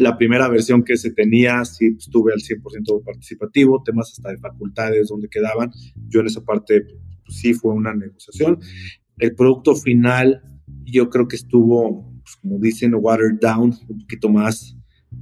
La 0.00 0.16
primera 0.16 0.48
versión 0.48 0.82
que 0.82 0.96
se 0.96 1.12
tenía, 1.12 1.62
sí 1.66 1.94
estuve 1.98 2.32
al 2.32 2.40
100% 2.40 3.04
participativo, 3.04 3.82
temas 3.84 4.10
hasta 4.10 4.30
de 4.30 4.38
facultades 4.38 5.08
donde 5.08 5.28
quedaban. 5.28 5.70
Yo 6.08 6.20
en 6.20 6.26
esa 6.26 6.42
parte 6.42 6.80
pues, 6.80 7.38
sí 7.38 7.52
fue 7.52 7.74
una 7.74 7.94
negociación. 7.94 8.58
El 9.18 9.34
producto 9.34 9.76
final 9.76 10.42
yo 10.84 11.10
creo 11.10 11.28
que 11.28 11.36
estuvo, 11.36 12.14
pues, 12.22 12.36
como 12.36 12.58
dicen, 12.58 12.94
watered 12.94 13.38
down, 13.42 13.74
un 13.88 13.98
poquito 13.98 14.30
más, 14.30 14.74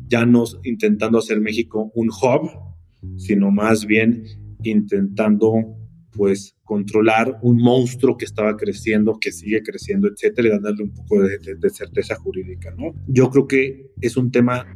ya 0.06 0.24
no 0.24 0.44
intentando 0.62 1.18
hacer 1.18 1.40
México 1.40 1.90
un 1.96 2.08
hub, 2.10 2.48
sino 3.16 3.50
más 3.50 3.84
bien 3.84 4.24
intentando 4.62 5.76
pues 6.12 6.56
controlar 6.64 7.38
un 7.42 7.58
monstruo 7.58 8.16
que 8.16 8.24
estaba 8.24 8.56
creciendo, 8.56 9.18
que 9.20 9.32
sigue 9.32 9.62
creciendo, 9.62 10.08
etcétera, 10.08 10.48
y 10.48 10.62
darle 10.62 10.84
un 10.84 10.92
poco 10.92 11.22
de, 11.22 11.70
certeza 11.70 12.16
jurídica, 12.16 12.74
¿no? 12.76 12.94
Yo 13.06 13.30
creo 13.30 13.46
que 13.46 13.90
es 14.00 14.16
un 14.16 14.30
tema 14.30 14.66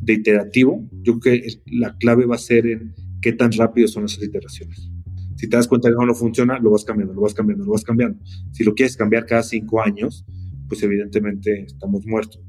de 0.00 0.14
iterativo. 0.14 0.88
Yo 1.02 1.18
creo 1.18 1.40
que 1.40 1.48
la 1.66 1.96
clave 1.98 2.26
va 2.26 2.36
a 2.36 2.38
ser 2.38 2.66
en 2.66 2.94
qué 3.20 3.32
tan 3.32 3.52
rápido 3.52 3.88
son 3.88 4.04
esas 4.04 4.24
iteraciones. 4.24 4.90
Si 5.36 5.48
te 5.48 5.56
das 5.56 5.68
cuenta 5.68 5.88
que 5.88 5.94
no 5.94 6.14
funciona, 6.14 6.58
lo 6.58 6.70
vas 6.70 6.84
cambiando, 6.84 7.14
lo 7.14 7.20
vas 7.20 7.34
cambiando, 7.34 7.64
lo 7.64 7.72
vas 7.72 7.84
cambiando. 7.84 8.18
Si 8.52 8.64
lo 8.64 8.74
quieres 8.74 8.96
cambiar 8.96 9.24
cada 9.24 9.42
cinco 9.42 9.80
años, 9.80 10.26
pues 10.68 10.82
evidentemente 10.82 11.64
estamos 11.64 12.04
muertos. 12.06 12.42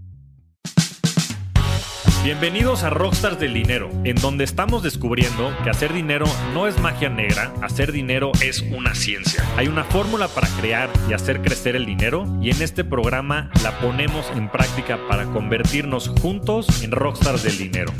Bienvenidos 2.21 2.83
a 2.83 2.89
Rockstars 2.89 3.39
del 3.39 3.53
Dinero, 3.53 3.89
en 4.03 4.15
donde 4.17 4.43
estamos 4.43 4.83
descubriendo 4.83 5.55
que 5.63 5.69
hacer 5.69 5.93
dinero 5.93 6.25
no 6.53 6.67
es 6.67 6.77
magia 6.81 7.07
negra, 7.07 7.53
hacer 7.61 7.93
dinero 7.93 8.33
es 8.43 8.61
una 8.61 8.93
ciencia. 8.93 9.41
Hay 9.55 9.69
una 9.69 9.85
fórmula 9.85 10.27
para 10.27 10.49
crear 10.59 10.89
y 11.09 11.13
hacer 11.13 11.41
crecer 11.41 11.77
el 11.77 11.85
dinero 11.85 12.25
y 12.41 12.49
en 12.49 12.61
este 12.61 12.83
programa 12.83 13.49
la 13.63 13.79
ponemos 13.79 14.29
en 14.35 14.51
práctica 14.51 14.99
para 15.07 15.23
convertirnos 15.31 16.09
juntos 16.21 16.83
en 16.83 16.91
Rockstars 16.91 17.43
del 17.43 17.57
Dinero. 17.57 17.93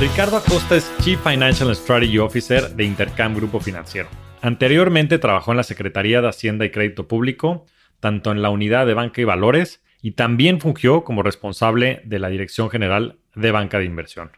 Ricardo 0.00 0.36
Acosta 0.36 0.74
es 0.74 0.90
Chief 1.00 1.20
Financial 1.22 1.74
Strategy 1.76 2.18
Officer 2.18 2.74
de 2.74 2.84
Intercam 2.84 3.36
Grupo 3.36 3.60
Financiero. 3.60 4.08
Anteriormente 4.44 5.18
trabajó 5.18 5.52
en 5.52 5.56
la 5.56 5.62
Secretaría 5.62 6.20
de 6.20 6.28
Hacienda 6.28 6.66
y 6.66 6.70
Crédito 6.70 7.08
Público, 7.08 7.64
tanto 7.98 8.30
en 8.30 8.42
la 8.42 8.50
unidad 8.50 8.86
de 8.86 8.92
banca 8.92 9.22
y 9.22 9.24
valores, 9.24 9.82
y 10.02 10.10
también 10.10 10.60
fungió 10.60 11.02
como 11.02 11.22
responsable 11.22 12.02
de 12.04 12.18
la 12.18 12.28
Dirección 12.28 12.68
General 12.68 13.16
de 13.34 13.50
Banca 13.52 13.78
de 13.78 13.86
Inversión. 13.86 14.32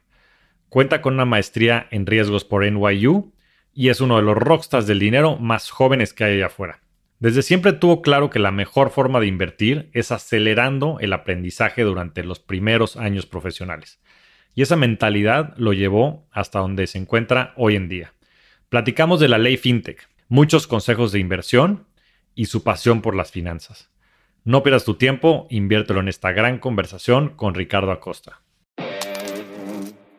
Cuenta 0.69 1.03
con 1.03 1.15
una 1.15 1.25
maestría 1.25 1.89
en 1.91 2.07
riesgos 2.07 2.45
por 2.45 2.65
NYU 2.65 3.33
y 3.75 3.89
es 3.89 4.01
uno 4.01 4.15
de 4.15 4.23
los 4.23 4.37
rockstars 4.37 4.87
del 4.87 5.01
dinero 5.01 5.39
más 5.39 5.71
jóvenes 5.71 6.15
que 6.15 6.23
hay 6.23 6.37
allá 6.37 6.47
afuera. 6.47 6.79
Desde 7.19 7.43
siempre 7.43 7.73
tuvo 7.73 8.01
claro 8.01 8.31
que 8.31 8.39
la 8.39 8.53
mejor 8.53 8.91
forma 8.91 9.19
de 9.19 9.27
invertir 9.27 9.91
es 9.93 10.13
acelerando 10.13 10.99
el 11.01 11.15
aprendizaje 11.15 11.83
durante 11.83 12.23
los 12.23 12.39
primeros 12.39 12.97
años 12.97 13.27
profesionales. 13.27 14.01
Y 14.55 14.63
esa 14.63 14.77
mentalidad 14.77 15.53
lo 15.57 15.73
llevó 15.73 16.29
hasta 16.31 16.61
donde 16.61 16.87
se 16.87 16.99
encuentra 16.99 17.55
hoy 17.57 17.75
en 17.75 17.89
día. 17.89 18.13
Platicamos 18.69 19.21
de 19.21 19.29
la 19.29 19.39
ley 19.39 19.57
FinTech, 19.57 20.09
muchos 20.29 20.67
consejos 20.67 21.13
de 21.13 21.21
inversión 21.21 21.87
y 22.35 22.47
su 22.47 22.65
pasión 22.65 23.01
por 23.01 23.15
las 23.15 23.31
finanzas. 23.31 23.93
No 24.43 24.65
pierdas 24.65 24.85
tu 24.85 24.95
tiempo, 24.95 25.47
inviértelo 25.51 26.01
en 26.01 26.09
esta 26.09 26.33
gran 26.33 26.59
conversación 26.59 27.29
con 27.37 27.55
Ricardo 27.55 27.93
Acosta. 27.93 28.43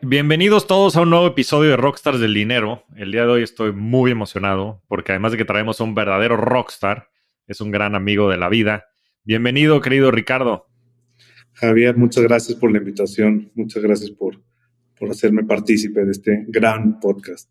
Bienvenidos 0.01 0.65
todos 0.65 0.95
a 0.95 1.01
un 1.01 1.09
nuevo 1.09 1.27
episodio 1.27 1.71
de 1.71 1.75
Rockstars 1.75 2.21
del 2.21 2.33
Dinero. 2.33 2.85
El 2.95 3.11
día 3.11 3.23
de 3.23 3.31
hoy 3.31 3.43
estoy 3.43 3.73
muy 3.73 4.11
emocionado 4.11 4.81
porque 4.87 5.11
además 5.11 5.33
de 5.33 5.39
que 5.39 5.45
traemos 5.45 5.81
a 5.81 5.83
un 5.83 5.93
verdadero 5.93 6.37
rockstar, 6.37 7.09
es 7.47 7.59
un 7.59 7.71
gran 7.71 7.95
amigo 7.95 8.29
de 8.29 8.37
la 8.37 8.47
vida. 8.47 8.85
Bienvenido, 9.25 9.81
querido 9.81 10.09
Ricardo. 10.09 10.67
Javier, 11.51 11.97
muchas 11.97 12.23
gracias 12.23 12.57
por 12.57 12.71
la 12.71 12.77
invitación. 12.77 13.51
Muchas 13.55 13.83
gracias 13.83 14.11
por, 14.11 14.41
por 14.97 15.09
hacerme 15.09 15.43
partícipe 15.43 16.05
de 16.05 16.11
este 16.11 16.45
gran 16.47 17.01
podcast. 17.01 17.49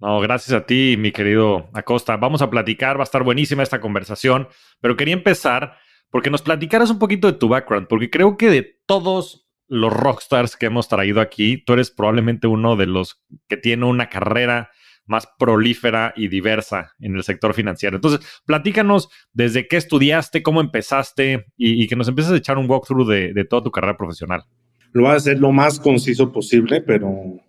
No, 0.00 0.20
gracias 0.20 0.52
a 0.54 0.64
ti, 0.64 0.96
mi 0.96 1.10
querido 1.10 1.68
Acosta. 1.72 2.16
Vamos 2.16 2.40
a 2.40 2.50
platicar, 2.50 2.96
va 2.96 3.02
a 3.02 3.04
estar 3.04 3.24
buenísima 3.24 3.64
esta 3.64 3.80
conversación, 3.80 4.48
pero 4.80 4.96
quería 4.96 5.14
empezar 5.14 5.76
porque 6.10 6.30
nos 6.30 6.42
platicaras 6.42 6.90
un 6.90 6.98
poquito 6.98 7.26
de 7.26 7.38
tu 7.38 7.48
background, 7.48 7.88
porque 7.88 8.08
creo 8.08 8.36
que 8.36 8.48
de 8.48 8.78
todos 8.86 9.48
los 9.66 9.92
rockstars 9.92 10.56
que 10.56 10.66
hemos 10.66 10.88
traído 10.88 11.20
aquí, 11.20 11.58
tú 11.58 11.72
eres 11.74 11.90
probablemente 11.90 12.46
uno 12.46 12.76
de 12.76 12.86
los 12.86 13.22
que 13.48 13.56
tiene 13.56 13.84
una 13.86 14.08
carrera 14.08 14.70
más 15.04 15.28
prolífera 15.38 16.12
y 16.16 16.28
diversa 16.28 16.92
en 17.00 17.16
el 17.16 17.24
sector 17.24 17.52
financiero. 17.52 17.96
Entonces, 17.96 18.20
platícanos 18.46 19.08
desde 19.32 19.66
qué 19.66 19.78
estudiaste, 19.78 20.42
cómo 20.42 20.60
empezaste 20.60 21.46
y, 21.56 21.86
que 21.88 21.96
nos 21.96 22.08
empieces 22.08 22.32
a 22.32 22.36
echar 22.36 22.56
un 22.56 22.70
walkthrough 22.70 23.08
de, 23.08 23.32
de 23.32 23.44
toda 23.44 23.64
tu 23.64 23.70
carrera 23.70 23.96
profesional. 23.96 24.44
Lo 24.92 25.02
voy 25.02 25.12
a 25.12 25.16
hacer 25.16 25.38
lo 25.38 25.50
más 25.50 25.80
conciso 25.80 26.30
posible, 26.30 26.82
pero 26.82 27.40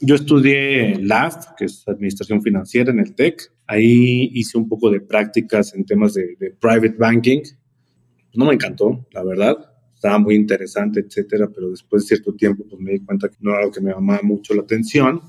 yo 0.00 0.14
estudié 0.14 0.98
LAF, 0.98 1.52
que 1.58 1.66
es 1.66 1.86
Administración 1.86 2.42
Financiera 2.42 2.90
en 2.90 3.00
el 3.00 3.14
TEC. 3.14 3.52
Ahí 3.66 4.30
hice 4.32 4.56
un 4.56 4.68
poco 4.68 4.90
de 4.90 5.00
prácticas 5.00 5.74
en 5.74 5.84
temas 5.84 6.14
de, 6.14 6.36
private 6.58 6.96
banking. 6.98 7.42
No 8.34 8.46
me 8.46 8.54
encantó, 8.54 9.06
la 9.12 9.22
verdad. 9.22 9.56
Estaba 9.94 10.18
muy 10.18 10.34
interesante, 10.34 11.00
etcétera, 11.00 11.50
pero 11.54 11.70
después 11.70 12.02
de 12.02 12.08
cierto 12.08 12.34
tiempo 12.34 12.64
pues 12.68 12.80
me 12.80 12.92
di 12.92 13.00
cuenta 13.00 13.28
que 13.28 13.36
no 13.40 13.50
era 13.50 13.60
algo 13.60 13.72
que 13.72 13.82
me 13.82 13.92
llamaba 13.92 14.20
mucho 14.22 14.54
la 14.54 14.62
atención. 14.62 15.20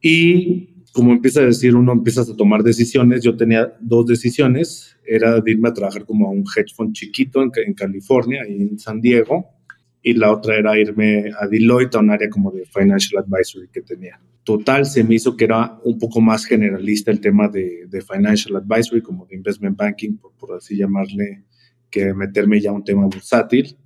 Y 0.00 0.84
como 0.92 1.12
empieza 1.12 1.40
a 1.40 1.46
decir, 1.46 1.74
uno 1.74 1.92
empieza 1.92 2.22
a 2.22 2.36
tomar 2.36 2.62
decisiones. 2.62 3.22
Yo 3.22 3.36
tenía 3.36 3.76
dos 3.80 4.06
decisiones. 4.06 4.96
Era 5.04 5.40
de 5.40 5.50
irme 5.50 5.68
a 5.68 5.72
trabajar 5.72 6.04
como 6.04 6.28
a 6.28 6.30
un 6.30 6.44
hedge 6.44 6.72
fund 6.76 6.92
chiquito 6.92 7.42
en, 7.42 7.50
en 7.66 7.74
California, 7.74 8.42
y 8.48 8.62
en 8.62 8.78
San 8.78 9.00
Diego 9.00 9.61
y 10.02 10.14
la 10.14 10.32
otra 10.32 10.56
era 10.56 10.78
irme 10.78 11.30
a 11.38 11.46
Deloitte, 11.46 11.94
a 11.94 12.00
un 12.00 12.10
área 12.10 12.28
como 12.28 12.50
de 12.50 12.64
Financial 12.66 13.22
Advisory 13.22 13.68
que 13.68 13.82
tenía. 13.82 14.20
Total, 14.42 14.84
se 14.84 15.04
me 15.04 15.14
hizo 15.14 15.36
que 15.36 15.44
era 15.44 15.78
un 15.84 15.98
poco 15.98 16.20
más 16.20 16.44
generalista 16.44 17.12
el 17.12 17.20
tema 17.20 17.48
de, 17.48 17.86
de 17.86 18.00
Financial 18.02 18.56
Advisory, 18.56 19.00
como 19.00 19.24
de 19.26 19.36
Investment 19.36 19.76
Banking, 19.76 20.16
por, 20.16 20.32
por, 20.32 20.56
así 20.56 20.76
llamarle, 20.76 21.44
que 21.88 22.12
meterme 22.12 22.60
ya 22.60 22.70
a 22.70 22.72
un 22.72 22.82
tema 22.82 23.04
bursátil. 23.04 23.76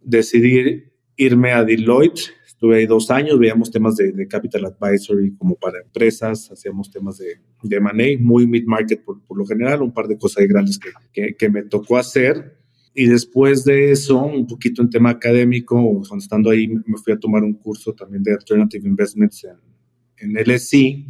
Decidí 0.00 0.84
irme 1.16 1.52
a 1.52 1.62
Deloitte, 1.62 2.32
estuve 2.44 2.78
ahí 2.78 2.86
dos 2.86 3.08
años, 3.12 3.38
veíamos 3.38 3.70
temas 3.70 3.94
de, 3.94 4.10
de 4.10 4.26
Capital 4.26 4.64
Advisory 4.64 5.36
como 5.36 5.54
para 5.54 5.80
empresas, 5.80 6.50
hacíamos 6.50 6.90
temas 6.90 7.18
de, 7.18 7.38
de 7.62 7.80
money, 7.80 8.16
muy 8.16 8.48
mid-market 8.48 9.04
por, 9.04 9.22
por, 9.24 9.38
lo 9.38 9.46
general, 9.46 9.82
un 9.82 9.92
par 9.92 10.08
de 10.08 10.18
cosas 10.18 10.44
grandes 10.48 10.76
que, 10.76 10.90
que, 11.12 11.36
que 11.36 11.48
me 11.48 11.62
tocó 11.62 11.96
hacer 11.96 12.58
y 13.00 13.06
después 13.06 13.62
de 13.62 13.92
eso, 13.92 14.20
un 14.20 14.44
poquito 14.44 14.82
en 14.82 14.90
tema 14.90 15.10
académico, 15.10 15.80
cuando 16.08 16.16
estando 16.16 16.50
ahí, 16.50 16.66
me 16.66 16.98
fui 16.98 17.12
a 17.12 17.16
tomar 17.16 17.44
un 17.44 17.54
curso 17.54 17.94
también 17.94 18.24
de 18.24 18.32
Alternative 18.32 18.88
Investments 18.88 19.44
en, 19.44 20.34
en 20.36 20.44
LSI 20.44 21.06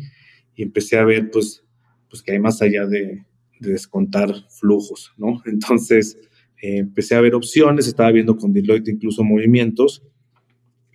y 0.54 0.62
empecé 0.62 0.98
a 0.98 1.04
ver, 1.06 1.30
pues, 1.30 1.64
pues 2.10 2.22
que 2.22 2.32
hay 2.32 2.40
más 2.40 2.60
allá 2.60 2.84
de, 2.84 3.24
descontar 3.60 4.30
flujos, 4.50 5.14
¿no? 5.16 5.40
Entonces, 5.46 6.18
eh, 6.60 6.76
empecé 6.76 7.14
a 7.14 7.22
ver 7.22 7.34
opciones, 7.34 7.86
estaba 7.86 8.12
viendo 8.12 8.36
con 8.36 8.52
Deloitte 8.52 8.88
incluso 8.88 9.24
movimientos 9.24 10.02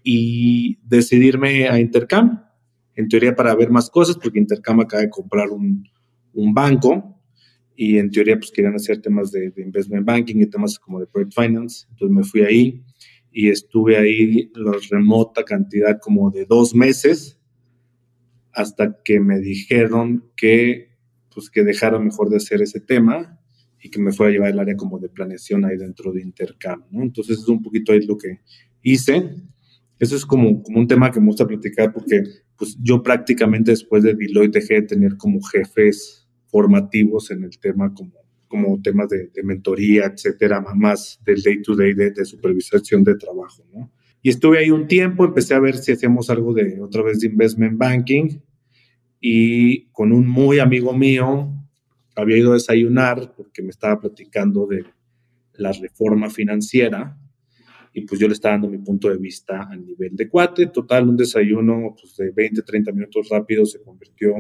y 0.04 0.78
decidirme 0.84 1.70
a 1.70 1.80
Intercam, 1.80 2.44
en 2.94 3.08
teoría 3.08 3.36
para 3.36 3.56
ver 3.56 3.72
más 3.72 3.90
cosas, 3.90 4.16
porque 4.22 4.38
Intercam 4.38 4.80
acaba 4.82 5.02
de 5.02 5.10
comprar 5.10 5.50
un, 5.50 5.90
un 6.34 6.54
banco 6.54 7.13
y 7.76 7.98
en 7.98 8.12
teoría 8.12 8.38
pues 8.38 8.52
querían 8.52 8.76
hacer 8.76 9.02
temas 9.02 9.32
de, 9.32 9.52
investment 9.58 10.06
banking 10.06 10.38
y 10.38 10.46
temas 10.46 10.78
como 10.78 11.00
de 11.00 11.08
project 11.08 11.34
finance. 11.34 11.86
Entonces 11.90 12.16
me 12.16 12.24
fui 12.24 12.42
ahí 12.42 12.84
y 13.32 13.50
estuve 13.50 13.98
ahí 13.98 14.52
la 14.56 14.74
remota 14.90 15.44
cantidad 15.44 16.00
como 16.00 16.30
de 16.30 16.46
dos 16.46 16.76
meses 16.76 17.40
hasta 18.52 19.02
que 19.04 19.20
me 19.20 19.40
dijeron 19.40 20.30
que 20.36 20.94
pues 21.34 21.50
que 21.50 21.64
dejara 21.64 21.98
mejor 21.98 22.30
de 22.30 22.38
hacer 22.38 22.62
ese 22.62 22.80
tema 22.80 23.40
y 23.82 23.90
que 23.90 24.00
me 24.00 24.12
fuera 24.12 24.30
a 24.30 24.34
llevar 24.34 24.52
el 24.52 24.60
área 24.60 24.78
como 24.78 25.00
de 25.00 25.10
planeación 25.10 25.66
ahí 25.66 25.78
dentro 25.78 26.12
de 26.14 26.22
Intercam, 26.22 26.86
¿no? 26.92 27.02
Entonces 27.02 27.40
es 27.40 27.48
un 27.48 27.62
poquito 27.62 27.92
ahí 27.92 28.06
lo 28.06 28.18
que 28.18 28.40
hice. 28.84 29.36
Eso 29.98 30.16
es 30.16 30.26
como, 30.26 30.62
como 30.62 30.80
un 30.80 30.88
tema 30.88 31.10
que 31.12 31.20
me 31.20 31.28
gusta 31.28 31.48
platicar 31.48 31.92
porque 31.92 32.24
pues 32.56 32.78
yo 32.82 33.02
prácticamente 33.02 33.72
después 33.72 34.04
de 34.04 34.14
Deloitte 34.14 34.60
dejé 34.60 34.76
de 34.76 34.82
tener 34.84 35.18
como 35.18 35.42
jefes 35.42 36.23
formativos 36.54 37.32
en 37.32 37.44
el 37.46 37.58
tema 37.58 37.92
como, 37.96 38.14
como 38.48 38.80
temas 38.80 39.10
de, 39.10 39.32
mentoría, 39.44 40.06
etcétera, 40.06 40.62
más 40.76 41.20
del 41.26 41.42
day-to-day 41.42 41.96
de, 41.96 42.26
supervisación 42.26 43.04
de 43.04 43.16
trabajo, 43.16 43.66
¿no? 43.74 43.92
Y 44.22 44.30
estuve 44.30 44.60
ahí 44.60 44.70
un 44.70 44.88
tiempo, 44.88 45.26
empecé 45.26 45.56
a 45.56 45.60
ver 45.60 45.76
si 45.78 45.94
hacíamos 45.94 46.30
algo 46.30 46.54
de 46.54 46.80
otra 46.80 47.02
vez 47.02 47.22
de 47.22 47.28
investment 47.28 47.76
banking 47.80 48.40
y 49.20 49.88
con 49.88 50.14
un 50.14 50.28
muy 50.28 50.60
amigo 50.60 50.96
mío 50.96 51.52
había 52.16 52.38
ido 52.38 52.52
a 52.52 52.54
desayunar 52.54 53.34
porque 53.36 53.64
me 53.64 53.70
estaba 53.70 54.00
platicando 54.00 54.68
de 54.68 54.86
la 55.56 55.72
reforma 55.72 56.30
financiera 56.30 57.18
y 57.94 58.02
pues 58.02 58.22
yo 58.22 58.28
le 58.28 58.36
estaba 58.36 58.54
dando 58.54 58.70
mi 58.70 58.78
punto 58.78 59.10
de 59.10 59.18
vista 59.18 59.64
a 59.64 59.76
nivel 59.76 60.16
de 60.16 60.30
cuate. 60.30 60.68
Total, 60.68 61.10
un 61.10 61.18
desayuno 61.18 61.96
pues, 62.00 62.16
de 62.16 62.30
20, 62.30 62.62
30 62.62 62.92
minutos 62.92 63.28
rápido 63.30 63.66
se 63.66 63.82
convirtió 63.82 64.36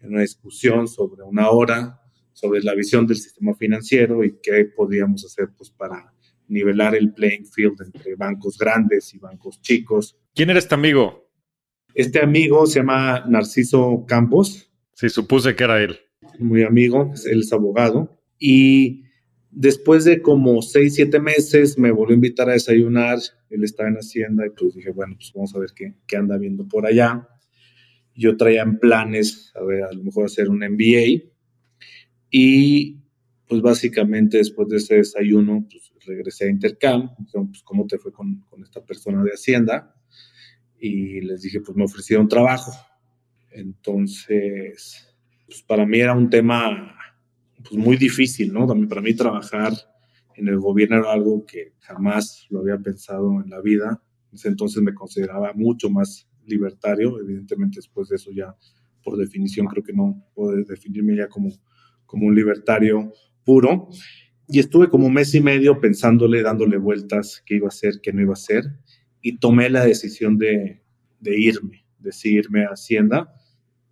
en 0.00 0.10
una 0.10 0.20
discusión 0.22 0.88
sobre 0.88 1.22
una 1.22 1.50
hora 1.50 2.00
sobre 2.40 2.62
la 2.62 2.74
visión 2.74 3.06
del 3.06 3.18
sistema 3.18 3.54
financiero 3.54 4.24
y 4.24 4.38
qué 4.42 4.64
podíamos 4.64 5.24
hacer 5.24 5.50
pues, 5.56 5.70
para 5.70 6.12
nivelar 6.48 6.94
el 6.94 7.12
playing 7.12 7.46
field 7.46 7.80
entre 7.82 8.14
bancos 8.14 8.56
grandes 8.58 9.12
y 9.14 9.18
bancos 9.18 9.60
chicos. 9.60 10.18
¿Quién 10.34 10.50
eres 10.50 10.64
este 10.64 10.74
amigo? 10.74 11.28
Este 11.94 12.20
amigo 12.20 12.66
se 12.66 12.80
llama 12.80 13.24
Narciso 13.28 14.04
Campos. 14.06 14.72
Sí, 14.94 15.08
supuse 15.08 15.54
que 15.54 15.64
era 15.64 15.82
él. 15.82 15.98
Muy 16.38 16.62
amigo, 16.62 17.12
él 17.30 17.40
es 17.40 17.52
abogado. 17.52 18.18
Y 18.38 19.04
después 19.50 20.04
de 20.04 20.22
como 20.22 20.62
seis, 20.62 20.94
siete 20.94 21.20
meses 21.20 21.78
me 21.78 21.90
volvió 21.90 22.14
a 22.14 22.14
invitar 22.14 22.48
a 22.48 22.54
desayunar. 22.54 23.18
Él 23.50 23.64
estaba 23.64 23.88
en 23.88 23.96
Hacienda 23.96 24.46
y 24.46 24.50
pues 24.50 24.74
dije, 24.74 24.90
bueno, 24.90 25.14
pues 25.16 25.32
vamos 25.34 25.54
a 25.54 25.58
ver 25.58 25.70
qué, 25.74 25.94
qué 26.06 26.16
anda 26.16 26.38
viendo 26.38 26.66
por 26.66 26.86
allá. 26.86 27.28
Yo 28.14 28.36
traía 28.36 28.62
en 28.62 28.78
planes, 28.78 29.52
a 29.54 29.62
ver, 29.64 29.84
a 29.84 29.92
lo 29.92 30.02
mejor 30.02 30.26
hacer 30.26 30.48
un 30.48 30.58
MBA. 30.58 31.30
Y 32.30 33.00
pues 33.46 33.62
básicamente 33.62 34.38
después 34.38 34.68
de 34.68 34.76
ese 34.76 34.96
desayuno, 34.96 35.66
pues 35.70 35.90
regresé 36.06 36.46
a 36.46 36.50
Intercam, 36.50 37.10
pues 37.16 37.62
cómo 37.62 37.86
te 37.86 37.98
fue 37.98 38.12
con, 38.12 38.40
con, 38.48 38.62
esta 38.62 38.84
persona 38.84 39.22
de 39.24 39.32
Hacienda 39.32 39.94
y 40.78 41.20
les 41.20 41.42
dije, 41.42 41.60
pues 41.60 41.76
me 41.76 41.84
ofrecieron 41.84 42.28
trabajo. 42.28 42.72
Entonces, 43.50 45.14
pues 45.46 45.62
para 45.62 45.84
mí 45.84 45.98
era 45.98 46.14
un 46.14 46.30
tema 46.30 46.96
pues 47.56 47.74
muy 47.74 47.96
difícil, 47.96 48.52
¿no? 48.52 48.66
También 48.66 48.88
para 48.88 49.02
mí 49.02 49.14
trabajar 49.14 49.72
en 50.36 50.48
el 50.48 50.58
gobierno 50.58 50.98
era 50.98 51.12
algo 51.12 51.44
que 51.44 51.74
jamás 51.80 52.46
lo 52.50 52.60
había 52.60 52.78
pensado 52.78 53.42
en 53.42 53.50
la 53.50 53.60
vida. 53.60 54.02
entonces 54.44 54.82
me 54.82 54.94
consideraba 54.94 55.52
mucho 55.54 55.90
más 55.90 56.29
libertario. 56.50 57.18
Evidentemente 57.20 57.76
después 57.76 58.08
de 58.08 58.16
eso 58.16 58.30
ya, 58.32 58.54
por 59.02 59.16
definición, 59.16 59.66
creo 59.66 59.82
que 59.82 59.92
no 59.92 60.22
puedo 60.34 60.56
definirme 60.64 61.16
ya 61.16 61.28
como, 61.28 61.50
como 62.04 62.26
un 62.26 62.34
libertario 62.34 63.12
puro. 63.44 63.88
Y 64.48 64.58
estuve 64.58 64.88
como 64.88 65.06
un 65.06 65.14
mes 65.14 65.34
y 65.34 65.40
medio 65.40 65.80
pensándole, 65.80 66.42
dándole 66.42 66.76
vueltas 66.76 67.42
qué 67.46 67.56
iba 67.56 67.66
a 67.66 67.68
hacer, 67.68 68.00
qué 68.02 68.12
no 68.12 68.20
iba 68.20 68.32
a 68.32 68.34
hacer, 68.34 68.64
y 69.22 69.38
tomé 69.38 69.70
la 69.70 69.84
decisión 69.84 70.38
de, 70.38 70.82
de 71.20 71.40
irme, 71.40 71.84
de 71.98 72.10
irme 72.24 72.64
a 72.64 72.70
Hacienda, 72.70 73.32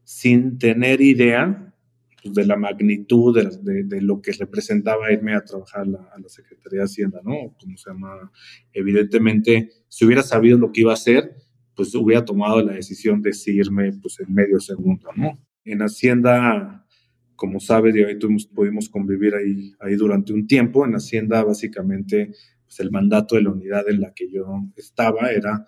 sin 0.03 0.59
tener 0.59 1.01
idea 1.01 1.75
pues, 2.23 2.35
de 2.35 2.47
la 2.47 2.57
magnitud 2.57 3.37
de, 3.37 3.85
de, 3.85 4.01
lo 4.01 4.21
que 4.21 4.33
representaba 4.33 5.13
irme 5.13 5.35
a 5.35 5.45
trabajar 5.45 5.83
a 5.83 6.19
la 6.19 6.29
Secretaría 6.29 6.81
de 6.81 6.85
Hacienda, 6.85 7.21
¿no? 7.23 7.55
Como 7.61 7.77
se 7.77 7.91
llama, 7.91 8.33
evidentemente, 8.73 9.71
si 9.89 10.05
hubiera 10.05 10.23
sabido 10.23 10.59
lo 10.59 10.73
que 10.73 10.81
iba 10.81 10.91
a 10.91 10.95
hacer, 10.95 11.37
pues 11.79 11.95
hubiera 11.95 12.25
tomado 12.25 12.61
la 12.61 12.73
decisión 12.73 13.23
de 13.23 13.31
irme 13.47 13.93
pues 14.03 14.19
en 14.19 14.35
medio 14.35 14.59
segundo, 14.59 15.11
¿no? 15.17 15.39
En 15.65 15.81
Hacienda 15.81 16.85
como 17.39 17.61
sabes, 17.61 17.95
y 17.95 18.03
ahí 18.03 18.19
tuvimos, 18.19 18.47
pudimos 18.47 18.89
convivir 18.89 19.37
ahí, 19.37 19.73
ahí 19.79 19.95
durante 19.95 20.33
un 20.33 20.49
tiempo. 20.49 20.85
En 20.85 20.95
Hacienda, 20.95 21.45
básicamente, 21.45 22.33
pues 22.65 22.81
el 22.81 22.91
mandato 22.91 23.37
de 23.37 23.43
la 23.43 23.51
unidad 23.51 23.89
en 23.89 24.01
la 24.01 24.13
que 24.13 24.29
yo 24.29 24.45
estaba 24.77 25.31
era 25.31 25.65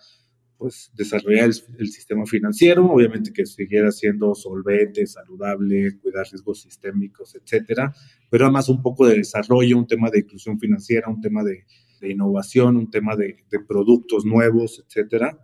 pues 0.57 0.91
desarrollar 0.93 1.45
el, 1.45 1.87
sistema 1.87 2.25
financiero, 2.25 2.91
obviamente 2.91 3.31
que 3.31 3.45
siguiera 3.45 3.89
siendo 3.89 4.35
solvente, 4.35 5.07
saludable, 5.07 5.97
cuidar 5.99 6.27
riesgos 6.29 6.61
sistémicos, 6.61 7.35
etcétera, 7.35 7.95
pero 8.29 8.45
además 8.45 8.67
un 8.67 8.81
poco 8.81 9.07
de 9.07 9.15
desarrollo, 9.15 9.77
un 9.77 9.87
tema 9.87 10.09
de 10.11 10.19
inclusión 10.19 10.59
financiera, 10.59 11.09
un 11.09 11.21
tema 11.21 11.41
de, 11.43 11.63
de 12.01 12.11
innovación, 12.11 12.75
un 12.75 12.91
tema 12.91 13.15
de, 13.15 13.37
de, 13.49 13.59
productos 13.61 14.25
nuevos, 14.25 14.83
etcétera. 14.85 15.39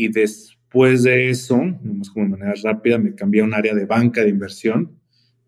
Y 0.00 0.12
después 0.12 1.02
de 1.02 1.28
eso, 1.28 1.56
nomás 1.56 2.10
como 2.10 2.26
de 2.26 2.30
manera 2.30 2.54
rápida, 2.62 2.98
me 2.98 3.16
cambié 3.16 3.40
a 3.40 3.44
un 3.44 3.52
área 3.52 3.74
de 3.74 3.84
banca 3.84 4.22
de 4.22 4.28
inversión, 4.28 4.96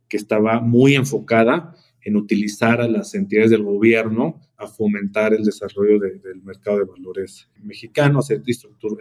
que 0.08 0.16
estaba 0.16 0.60
muy 0.60 0.96
enfocada 0.96 1.76
en 2.02 2.16
utilizar 2.16 2.80
a 2.80 2.88
las 2.88 3.14
entidades 3.14 3.52
del 3.52 3.62
gobierno 3.62 4.40
a 4.56 4.66
fomentar 4.66 5.34
el 5.34 5.44
desarrollo 5.44 6.00
del 6.00 6.42
mercado 6.42 6.78
de 6.78 6.84
valores 6.84 7.48
mexicano, 7.62 8.18
hacer 8.18 8.42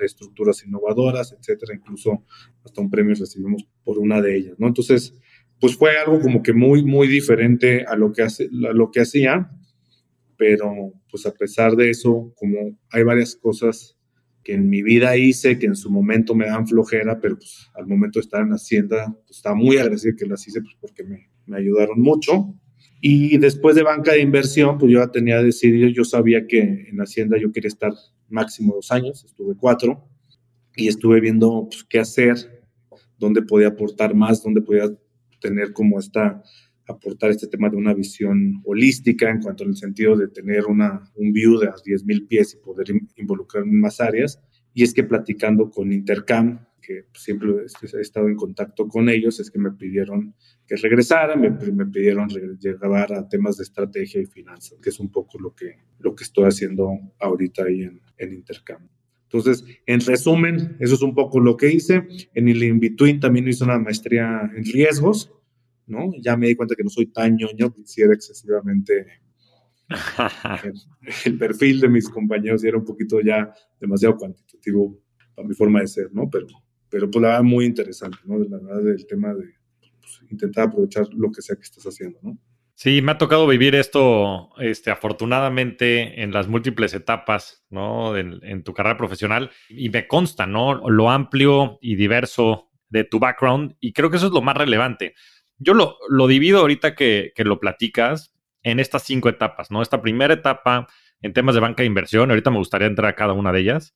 estructuras 0.04 0.64
innovadoras, 0.64 1.36
etcétera. 1.36 1.74
Incluso 1.74 2.24
hasta 2.64 2.82
un 2.82 2.92
premio 2.92 3.16
recibimos 3.16 3.68
por 3.84 3.98
una 3.98 4.22
de 4.22 4.38
ellas, 4.38 4.56
¿no? 4.60 4.68
Entonces, 4.68 5.20
pues 5.60 5.76
fue 5.76 5.98
algo 5.98 6.22
como 6.22 6.44
que 6.44 6.54
muy, 6.54 6.86
muy 6.86 7.08
diferente 7.08 7.86
a 7.88 7.96
lo 7.96 8.14
que, 8.14 8.22
hace, 8.22 8.52
a 8.70 8.74
lo 8.74 8.92
que 8.92 9.02
hacía, 9.02 9.50
pero 10.38 10.94
pues 11.10 11.26
a 11.26 11.34
pesar 11.34 11.76
de 11.76 11.90
eso, 11.90 12.36
como 12.36 12.78
hay 12.92 13.02
varias 13.02 13.36
cosas 13.36 13.99
que 14.50 14.56
en 14.56 14.68
mi 14.68 14.82
vida 14.82 15.16
hice, 15.16 15.60
que 15.60 15.68
en 15.68 15.76
su 15.76 15.92
momento 15.92 16.34
me 16.34 16.48
dan 16.48 16.68
flojera, 16.68 17.20
pero 17.20 17.36
pues 17.36 17.70
al 17.76 17.86
momento 17.86 18.18
de 18.18 18.24
estar 18.24 18.42
en 18.42 18.50
Hacienda, 18.50 19.16
pues 19.28 19.38
estaba 19.38 19.54
muy 19.54 19.78
agradecido 19.78 20.16
que 20.18 20.26
las 20.26 20.48
hice 20.48 20.60
pues, 20.62 20.76
porque 20.82 21.04
me, 21.04 21.30
me, 21.46 21.58
ayudaron 21.58 22.02
mucho. 22.02 22.56
Y 23.00 23.38
después 23.38 23.76
de 23.76 23.84
banca 23.84 24.14
de 24.14 24.22
inversión, 24.22 24.80
pues 24.80 24.92
yo 24.92 25.02
ya 25.02 25.12
tenía 25.12 25.44
decidido, 25.44 25.88
yo 25.90 26.04
sabía 26.04 26.48
que 26.48 26.62
en 26.62 26.98
Hacienda 27.00 27.38
yo 27.40 27.52
quería 27.52 27.68
estar 27.68 27.94
máximo 28.28 28.74
dos 28.74 28.92
años, 28.92 29.24
estuve 29.24 29.56
cuatro, 29.56 30.10
y 30.76 30.88
estuve 30.88 31.20
viendo 31.20 31.68
pues, 31.70 31.84
qué 31.84 32.00
hacer, 32.00 32.66
dónde 33.20 33.44
podía 33.44 33.68
aportar 33.68 34.16
más, 34.16 34.42
dónde 34.42 34.64
podía 34.64 34.90
tener 35.40 35.74
como 35.74 36.00
esta 36.00 36.42
aportar 36.90 37.30
este 37.30 37.48
tema 37.48 37.70
de 37.70 37.78
una 37.78 37.94
visión 37.94 38.62
holística 38.66 39.30
en 39.30 39.42
cuanto 39.42 39.64
al 39.64 39.76
sentido 39.76 40.18
de 40.18 40.28
tener 40.28 40.66
una, 40.66 41.04
un 41.16 41.32
view 41.32 41.58
de 41.60 41.68
las 41.68 41.84
10.000 41.84 42.28
pies 42.28 42.56
y 42.56 42.64
poder 42.64 42.88
involucrar 43.16 43.64
en 43.64 43.80
más 43.80 44.02
áreas. 44.02 44.42
Y 44.74 44.84
es 44.84 44.94
que 44.94 45.04
platicando 45.04 45.70
con 45.70 45.92
Intercam, 45.92 46.66
que 46.82 47.06
siempre 47.14 47.50
he 47.62 48.02
estado 48.02 48.28
en 48.28 48.36
contacto 48.36 48.88
con 48.88 49.10
ellos, 49.10 49.40
es 49.40 49.52
que 49.52 49.60
me 49.60 49.72
pidieron 49.72 50.34
que 50.66 50.76
regresara, 50.78 51.36
me, 51.36 51.50
me 51.50 51.86
pidieron 51.86 52.30
llegar 52.30 53.14
a 53.14 53.28
temas 53.28 53.58
de 53.58 53.64
estrategia 53.64 54.22
y 54.22 54.26
finanzas, 54.26 54.80
que 54.82 54.90
es 54.90 55.00
un 55.00 55.12
poco 55.12 55.40
lo 55.40 55.54
que, 55.54 55.76
lo 56.00 56.16
que 56.16 56.24
estoy 56.24 56.46
haciendo 56.46 56.92
ahorita 57.20 57.64
ahí 57.64 57.84
en, 57.84 58.02
en 58.18 58.34
Intercam. 58.34 58.88
Entonces, 59.32 59.64
en 59.86 60.00
resumen, 60.02 60.76
eso 60.80 60.96
es 60.96 61.02
un 61.04 61.14
poco 61.14 61.40
lo 61.40 61.56
que 61.56 61.72
hice. 61.72 62.08
En 62.34 62.48
el 62.48 62.64
in-between 62.64 63.20
también 63.20 63.48
hice 63.48 63.64
una 63.64 63.78
maestría 63.78 64.50
en 64.56 64.66
riesgos, 64.66 65.32
¿no? 65.90 66.12
Ya 66.22 66.38
me 66.38 66.48
di 66.48 66.56
cuenta 66.56 66.76
que 66.76 66.84
no 66.84 66.90
soy 66.90 67.08
tan 67.08 67.36
ñoño, 67.36 67.76
si 67.84 68.02
era 68.02 68.14
excesivamente 68.14 69.08
el, 71.26 71.38
perfil 71.38 71.80
de 71.80 71.90
mis 71.90 72.10
compañeros 72.10 72.64
y 72.64 72.68
era 72.68 72.78
un 72.78 72.86
poquito 72.86 73.20
ya 73.22 73.52
demasiado 73.80 74.18
cuantitativo 74.18 75.00
para 75.36 75.48
mi 75.48 75.56
forma 75.56 75.82
de 75.82 75.88
ser, 75.88 76.10
¿no? 76.14 76.30
Pero, 76.30 76.48
pero 76.90 77.10
pues 77.10 77.22
la 77.22 77.30
verdad 77.30 77.44
muy 77.44 77.66
interesante, 77.66 78.18
¿no? 78.26 78.38
La 78.38 78.58
verdad 78.58 78.84
del 78.84 79.06
tema 79.08 79.34
de 79.34 79.46
pues, 80.00 80.32
intentar 80.32 80.68
aprovechar 80.68 81.08
lo 81.14 81.32
que 81.32 81.42
sea 81.42 81.56
que 81.56 81.64
estés 81.64 81.84
haciendo, 81.84 82.20
¿no? 82.22 82.38
Sí, 82.76 83.02
me 83.02 83.12
ha 83.12 83.18
tocado 83.18 83.46
vivir 83.46 83.76
esto, 83.76 84.52
este, 84.58 84.90
afortunadamente, 84.90 86.24
en 86.24 86.32
las 86.32 86.48
múltiples 86.48 86.94
etapas, 86.94 87.66
¿no? 87.70 88.16
En, 88.16 88.40
en, 88.42 88.64
tu 88.64 88.74
carrera 88.74 88.96
profesional 88.96 89.52
y 89.68 89.90
me 89.90 90.08
consta, 90.08 90.48
¿no? 90.48 90.88
Lo 90.90 91.10
amplio 91.10 91.78
y 91.82 91.96
diverso 91.96 92.70
de 92.88 93.04
tu 93.04 93.20
background 93.20 93.76
y 93.80 93.94
creo 93.94 94.10
que 94.10 94.18
eso 94.18 94.28
es 94.28 94.32
lo 94.32 94.42
más 94.42 94.56
relevante. 94.56 95.14
Yo 95.60 95.74
lo, 95.74 95.98
lo 96.10 96.28
divido 96.28 96.60
ahorita 96.60 96.96
que, 96.96 97.32
que, 97.36 97.44
lo 97.44 97.60
platicas 97.60 98.34
en 98.64 98.80
estas 98.80 99.04
cinco 99.04 99.30
etapas, 99.30 99.72
¿no? 99.72 99.82
Esta 99.82 100.02
primera 100.02 100.34
etapa 100.34 100.88
en 101.22 101.34
temas 101.34 101.56
de 101.56 101.62
banca 101.62 101.84
de 101.84 101.88
inversión, 101.88 102.30
ahorita 102.30 102.50
me 102.50 102.58
gustaría 102.58 102.88
entrar 102.88 103.10
a 103.10 103.16
cada 103.16 103.34
una 103.34 103.52
de 103.52 103.60
ellas. 103.60 103.94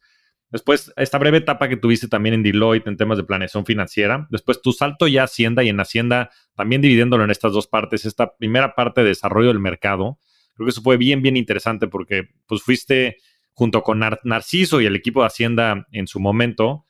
Después, 0.53 0.93
esta 0.97 1.17
breve 1.17 1.39
etapa 1.39 1.67
que 1.67 1.77
tuviste 1.77 2.07
también 2.07 2.35
en 2.35 2.43
Deloitte 2.43 2.87
en 2.87 2.95
temas 2.95 3.17
de 3.17 3.23
planeación 3.23 3.65
financiera. 3.65 4.27
Después, 4.29 4.61
tu 4.61 4.71
salto 4.71 5.07
ya 5.07 5.21
a 5.21 5.25
Hacienda 5.25 5.63
y 5.63 5.69
en 5.69 5.79
Hacienda, 5.79 6.29
también 6.55 6.79
dividiéndolo 6.79 7.23
en 7.23 7.31
estas 7.31 7.53
dos 7.53 7.65
partes. 7.65 8.05
Esta 8.05 8.35
primera 8.35 8.75
parte 8.75 9.01
de 9.01 9.07
desarrollo 9.07 9.47
del 9.47 9.59
mercado, 9.59 10.19
creo 10.53 10.67
que 10.67 10.69
eso 10.69 10.83
fue 10.83 10.97
bien, 10.97 11.23
bien 11.23 11.37
interesante 11.37 11.87
porque 11.87 12.29
pues 12.45 12.61
fuiste 12.61 13.17
junto 13.53 13.81
con 13.81 13.99
Narciso 14.23 14.79
y 14.79 14.85
el 14.85 14.95
equipo 14.95 15.21
de 15.21 15.27
Hacienda 15.27 15.87
en 15.91 16.05
su 16.05 16.19
momento, 16.19 16.85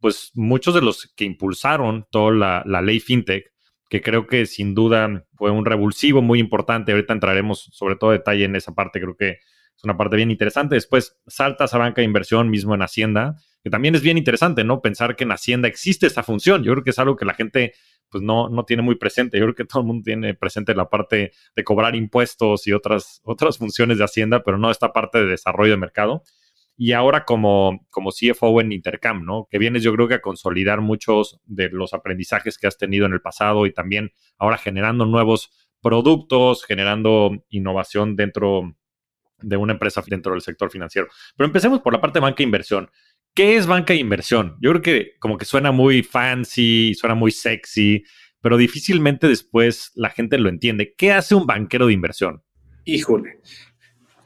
pues 0.00 0.30
muchos 0.34 0.74
de 0.74 0.82
los 0.82 1.10
que 1.16 1.24
impulsaron 1.24 2.06
toda 2.10 2.32
la, 2.32 2.62
la 2.66 2.82
ley 2.82 3.00
FinTech 3.00 3.50
que 3.88 4.02
creo 4.02 4.26
que 4.26 4.46
sin 4.46 4.74
duda 4.74 5.24
fue 5.34 5.50
un 5.50 5.64
revulsivo 5.64 6.22
muy 6.22 6.40
importante. 6.40 6.92
Ahorita 6.92 7.12
entraremos 7.12 7.70
sobre 7.72 7.96
todo 7.96 8.10
detalle 8.10 8.44
en 8.44 8.56
esa 8.56 8.74
parte, 8.74 9.00
creo 9.00 9.16
que 9.16 9.30
es 9.30 9.84
una 9.84 9.96
parte 9.96 10.16
bien 10.16 10.30
interesante. 10.30 10.74
Después 10.74 11.16
saltas 11.26 11.72
a 11.72 11.78
banca 11.78 12.00
de 12.00 12.04
inversión 12.04 12.50
mismo 12.50 12.74
en 12.74 12.82
Hacienda, 12.82 13.36
que 13.62 13.70
también 13.70 13.94
es 13.94 14.02
bien 14.02 14.18
interesante, 14.18 14.64
¿no? 14.64 14.82
Pensar 14.82 15.16
que 15.16 15.24
en 15.24 15.32
Hacienda 15.32 15.68
existe 15.68 16.06
esa 16.06 16.22
función. 16.22 16.64
Yo 16.64 16.72
creo 16.72 16.84
que 16.84 16.90
es 16.90 16.98
algo 16.98 17.16
que 17.16 17.24
la 17.24 17.34
gente 17.34 17.74
pues 18.10 18.22
no, 18.24 18.48
no 18.48 18.64
tiene 18.64 18.82
muy 18.82 18.96
presente. 18.96 19.38
Yo 19.38 19.44
creo 19.44 19.54
que 19.54 19.64
todo 19.64 19.82
el 19.82 19.86
mundo 19.86 20.02
tiene 20.04 20.34
presente 20.34 20.74
la 20.74 20.88
parte 20.88 21.32
de 21.54 21.64
cobrar 21.64 21.94
impuestos 21.94 22.66
y 22.66 22.72
otras, 22.72 23.20
otras 23.22 23.58
funciones 23.58 23.98
de 23.98 24.04
Hacienda, 24.04 24.42
pero 24.42 24.58
no 24.58 24.70
esta 24.70 24.92
parte 24.92 25.18
de 25.18 25.26
desarrollo 25.26 25.72
de 25.72 25.76
mercado 25.76 26.22
y 26.80 26.92
ahora 26.92 27.24
como, 27.24 27.84
como 27.90 28.10
CFO 28.12 28.60
en 28.60 28.70
Intercam, 28.70 29.24
¿no? 29.24 29.48
Que 29.50 29.58
vienes 29.58 29.82
yo 29.82 29.92
creo 29.92 30.06
que 30.06 30.14
a 30.14 30.20
consolidar 30.20 30.80
muchos 30.80 31.40
de 31.44 31.70
los 31.70 31.92
aprendizajes 31.92 32.56
que 32.56 32.68
has 32.68 32.78
tenido 32.78 33.04
en 33.04 33.12
el 33.12 33.20
pasado 33.20 33.66
y 33.66 33.72
también 33.72 34.12
ahora 34.38 34.58
generando 34.58 35.04
nuevos 35.04 35.50
productos, 35.82 36.64
generando 36.64 37.44
innovación 37.48 38.14
dentro 38.14 38.76
de 39.40 39.56
una 39.56 39.72
empresa 39.72 40.04
dentro 40.06 40.32
del 40.32 40.40
sector 40.40 40.70
financiero. 40.70 41.08
Pero 41.36 41.46
empecemos 41.48 41.80
por 41.80 41.92
la 41.92 42.00
parte 42.00 42.20
de 42.20 42.22
banca 42.22 42.44
e 42.44 42.46
inversión. 42.46 42.88
¿Qué 43.34 43.56
es 43.56 43.66
banca 43.66 43.92
de 43.92 43.98
inversión? 43.98 44.56
Yo 44.60 44.70
creo 44.70 44.82
que 44.82 45.12
como 45.18 45.36
que 45.36 45.46
suena 45.46 45.72
muy 45.72 46.04
fancy, 46.04 46.94
suena 46.94 47.16
muy 47.16 47.32
sexy, 47.32 48.04
pero 48.40 48.56
difícilmente 48.56 49.26
después 49.26 49.90
la 49.96 50.10
gente 50.10 50.38
lo 50.38 50.48
entiende. 50.48 50.94
¿Qué 50.96 51.10
hace 51.10 51.34
un 51.34 51.44
banquero 51.44 51.88
de 51.88 51.92
inversión? 51.94 52.44
Híjole, 52.84 53.40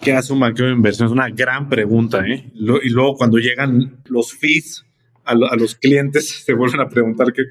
¿qué 0.02 0.12
hace 0.12 0.32
un 0.32 0.40
banquero 0.40 0.68
de 0.68 0.75
inversión? 0.75 1.06
Es 1.06 1.12
una 1.12 1.30
gran 1.30 1.68
pregunta, 1.68 2.26
¿eh? 2.26 2.52
y 2.54 2.90
luego 2.90 3.14
cuando 3.14 3.38
llegan 3.38 4.02
los 4.06 4.35
fees 4.35 4.85
a, 5.25 5.35
los 5.35 5.76
clientes, 5.76 6.28
se 6.44 6.52
vuelven 6.52 6.80
a 6.80 6.88
preguntar 6.88 7.32
qué, 7.32 7.44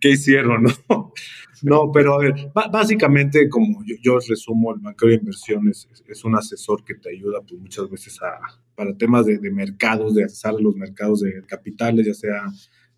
qué 0.00 0.10
hicieron, 0.10 0.64
¿no? 0.88 1.12
No, 1.62 1.90
pero 1.90 2.12
a 2.12 2.18
ver, 2.18 2.34
básicamente, 2.70 3.48
como 3.48 3.82
yo, 4.02 4.18
resumo, 4.18 4.74
el 4.74 4.80
banquero 4.80 5.08
de 5.08 5.16
inversiones 5.16 5.88
es, 6.06 6.22
un 6.22 6.36
asesor 6.36 6.84
que 6.84 6.96
te 6.96 7.08
ayuda 7.08 7.40
pues, 7.40 7.58
muchas 7.58 7.88
veces 7.88 8.20
a, 8.20 8.38
para 8.74 8.94
temas 8.94 9.24
de, 9.24 9.38
mercados, 9.50 10.14
de 10.14 10.24
accesar 10.24 10.54
a 10.54 10.60
los 10.60 10.76
mercados 10.76 11.22
de 11.22 11.42
capitales, 11.46 12.06
ya 12.06 12.12
sea, 12.12 12.42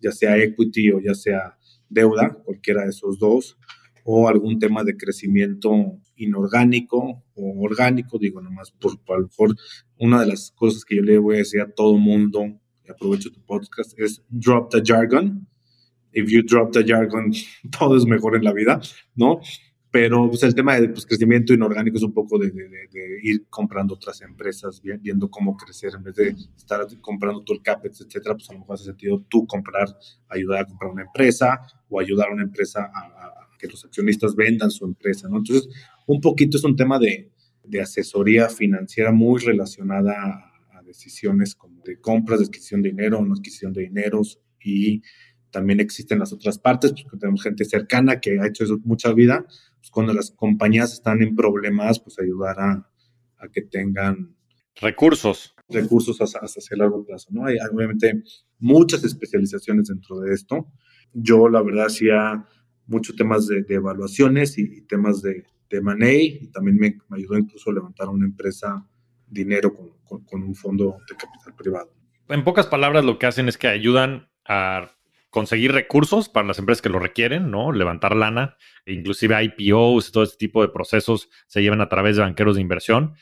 ya 0.01 0.11
sea 0.11 0.37
equity 0.37 0.91
o 0.91 0.99
ya 0.99 1.15
sea 1.15 1.57
deuda, 1.87 2.37
cualquiera 2.43 2.83
de 2.83 2.89
esos 2.89 3.17
dos, 3.17 3.57
o 4.03 4.27
algún 4.27 4.59
tema 4.59 4.83
de 4.83 4.97
crecimiento 4.97 5.97
inorgánico 6.19 7.23
o 7.33 7.63
orgánico, 7.63 8.17
digo 8.19 8.41
nomás, 8.41 8.71
por, 8.71 8.99
por 9.03 9.17
a 9.17 9.19
lo 9.19 9.27
mejor 9.27 9.55
una 9.97 10.21
de 10.21 10.27
las 10.27 10.51
cosas 10.51 10.85
que 10.85 10.97
yo 10.97 11.01
le 11.01 11.17
voy 11.17 11.35
a 11.35 11.39
decir 11.39 11.61
a 11.61 11.71
todo 11.71 11.97
mundo, 11.97 12.59
aprovecho 12.89 13.31
tu 13.31 13.41
podcast, 13.41 13.97
es 13.99 14.23
drop 14.29 14.69
the 14.71 14.81
jargon, 14.83 15.47
if 16.13 16.29
you 16.29 16.41
drop 16.43 16.71
the 16.71 16.83
jargon, 16.83 17.31
todo 17.77 17.97
es 17.97 18.05
mejor 18.05 18.35
en 18.35 18.43
la 18.43 18.53
vida, 18.53 18.79
¿no? 19.15 19.39
Pero 19.91 20.29
pues, 20.29 20.43
el 20.43 20.53
tema 20.53 20.79
de 20.79 20.89
pues, 20.89 21.05
crecimiento 21.05 21.53
inorgánico 21.53 21.97
es 21.97 22.03
un 22.03 22.13
poco 22.13 22.37
de, 22.37 22.51
ir 23.23 23.47
comprando 23.49 23.95
otras 23.95 24.21
empresas, 24.21 24.81
viendo 24.81 25.29
cómo 25.29 25.57
crecer, 25.57 25.93
en 25.95 26.03
vez 26.03 26.15
de 26.15 26.35
estar 26.55 26.85
comprando 27.01 27.41
todo 27.43 27.57
el 27.57 27.63
CAPEX, 27.63 28.01
etcétera, 28.01 28.35
pues 28.35 28.49
a 28.49 28.53
lo 28.53 28.59
mejor 28.59 28.75
hace 28.75 28.85
sentido 28.85 29.25
tú 29.27 29.47
comprar, 29.47 29.87
ayudar 30.27 30.61
a 30.61 30.65
comprar 30.65 30.91
una 30.91 31.03
empresa 31.03 31.61
o 31.89 31.99
ayudar 31.99 32.29
a 32.29 32.33
una 32.33 32.43
empresa 32.43 32.91
a, 32.93 33.47
que 33.57 33.67
los 33.67 33.83
accionistas 33.83 34.35
vendan 34.35 34.71
su 34.71 34.85
empresa, 34.85 35.27
¿no? 35.27 35.37
Entonces, 35.37 35.67
un 36.09 36.21
poquito 36.21 36.57
es 36.57 36.63
un 36.63 36.75
tema 36.75 36.97
de, 36.99 37.31
asesoría 37.79 38.49
financiera 38.49 39.11
muy 39.11 39.39
relacionada 39.39 40.13
a, 40.13 40.77
a, 40.79 40.81
decisiones 40.81 41.53
como 41.53 41.83
de 41.83 41.99
compras, 41.99 42.39
de 42.39 42.45
adquisición 42.45 42.81
de 42.81 42.89
dinero, 42.89 43.23
no 43.23 43.35
adquisición 43.35 43.73
de 43.73 43.83
dineros 43.83 44.39
y 44.59 45.03
también 45.51 45.79
existen 45.79 46.17
las 46.17 46.33
otras 46.33 46.57
partes, 46.57 46.93
porque 46.93 47.17
tenemos 47.17 47.43
gente 47.43 47.63
cercana 47.63 48.19
que 48.19 48.39
ha 48.39 48.47
hecho 48.47 48.63
eso 48.63 48.79
mucha 48.83 49.13
vida, 49.13 49.45
pues 49.77 49.91
cuando 49.91 50.13
las 50.13 50.31
compañías 50.31 50.93
están 50.93 51.21
en 51.21 51.35
problemas, 51.35 51.99
pues 51.99 52.17
ayudar 52.19 52.59
a, 52.59 52.85
que 53.53 53.61
tengan 53.61 54.35
recursos. 54.81 55.53
Recursos 55.69 56.19
hasta, 56.21 56.39
hasta 56.39 56.75
largo 56.75 57.05
plazo, 57.05 57.29
¿no? 57.31 57.45
Hay 57.45 57.57
obviamente 57.71 58.23
muchas 58.57 59.03
especializaciones 59.03 59.87
dentro 59.87 60.19
de 60.19 60.33
esto. 60.33 60.67
Yo, 61.13 61.49
la 61.49 61.61
verdad, 61.61 61.85
hacía 61.85 62.47
muchos 62.87 63.15
temas 63.15 63.47
de, 63.47 63.63
evaluaciones 63.69 64.57
y, 64.57 64.81
temas 64.81 65.21
de, 65.21 65.45
de 65.69 65.81
money, 65.81 66.39
y 66.41 66.47
también 66.51 66.77
me, 66.77 66.97
ayudó 67.11 67.37
incluso 67.37 67.69
a 67.69 67.73
levantar 67.73 68.09
una 68.09 68.25
empresa 68.25 68.85
dinero 69.27 69.73
con, 70.03 70.23
con 70.25 70.43
un 70.43 70.55
fondo 70.55 70.97
de 71.07 71.15
capital 71.15 71.55
privado. 71.55 71.93
En 72.27 72.43
pocas 72.43 72.67
palabras, 72.67 73.05
lo 73.05 73.19
que 73.19 73.25
hacen 73.25 73.47
es 73.47 73.57
que 73.57 73.67
ayudan 73.67 74.29
a 74.45 74.91
conseguir 75.29 75.71
recursos 75.71 76.29
para 76.29 76.47
las 76.47 76.59
empresas 76.59 76.81
que 76.81 76.89
lo 76.89 76.99
requieren, 76.99 77.51
¿no? 77.51 77.71
Levantar 77.71 78.15
lana, 78.15 78.57
e 78.85 78.93
inclusive 78.93 79.35
IPOs, 79.43 80.11
todo 80.11 80.23
este 80.23 80.37
tipo 80.37 80.61
de 80.61 80.69
procesos 80.69 81.29
se 81.47 81.61
llevan 81.61 81.81
a 81.81 81.89
través 81.89 82.15
de 82.15 82.23
banqueros 82.23 82.55
de 82.55 82.61
inversión 82.61 83.15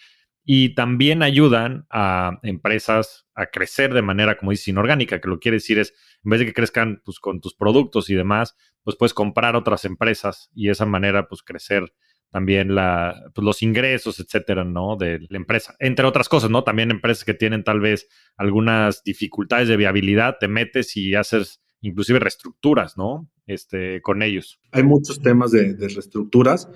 y 0.50 0.76
también 0.76 1.24
ayudan 1.24 1.86
a 1.90 2.40
empresas 2.44 3.28
a 3.36 3.48
crecer 3.48 3.94
de 3.94 4.02
manera, 4.02 4.38
como 4.38 4.52
dice, 4.52 4.72
inorgánica, 4.72 5.20
que 5.20 5.28
lo 5.28 5.40
quiere 5.40 5.58
decir 5.58 5.78
es, 5.78 5.94
en 6.24 6.30
vez 6.30 6.40
de 6.40 6.46
que 6.46 6.54
crezcan 6.54 7.02
pues, 7.04 7.20
con 7.20 7.42
tus 7.42 7.54
productos 7.54 8.10
y 8.10 8.16
demás, 8.16 8.56
pues 8.84 8.96
puedes 8.96 9.14
comprar 9.14 9.58
otras 9.58 9.84
empresas 9.84 10.50
y 10.56 10.68
de 10.68 10.72
esa 10.72 10.86
manera 10.86 11.28
pues 11.28 11.44
crecer 11.44 11.94
también 12.38 12.76
la, 12.76 13.32
pues, 13.34 13.44
los 13.44 13.64
ingresos, 13.64 14.20
etcétera, 14.20 14.64
¿no? 14.64 14.96
De 14.96 15.26
la 15.28 15.38
empresa. 15.38 15.76
Entre 15.80 16.06
otras 16.06 16.30
cosas, 16.30 16.52
¿no? 16.52 16.64
También 16.64 16.92
empresas 16.92 17.26
que 17.26 17.34
tienen 17.34 17.64
tal 17.64 17.80
vez 17.80 18.08
algunas 18.36 19.02
dificultades 19.04 19.68
de 19.68 19.76
viabilidad, 19.76 20.36
te 20.40 20.48
metes 20.48 20.96
y 20.96 21.16
haces 21.16 21.64
inclusive 21.82 22.20
reestructuras, 22.20 22.96
¿no? 22.96 23.28
Este, 23.48 24.04
con 24.04 24.22
ellos. 24.22 24.60
Hay 24.72 24.84
muchos 24.84 25.20
temas 25.20 25.50
de, 25.50 25.76
reestructuras, 25.80 26.70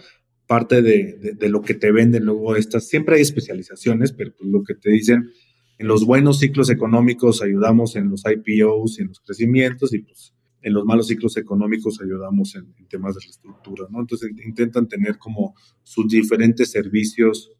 parte 0.47 0.81
de, 0.81 1.37
lo 1.47 1.61
que 1.61 1.75
te 1.75 1.91
venden 1.91 2.25
luego 2.25 2.55
estas, 2.55 2.87
siempre 2.87 3.17
hay 3.17 3.21
especializaciones, 3.21 4.13
pero 4.13 4.31
pues 4.35 4.49
lo 4.49 4.63
que 4.63 4.73
te 4.73 4.89
dicen, 4.89 5.29
en 5.77 5.87
los 5.87 6.07
buenos 6.07 6.39
ciclos 6.39 6.71
económicos 6.71 7.43
ayudamos 7.43 7.95
en 7.95 8.09
los 8.09 8.23
IPOs 8.25 8.97
y 8.97 9.03
en 9.03 9.09
los 9.09 9.19
crecimientos 9.19 9.93
y 9.93 9.99
pues 9.99 10.33
en 10.61 10.73
los 10.73 10.85
malos 10.85 11.07
ciclos 11.07 11.37
económicos 11.37 11.99
ayudamos 12.01 12.55
en, 12.55 12.73
temas 12.87 13.15
de 13.15 13.21
reestructura, 13.21 13.87
¿no? 13.89 14.01
Entonces 14.01 14.31
intentan 14.45 14.87
tener 14.87 15.17
como 15.17 15.55
sus 15.83 16.07
diferentes 16.07 16.71
servicios 16.71 17.51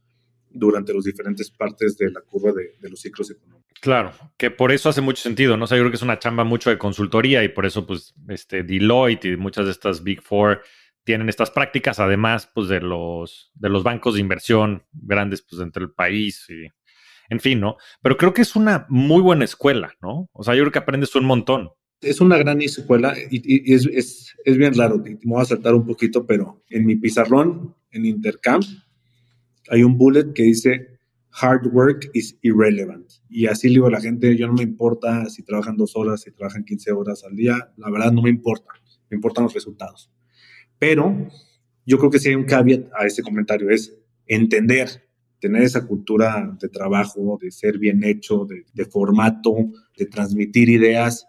durante 0.50 0.93
las 0.93 1.05
diferentes 1.05 1.50
partes 1.50 1.98
de 1.98 2.12
la 2.12 2.22
curva 2.22 2.51
de 2.51 2.89
los 2.89 3.00
ciclos 3.00 3.31
económicos. 3.31 3.62
Claro, 3.81 4.12
que 4.38 4.51
por 4.51 4.72
eso 4.72 4.89
hace 4.89 5.01
mucho 5.01 5.24
sentido, 5.24 5.58
¿no? 5.58 5.63
O 5.63 5.67
sea, 5.67 5.75
yo 5.75 5.81
creo 5.81 5.91
que 5.91 5.96
es 5.96 6.03
una 6.03 6.20
chamba 6.20 6.43
mucho 6.43 6.70
de 6.70 6.77
consultoría 6.77 7.43
y 7.43 7.50
por 7.50 7.65
eso, 7.65 7.88
pues, 7.88 8.13
este, 8.29 8.62
Deloitte 8.62 9.25
y 9.25 9.38
muchas 9.38 9.65
de 9.65 9.72
estas 9.72 10.03
Big 10.03 10.22
Four 10.22 10.62
tienen 11.03 11.29
estas 11.29 11.50
prácticas, 11.50 12.00
además, 12.00 12.48
pues, 12.53 12.67
de 12.67 12.79
los, 12.79 13.51
de 13.55 13.70
los 13.70 13.81
bancos 13.81 14.13
de 14.13 14.20
inversión 14.20 14.84
grandes, 14.93 15.41
pues, 15.41 15.63
entre 15.63 15.81
el 15.81 15.91
país 15.91 16.48
y, 16.48 16.67
en 17.31 17.39
fin, 17.39 17.60
¿no? 17.60 17.77
Pero 18.03 18.17
creo 18.17 18.36
que 18.36 18.43
es 18.43 18.55
una 18.55 18.86
muy 18.88 19.24
buena 19.24 19.46
escuela, 19.46 19.96
¿no? 20.00 20.29
O 20.31 20.43
sea, 20.43 20.53
yo 20.53 20.62
creo 20.62 20.72
que 20.72 20.79
aprendes 20.79 21.15
un 21.15 21.25
montón. 21.25 21.72
Es 22.01 22.20
una 22.20 22.38
gran 22.38 22.62
escuela 22.62 23.15
y, 23.29 23.74
es, 23.74 24.36
bien 24.46 24.74
raro, 24.74 24.98
me 24.98 25.17
voy 25.24 25.41
a 25.41 25.46
saltar 25.46 25.75
un 25.75 25.86
poquito, 25.86 26.25
pero 26.25 26.63
en 26.70 26.86
mi 26.86 26.96
pizarrón, 26.96 27.75
en 27.91 28.05
Intercamp, 28.05 28.63
hay 29.70 29.84
un 29.84 29.98
bullet 29.98 30.34
que 30.34 30.43
dice 30.43 31.00
hard 31.39 31.67
work 31.67 32.10
is 32.13 32.38
irrelevant. 32.41 33.10
Y 33.29 33.46
así 33.46 33.67
le 33.67 33.75
digo 33.75 33.88
a 33.88 33.91
la 33.91 34.01
gente, 34.01 34.36
yo 34.36 34.48
no 34.48 34.53
me 34.53 34.63
importa 34.63 35.29
si 35.29 35.43
trabajan 35.43 35.77
dos 35.77 35.96
horas, 35.96 36.22
si 36.22 36.31
trabajan 36.31 36.65
15 36.65 36.91
horas 36.91 37.24
al 37.24 37.36
día, 37.36 37.72
la 37.77 37.89
verdad 37.89 38.12
no 38.12 38.22
me 38.22 38.29
importa, 38.29 38.72
me 39.10 39.15
importan 39.15 39.46
los 39.46 39.53
resultados. 39.53 40.12
Pero 40.77 41.29
yo 41.86 41.98
creo 41.98 42.10
que 42.10 42.20
si 42.20 42.29
hay 42.29 42.36
un 42.36 42.46
caveat 42.46 42.88
a 42.98 43.05
ese 43.05 43.22
comentario 43.22 43.70
es 43.70 43.96
entender, 44.25 45.08
tener 45.39 45.63
esa 45.63 45.86
cultura 45.86 46.55
de 46.60 46.70
trabajo, 46.70 47.38
de 47.41 47.51
ser 47.51 47.77
bien 47.77 48.03
hecho, 48.03 48.46
de, 48.46 48.86
formato, 48.86 49.55
de 49.98 50.05
transmitir 50.05 50.70
ideas, 50.70 51.27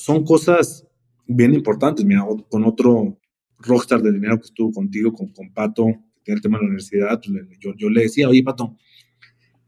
son 0.00 0.24
cosas 0.24 0.86
bien 1.26 1.54
importantes. 1.54 2.04
Mira, 2.04 2.24
con 2.48 2.64
otro 2.64 3.18
rockstar 3.58 4.02
de 4.02 4.12
dinero 4.12 4.38
que 4.38 4.46
estuvo 4.46 4.72
contigo, 4.72 5.12
con, 5.12 5.28
con 5.28 5.52
Pato, 5.52 5.86
que 5.86 6.22
tiene 6.24 6.36
el 6.36 6.42
tema 6.42 6.58
de 6.58 6.62
la 6.62 6.68
universidad, 6.68 7.20
pues 7.20 7.58
yo, 7.60 7.74
yo 7.76 7.90
le 7.90 8.02
decía, 8.02 8.28
oye, 8.28 8.42
Pato, 8.42 8.76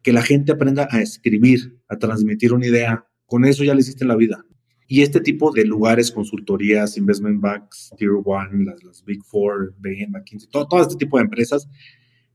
que 0.03 0.13
la 0.13 0.23
gente 0.23 0.53
aprenda 0.53 0.89
a 0.91 1.01
escribir, 1.01 1.79
a 1.89 1.99
transmitir 1.99 2.53
una 2.53 2.67
idea. 2.67 3.07
Con 3.27 3.45
eso 3.45 3.63
ya 3.63 3.75
le 3.75 3.81
hiciste 3.81 4.05
la 4.05 4.17
vida. 4.17 4.45
Y 4.89 5.03
este 5.03 5.21
tipo 5.21 5.53
de 5.53 5.65
lugares, 5.65 6.11
consultorías, 6.11 6.97
investment 6.97 7.41
banks, 7.41 7.93
tier 7.97 8.11
one, 8.25 8.65
las, 8.65 9.05
big 9.05 9.23
four, 9.25 9.75
BM, 9.79 10.09
McKinsey, 10.09 10.51
todo, 10.51 10.67
todo, 10.67 10.83
este 10.83 10.97
tipo 10.97 11.17
de 11.17 11.25
empresas, 11.25 11.69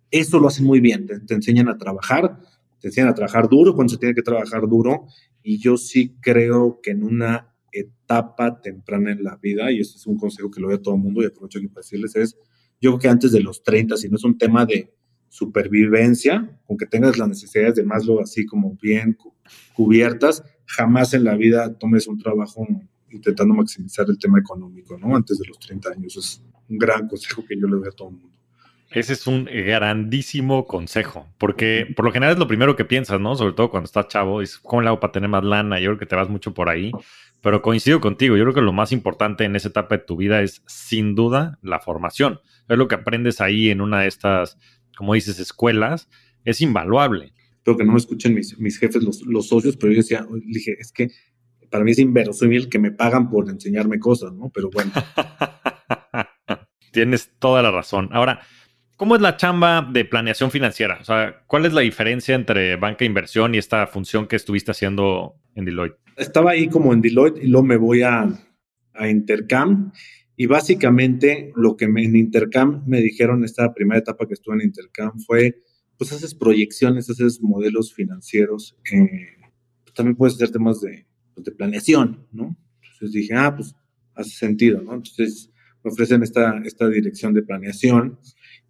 eso 0.09 0.39
lo 0.39 0.47
hacen 0.47 0.65
muy 0.65 0.79
bien. 0.79 1.05
Te, 1.05 1.33
enseñan 1.33 1.67
a 1.67 1.77
trabajar, 1.77 2.39
te 2.79 2.87
enseñan 2.87 3.09
a 3.09 3.13
trabajar 3.13 3.49
duro 3.49 3.75
cuando 3.75 3.93
se 3.93 3.99
tiene 3.99 4.15
que 4.15 4.21
trabajar 4.21 4.67
duro. 4.67 5.05
Y 5.43 5.59
yo 5.59 5.77
sí 5.77 6.15
creo 6.21 6.79
que 6.81 6.91
en 6.91 7.03
una 7.03 7.53
etapa 7.71 8.61
temprana 8.61 9.11
en 9.11 9.23
la 9.23 9.37
vida, 9.37 9.71
y 9.71 9.79
este 9.79 9.97
es 9.97 10.07
un 10.07 10.17
consejo 10.17 10.49
que 10.51 10.61
lo 10.61 10.67
doy 10.67 10.77
a 10.77 10.81
todo 10.81 10.95
el 10.95 11.01
mundo 11.01 11.21
y 11.21 11.25
aprovecho 11.25 11.59
aquí 11.59 11.67
para 11.67 11.81
decirles, 11.81 12.15
es, 12.15 12.37
yo 12.79 12.91
creo 12.91 12.99
que 12.99 13.07
antes 13.09 13.31
de 13.31 13.41
los 13.41 13.63
30, 13.63 13.97
si 13.97 14.09
no 14.09 14.17
es 14.17 14.23
un 14.23 14.37
tema 14.37 14.65
de 14.65 14.93
supervivencia, 15.29 16.59
aunque 16.69 16.85
tengas 16.85 17.17
las 17.17 17.27
necesidades 17.27 17.75
de 17.75 17.83
Maslow 17.83 18.21
así 18.21 18.45
como 18.45 18.77
bien 18.81 19.17
cubiertas, 19.73 20.43
jamás 20.65 21.13
en 21.13 21.23
la 21.23 21.35
vida 21.35 21.73
tomes 21.77 22.07
un 22.07 22.17
trabajo 22.17 22.67
intentando 23.09 23.53
maximizar 23.53 24.05
el 24.09 24.17
tema 24.17 24.39
económico, 24.39 24.97
¿no? 24.97 25.15
Antes 25.15 25.37
de 25.39 25.47
los 25.47 25.59
30 25.59 25.91
años. 25.91 26.17
Es 26.17 26.41
un 26.69 26.77
gran 26.77 27.07
consejo 27.07 27.43
que 27.47 27.57
yo 27.59 27.67
le 27.67 27.77
doy 27.77 27.87
a 27.87 27.91
todo 27.91 28.09
el 28.09 28.15
mundo. 28.15 28.37
Ese 28.89 29.13
es 29.13 29.27
un 29.27 29.45
grandísimo 29.45 30.65
consejo, 30.65 31.27
porque 31.37 31.93
por 31.93 32.05
lo 32.05 32.11
general 32.11 32.33
es 32.33 32.39
lo 32.39 32.47
primero 32.47 32.77
que 32.77 32.85
piensas, 32.85 33.19
¿no? 33.19 33.35
Sobre 33.35 33.53
todo 33.53 33.69
cuando 33.69 33.85
estás 33.85 34.07
chavo, 34.07 34.41
es 34.41 34.57
cómo 34.57 34.81
le 34.81 34.87
hago 34.87 35.01
para 35.01 35.11
tener 35.11 35.29
más 35.29 35.43
lana, 35.43 35.77
yo 35.79 35.89
creo 35.89 35.99
que 35.99 36.05
te 36.05 36.15
vas 36.15 36.29
mucho 36.29 36.53
por 36.53 36.69
ahí, 36.69 36.93
pero 37.41 37.61
coincido 37.61 38.01
contigo, 38.01 38.35
yo 38.35 38.43
creo 38.43 38.53
que 38.53 38.61
lo 38.61 38.73
más 38.73 38.91
importante 38.91 39.43
en 39.43 39.55
esa 39.55 39.69
etapa 39.69 39.97
de 39.97 40.03
tu 40.03 40.17
vida 40.17 40.41
es 40.41 40.63
sin 40.67 41.15
duda 41.15 41.59
la 41.61 41.79
formación, 41.79 42.39
es 42.67 42.77
lo 42.77 42.87
que 42.87 42.95
aprendes 42.95 43.41
ahí 43.41 43.69
en 43.69 43.81
una 43.81 44.01
de 44.01 44.07
estas 44.07 44.57
como 44.97 45.13
dices, 45.13 45.39
escuelas, 45.39 46.09
es 46.43 46.59
invaluable. 46.59 47.33
Espero 47.57 47.77
que 47.77 47.85
no 47.85 47.93
me 47.93 47.99
escuchen 47.99 48.33
mis, 48.33 48.57
mis 48.59 48.79
jefes, 48.79 49.03
los, 49.03 49.21
los, 49.21 49.47
socios, 49.47 49.77
pero 49.77 49.93
yo 49.93 49.97
decía, 49.97 50.25
dije, 50.47 50.75
es 50.79 50.91
que 50.91 51.09
para 51.69 51.83
mí 51.83 51.91
es 51.91 51.99
inverosímil 51.99 52.67
que 52.67 52.79
me 52.79 52.91
pagan 52.91 53.29
por 53.29 53.49
enseñarme 53.49 53.99
cosas, 53.99 54.33
¿no? 54.33 54.49
Pero 54.53 54.69
bueno. 54.71 54.91
Tienes 56.91 57.31
toda 57.37 57.61
la 57.61 57.69
razón. 57.69 58.09
Ahora, 58.11 58.41
¿cómo 58.95 59.15
es 59.15 59.21
la 59.21 59.37
chamba 59.37 59.87
de 59.87 60.03
planeación 60.03 60.49
financiera? 60.49 60.97
O 60.99 61.03
sea, 61.03 61.43
¿cuál 61.45 61.65
es 61.65 61.73
la 61.73 61.81
diferencia 61.81 62.33
entre 62.33 62.75
banca 62.77 62.99
de 62.99 63.05
inversión 63.05 63.53
y 63.53 63.59
esta 63.59 63.85
función 63.85 64.25
que 64.25 64.35
estuviste 64.35 64.71
haciendo 64.71 65.35
en 65.53 65.65
Deloitte? 65.65 65.99
Estaba 66.17 66.51
ahí 66.51 66.67
como 66.67 66.93
en 66.93 67.01
Deloitte 67.01 67.43
y 67.43 67.47
luego 67.47 67.65
me 67.65 67.77
voy 67.77 68.01
a, 68.01 68.27
a 68.93 69.09
Intercam 69.09 69.91
y 70.35 70.47
básicamente 70.47 71.51
lo 71.55 71.77
que 71.77 71.85
en 71.85 72.15
Intercam 72.15 72.83
me 72.85 73.01
dijeron 73.01 73.43
esta 73.43 73.73
primera 73.73 73.99
etapa 73.99 74.27
que 74.27 74.33
estuve 74.33 74.55
en 74.55 74.61
Intercam 74.63 75.17
fue, 75.19 75.63
pues 75.97 76.11
haces 76.11 76.35
proyecciones, 76.35 77.09
haces 77.09 77.41
modelos 77.41 77.93
financieros, 77.93 78.75
eh, 78.91 79.09
también 79.95 80.15
puedes 80.15 80.35
hacer 80.35 80.51
temas 80.51 80.81
de, 80.81 81.07
pues, 81.33 81.45
de, 81.45 81.51
planeación, 81.51 82.27
¿no? 82.31 82.55
Entonces 82.83 83.11
dije, 83.13 83.33
ah, 83.33 83.55
pues 83.55 83.75
hace 84.13 84.31
sentido, 84.31 84.81
¿no? 84.81 84.93
Entonces 84.93 85.51
me 85.83 85.91
ofrecen 85.91 86.21
esta, 86.21 86.61
esta 86.65 86.87
dirección 86.87 87.33
de 87.33 87.41
planeación 87.41 88.19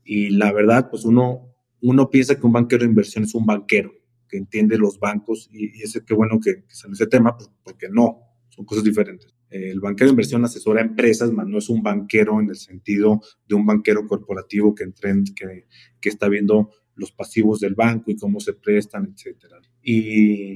y 0.05 0.29
la 0.29 0.53
verdad, 0.53 0.89
pues 0.89 1.03
uno, 1.03 1.53
uno 1.81 2.09
piensa 2.09 2.35
que 2.35 2.45
un 2.45 2.53
banquero 2.53 2.83
de 2.83 2.89
inversión 2.89 3.25
es 3.25 3.35
un 3.35 3.45
banquero 3.45 3.96
que 4.27 4.37
entiende 4.37 4.77
los 4.77 4.99
bancos 4.99 5.49
y, 5.51 5.79
y 5.79 5.83
es 5.83 6.01
que 6.05 6.13
bueno 6.13 6.39
que, 6.39 6.63
que 6.63 6.75
sale 6.75 6.93
ese 6.93 7.07
tema, 7.07 7.35
pues, 7.37 7.49
porque 7.63 7.89
no, 7.89 8.19
son 8.49 8.65
cosas 8.65 8.83
diferentes. 8.83 9.33
El 9.49 9.79
banquero 9.79 10.07
de 10.07 10.11
inversión 10.11 10.43
asesora 10.43 10.81
a 10.81 10.85
empresas, 10.85 11.31
más 11.31 11.47
no 11.47 11.57
es 11.57 11.69
un 11.69 11.81
banquero 11.81 12.39
en 12.41 12.49
el 12.49 12.57
sentido 12.57 13.21
de 13.47 13.55
un 13.55 13.65
banquero 13.65 14.05
corporativo 14.05 14.75
que, 14.75 14.91
que, 15.35 15.67
que 16.01 16.09
está 16.09 16.27
viendo 16.27 16.71
los 16.95 17.11
pasivos 17.11 17.59
del 17.59 17.75
banco 17.75 18.11
y 18.11 18.17
cómo 18.17 18.39
se 18.39 18.53
prestan, 18.53 19.13
etcétera. 19.13 19.61
Y 19.81 20.55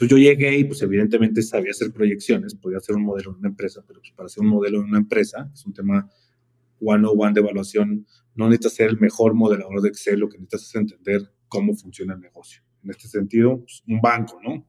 entonces 0.00 0.08
yo 0.08 0.18
llegué 0.18 0.58
y 0.58 0.64
pues 0.64 0.82
evidentemente 0.82 1.42
sabía 1.42 1.70
hacer 1.70 1.92
proyecciones, 1.92 2.54
podía 2.54 2.78
hacer 2.78 2.96
un 2.96 3.04
modelo 3.04 3.32
de 3.32 3.38
una 3.38 3.48
empresa, 3.48 3.82
pero 3.86 4.00
pues, 4.00 4.12
para 4.12 4.26
hacer 4.26 4.42
un 4.42 4.50
modelo 4.50 4.80
de 4.80 4.84
una 4.84 4.98
empresa 4.98 5.50
es 5.54 5.64
un 5.64 5.72
tema 5.72 6.10
one-on-one 6.80 7.34
de 7.34 7.40
evaluación, 7.40 8.06
no 8.34 8.48
necesitas 8.48 8.74
ser 8.74 8.88
el 8.90 8.98
mejor 8.98 9.34
modelador 9.34 9.82
de 9.82 9.88
Excel, 9.90 10.20
lo 10.20 10.28
que 10.28 10.38
necesitas 10.38 10.68
es 10.68 10.74
entender 10.74 11.32
cómo 11.48 11.74
funciona 11.74 12.14
el 12.14 12.20
negocio. 12.20 12.62
En 12.82 12.90
este 12.90 13.08
sentido, 13.08 13.60
pues, 13.60 13.82
un 13.86 14.00
banco, 14.00 14.40
¿no? 14.42 14.66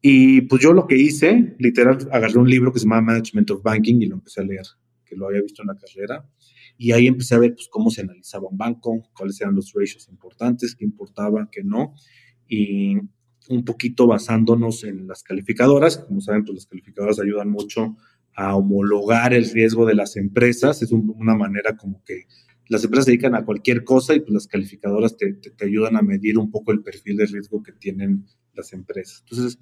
Y 0.00 0.42
pues 0.42 0.62
yo 0.62 0.72
lo 0.72 0.86
que 0.86 0.96
hice, 0.96 1.56
literal, 1.58 1.98
agarré 2.12 2.38
un 2.38 2.48
libro 2.48 2.72
que 2.72 2.78
se 2.78 2.84
llama 2.84 3.00
Management 3.00 3.50
of 3.50 3.62
Banking 3.62 4.00
y 4.00 4.06
lo 4.06 4.16
empecé 4.16 4.40
a 4.40 4.44
leer, 4.44 4.64
que 5.04 5.16
lo 5.16 5.26
había 5.26 5.42
visto 5.42 5.62
en 5.62 5.68
la 5.68 5.74
carrera. 5.74 6.24
Y 6.76 6.92
ahí 6.92 7.08
empecé 7.08 7.34
a 7.34 7.38
ver 7.38 7.54
pues, 7.54 7.68
cómo 7.68 7.90
se 7.90 8.02
analizaba 8.02 8.48
un 8.48 8.56
banco, 8.56 9.10
cuáles 9.16 9.40
eran 9.40 9.56
los 9.56 9.72
ratios 9.74 10.08
importantes, 10.08 10.76
qué 10.76 10.84
importaba, 10.84 11.48
qué 11.50 11.64
no. 11.64 11.94
Y 12.46 12.96
un 13.48 13.64
poquito 13.64 14.06
basándonos 14.06 14.84
en 14.84 15.08
las 15.08 15.24
calificadoras. 15.24 15.98
Como 15.98 16.20
saben, 16.20 16.44
pues 16.44 16.54
las 16.54 16.66
calificadoras 16.66 17.18
ayudan 17.18 17.50
mucho 17.50 17.96
a 18.34 18.54
homologar 18.54 19.34
el 19.34 19.50
riesgo 19.50 19.84
de 19.84 19.94
las 19.94 20.16
empresas. 20.16 20.80
Es 20.82 20.92
una 20.92 21.34
manera 21.34 21.76
como 21.76 22.04
que 22.04 22.26
las 22.68 22.84
empresas 22.84 23.06
se 23.06 23.12
dedican 23.12 23.34
a 23.34 23.44
cualquier 23.44 23.84
cosa 23.84 24.14
y 24.14 24.20
pues 24.20 24.32
las 24.32 24.46
calificadoras 24.46 25.16
te, 25.16 25.32
te, 25.34 25.50
te, 25.50 25.64
ayudan 25.64 25.96
a 25.96 26.02
medir 26.02 26.38
un 26.38 26.50
poco 26.50 26.72
el 26.72 26.82
perfil 26.82 27.16
de 27.16 27.26
riesgo 27.26 27.62
que 27.62 27.72
tienen 27.72 28.26
las 28.54 28.72
empresas. 28.72 29.24
Entonces, 29.28 29.58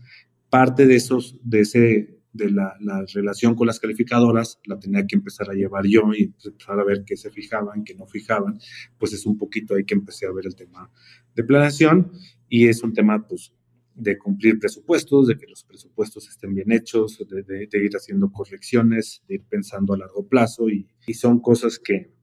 parte 0.51 0.87
de 0.87 0.97
esos, 0.97 1.39
de 1.43 1.61
ese, 1.61 2.21
de 2.33 2.51
la, 2.51 2.75
la, 2.81 3.05
relación 3.13 3.55
con 3.55 3.67
las 3.67 3.81
calificadoras, 3.81 4.61
la 4.65 4.79
tenía 4.79 5.07
que 5.07 5.17
empezar 5.17 5.51
a 5.51 5.55
llevar 5.55 5.87
yo 5.87 6.13
y 6.15 6.35
empezar 6.45 6.79
a 6.81 6.85
ver 6.85 7.05
qué 7.05 7.17
se 7.17 7.31
fijaban, 7.31 7.85
qué 7.85 7.95
no 7.95 8.07
fijaban, 8.07 8.59
pues 8.99 9.13
es 9.13 9.27
un 9.27 9.39
poquito 9.39 9.75
ahí 9.75 9.85
que 9.85 9.95
empecé 9.95 10.27
a 10.27 10.33
ver 10.33 10.47
el 10.47 10.57
tema 10.57 10.91
de 11.35 11.45
planeación 11.45 12.13
y 12.49 12.69
es 12.69 12.83
un 12.83 12.93
tema, 12.93 13.27
pues, 13.27 13.53
de 13.95 14.19
cumplir 14.19 14.59
presupuestos, 14.59 15.27
de 15.27 15.39
que 15.39 15.47
los 15.47 15.65
presupuestos 15.65 16.29
estén 16.29 16.55
bien 16.55 16.71
hechos, 16.71 17.25
de, 17.31 17.43
de, 17.43 17.67
de 17.67 17.85
ir 17.85 17.97
haciendo 17.97 18.31
correcciones, 18.31 19.23
de 19.27 19.37
ir 19.37 19.45
pensando 19.49 19.95
a 19.95 19.99
largo 19.99 20.29
plazo 20.29 20.69
y, 20.69 20.87
y 21.07 21.15
son 21.15 21.41
cosas 21.41 21.79
que, 21.79 22.16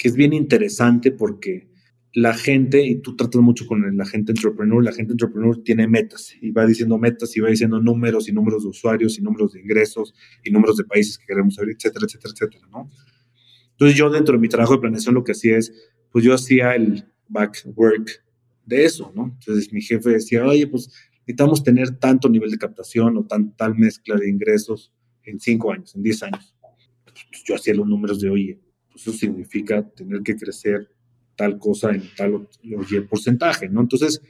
que 0.00 0.08
es 0.08 0.14
bien 0.14 0.32
interesante 0.32 1.12
porque 1.12 1.68
la 2.14 2.32
gente, 2.32 2.82
y 2.82 3.02
tú 3.02 3.16
tratas 3.16 3.42
mucho 3.42 3.66
con 3.66 3.98
la 3.98 4.06
gente 4.06 4.32
entrepreneur, 4.32 4.82
la 4.82 4.92
gente 4.92 5.12
entrepreneur 5.12 5.62
tiene 5.62 5.86
metas 5.86 6.34
y 6.40 6.52
va 6.52 6.64
diciendo 6.64 6.96
metas 6.96 7.36
y 7.36 7.40
va 7.40 7.50
diciendo 7.50 7.78
números 7.82 8.26
y 8.26 8.32
números 8.32 8.62
de 8.62 8.70
usuarios 8.70 9.18
y 9.18 9.20
números 9.20 9.52
de 9.52 9.60
ingresos 9.60 10.14
y 10.42 10.50
números 10.50 10.78
de 10.78 10.84
países 10.84 11.18
que 11.18 11.26
queremos 11.26 11.58
abrir, 11.58 11.76
etcétera, 11.76 12.06
etcétera, 12.06 12.32
etcétera, 12.32 12.66
¿no? 12.72 12.90
Entonces 13.72 13.98
yo 13.98 14.08
dentro 14.08 14.32
de 14.32 14.40
mi 14.40 14.48
trabajo 14.48 14.72
de 14.72 14.80
planeación 14.80 15.14
lo 15.14 15.22
que 15.22 15.32
hacía 15.32 15.58
es, 15.58 15.70
pues 16.10 16.24
yo 16.24 16.32
hacía 16.32 16.74
el 16.74 17.04
back 17.28 17.62
work 17.76 18.24
de 18.64 18.86
eso, 18.86 19.12
¿no? 19.14 19.36
Entonces 19.38 19.70
mi 19.70 19.82
jefe 19.82 20.08
decía, 20.08 20.46
oye, 20.46 20.66
pues 20.66 20.88
necesitamos 21.26 21.62
tener 21.62 21.90
tanto 21.98 22.30
nivel 22.30 22.50
de 22.50 22.56
captación 22.56 23.18
o 23.18 23.26
tan, 23.26 23.54
tal 23.54 23.74
mezcla 23.74 24.16
de 24.16 24.30
ingresos 24.30 24.94
en 25.24 25.38
cinco 25.38 25.70
años, 25.72 25.94
en 25.94 26.02
diez 26.02 26.22
años. 26.22 26.56
Pues 27.04 27.44
yo 27.46 27.54
hacía 27.54 27.74
los 27.74 27.86
números 27.86 28.18
de, 28.18 28.30
oye, 28.30 28.60
pues 28.90 29.02
eso 29.02 29.12
significa 29.12 29.88
tener 29.90 30.22
que 30.22 30.36
crecer 30.36 30.90
tal 31.36 31.58
cosa 31.58 31.90
en 31.90 32.02
tal 32.16 32.34
o, 32.34 32.48
el 32.62 33.04
porcentaje, 33.06 33.68
¿no? 33.68 33.80
Entonces, 33.80 34.20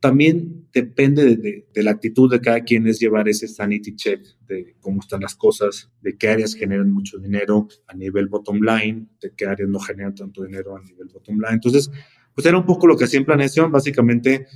también 0.00 0.66
depende 0.72 1.24
de, 1.24 1.36
de, 1.36 1.66
de, 1.72 1.82
la 1.82 1.92
actitud 1.92 2.30
de 2.30 2.40
cada 2.40 2.60
quien 2.60 2.86
es 2.86 3.00
llevar 3.00 3.26
ese 3.26 3.48
sanity 3.48 3.96
check 3.96 4.20
de 4.46 4.76
cómo 4.80 5.00
están 5.00 5.22
las 5.22 5.34
cosas, 5.34 5.90
de 6.02 6.18
qué 6.18 6.28
áreas 6.28 6.54
generan 6.54 6.90
mucho 6.90 7.16
dinero 7.16 7.68
a 7.86 7.94
nivel 7.94 8.26
bottom 8.26 8.60
line, 8.60 9.06
de 9.22 9.32
qué 9.34 9.46
áreas 9.46 9.70
no 9.70 9.78
generan 9.78 10.14
tanto 10.14 10.44
dinero 10.44 10.76
a 10.76 10.82
nivel 10.82 11.08
bottom 11.08 11.36
line. 11.36 11.54
Entonces, 11.54 11.90
pues 12.34 12.46
era 12.46 12.58
un 12.58 12.66
poco 12.66 12.86
lo 12.86 12.96
que 12.96 13.04
hacía 13.04 13.20
en 13.20 13.24
planeación, 13.24 13.72
básicamente, 13.72 14.46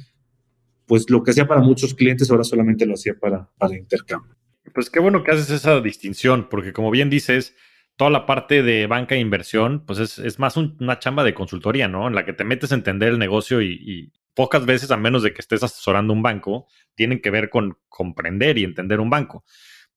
pues 0.87 1.09
lo 1.09 1.22
que 1.22 1.31
hacía 1.31 1.46
para 1.46 1.62
muchos 1.62 1.94
clientes 1.94 2.31
ahora 2.31 2.44
solamente 2.44 2.85
lo 2.85 2.94
hacía 2.94 3.14
para, 3.18 3.48
para 3.57 3.77
intercambio. 3.77 4.37
Pues 4.74 4.90
qué 4.90 5.01
bueno 5.01 5.22
que 5.22 5.31
haces 5.31 5.51
esa 5.51 5.81
distinción, 5.81 6.48
porque 6.51 6.72
como 6.72 6.90
bien 6.90 7.09
dices, 7.09 7.55
toda 7.98 8.11
la 8.11 8.26
parte 8.26 8.62
de 8.62 8.87
banca 8.87 9.16
e 9.16 9.18
inversión, 9.18 9.84
pues 9.84 9.98
es, 9.98 10.20
es 10.20 10.38
más 10.38 10.56
un, 10.56 10.76
una 10.80 11.00
chamba 11.00 11.24
de 11.24 11.34
consultoría, 11.34 11.88
¿no? 11.88 12.06
En 12.06 12.14
la 12.14 12.24
que 12.24 12.32
te 12.32 12.44
metes 12.44 12.70
a 12.70 12.76
entender 12.76 13.08
el 13.08 13.18
negocio 13.18 13.61
y, 13.61 13.72
y, 13.72 14.12
pocas 14.34 14.64
veces, 14.64 14.92
a 14.92 14.96
menos 14.96 15.24
de 15.24 15.34
que 15.34 15.40
estés 15.40 15.64
asesorando 15.64 16.12
un 16.12 16.22
banco, 16.22 16.68
tienen 16.94 17.20
que 17.20 17.30
ver 17.30 17.50
con 17.50 17.76
comprender 17.88 18.56
y 18.56 18.62
entender 18.62 19.00
un 19.00 19.11
banco. 19.11 19.44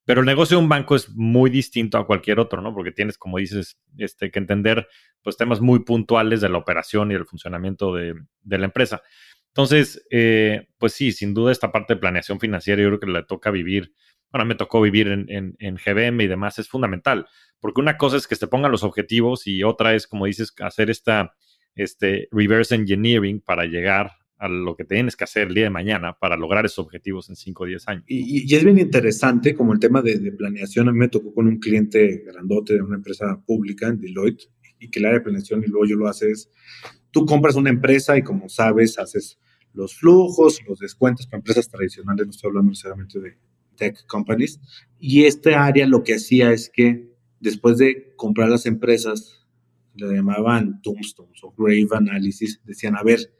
Pero 0.03 0.21
el 0.21 0.25
negocio 0.25 0.57
de 0.57 0.63
un 0.63 0.69
banco 0.69 0.95
es 0.95 1.09
muy 1.09 1.51
distinto 1.51 1.99
a 1.99 2.07
cualquier 2.07 2.39
otro, 2.39 2.59
¿no? 2.59 2.73
Porque 2.73 2.91
tienes, 2.91 3.19
como 3.19 3.37
dices, 3.37 3.77
este, 3.99 4.31
que 4.31 4.39
entender 4.39 4.87
pues, 5.21 5.37
temas 5.37 5.61
muy 5.61 5.81
puntuales 5.81 6.41
de 6.41 6.49
la 6.49 6.57
operación 6.57 7.11
y 7.11 7.13
del 7.13 7.27
funcionamiento 7.27 7.93
de, 7.93 8.15
de 8.41 8.57
la 8.57 8.65
empresa. 8.65 9.03
Entonces, 9.49 10.03
eh, 10.09 10.69
pues 10.79 10.93
sí, 10.93 11.11
sin 11.11 11.35
duda 11.35 11.51
esta 11.51 11.71
parte 11.71 11.93
de 11.93 11.99
planeación 11.99 12.39
financiera 12.39 12.81
yo 12.81 12.87
creo 12.87 12.99
que 12.99 13.07
le 13.07 13.23
toca 13.23 13.51
vivir, 13.51 13.93
bueno, 14.31 14.45
me 14.45 14.55
tocó 14.55 14.81
vivir 14.81 15.07
en, 15.07 15.25
en, 15.29 15.55
en 15.59 15.75
GBM 15.75 16.21
y 16.23 16.27
demás, 16.27 16.59
es 16.59 16.69
fundamental 16.69 17.27
porque 17.61 17.79
una 17.79 17.95
cosa 17.95 18.17
es 18.17 18.27
que 18.27 18.35
te 18.35 18.47
pongan 18.47 18.71
los 18.71 18.83
objetivos 18.83 19.47
y 19.47 19.63
otra 19.63 19.93
es, 19.93 20.07
como 20.07 20.25
dices, 20.25 20.53
hacer 20.59 20.89
esta 20.89 21.35
este, 21.75 22.27
reverse 22.31 22.75
engineering 22.75 23.39
para 23.39 23.65
llegar 23.65 24.11
a 24.37 24.49
lo 24.49 24.75
que 24.75 24.83
tienes 24.83 25.15
que 25.15 25.23
hacer 25.23 25.49
el 25.49 25.53
día 25.53 25.65
de 25.65 25.69
mañana 25.69 26.17
para 26.19 26.35
lograr 26.35 26.65
esos 26.65 26.79
objetivos 26.79 27.29
en 27.29 27.35
5 27.35 27.63
o 27.63 27.65
10 27.67 27.87
años. 27.87 28.03
Y, 28.07 28.51
y, 28.51 28.55
es 28.55 28.63
bien 28.63 28.79
interesante 28.79 29.53
como 29.53 29.71
el 29.71 29.79
tema 29.79 30.01
de, 30.01 30.17
de, 30.17 30.31
planeación. 30.31 30.89
A 30.89 30.91
mí 30.91 30.97
me 30.97 31.09
tocó 31.09 31.31
con 31.31 31.47
un 31.47 31.59
cliente 31.59 32.23
grandote 32.25 32.73
de 32.73 32.81
una 32.81 32.95
empresa 32.95 33.39
pública 33.45 33.87
en 33.87 33.99
Deloitte 33.99 34.49
y 34.79 34.89
que 34.89 34.97
el 34.97 35.05
área 35.05 35.19
de 35.19 35.23
planeación 35.23 35.63
y 35.63 35.67
luego 35.67 35.85
yo 35.85 35.95
lo 35.95 36.07
haces, 36.07 36.49
tú 37.11 37.27
compras 37.27 37.55
una 37.55 37.69
empresa 37.69 38.17
y 38.17 38.23
como 38.23 38.49
sabes, 38.49 38.97
haces 38.97 39.39
los 39.73 39.95
flujos, 39.95 40.59
los 40.67 40.79
descuentos 40.79 41.27
para 41.27 41.37
empresas 41.37 41.69
tradicionales, 41.69 42.25
no 42.25 42.31
estoy 42.31 42.49
hablando 42.49 42.71
necesariamente 42.71 43.19
de 43.19 43.37
tech 43.81 44.05
companies. 44.05 44.59
Y 44.99 45.23
este 45.23 45.55
área 45.55 45.87
lo 45.87 46.03
que 46.03 46.13
hacía 46.13 46.51
es 46.51 46.69
que 46.69 47.09
después 47.39 47.79
de 47.79 48.13
comprar 48.15 48.49
las 48.49 48.67
empresas, 48.67 49.47
le 49.95 50.07
llamaban 50.13 50.81
tombstones 50.83 51.43
o 51.43 51.51
grave 51.57 51.87
analysis, 51.91 52.61
decían, 52.63 52.95
a 52.95 53.03
ver, 53.03 53.33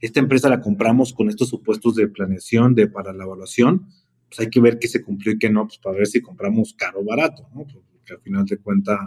esta 0.00 0.18
empresa 0.20 0.48
la 0.48 0.60
compramos 0.60 1.14
con 1.14 1.28
estos 1.28 1.48
supuestos 1.48 1.94
de 1.94 2.08
planeación 2.08 2.74
de 2.74 2.88
para 2.88 3.12
la 3.12 3.24
evaluación, 3.24 3.86
pues 4.28 4.40
hay 4.40 4.50
que 4.50 4.60
ver 4.60 4.78
qué 4.78 4.88
se 4.88 5.02
cumplió 5.02 5.32
y 5.32 5.38
qué 5.38 5.48
no, 5.48 5.66
pues 5.66 5.78
para 5.78 5.96
ver 5.96 6.08
si 6.08 6.20
compramos 6.20 6.74
caro 6.74 7.00
o 7.00 7.04
barato, 7.04 7.48
¿no? 7.54 7.64
Porque 7.64 8.12
al 8.12 8.20
final 8.20 8.44
de 8.44 8.58
cuentas 8.58 8.98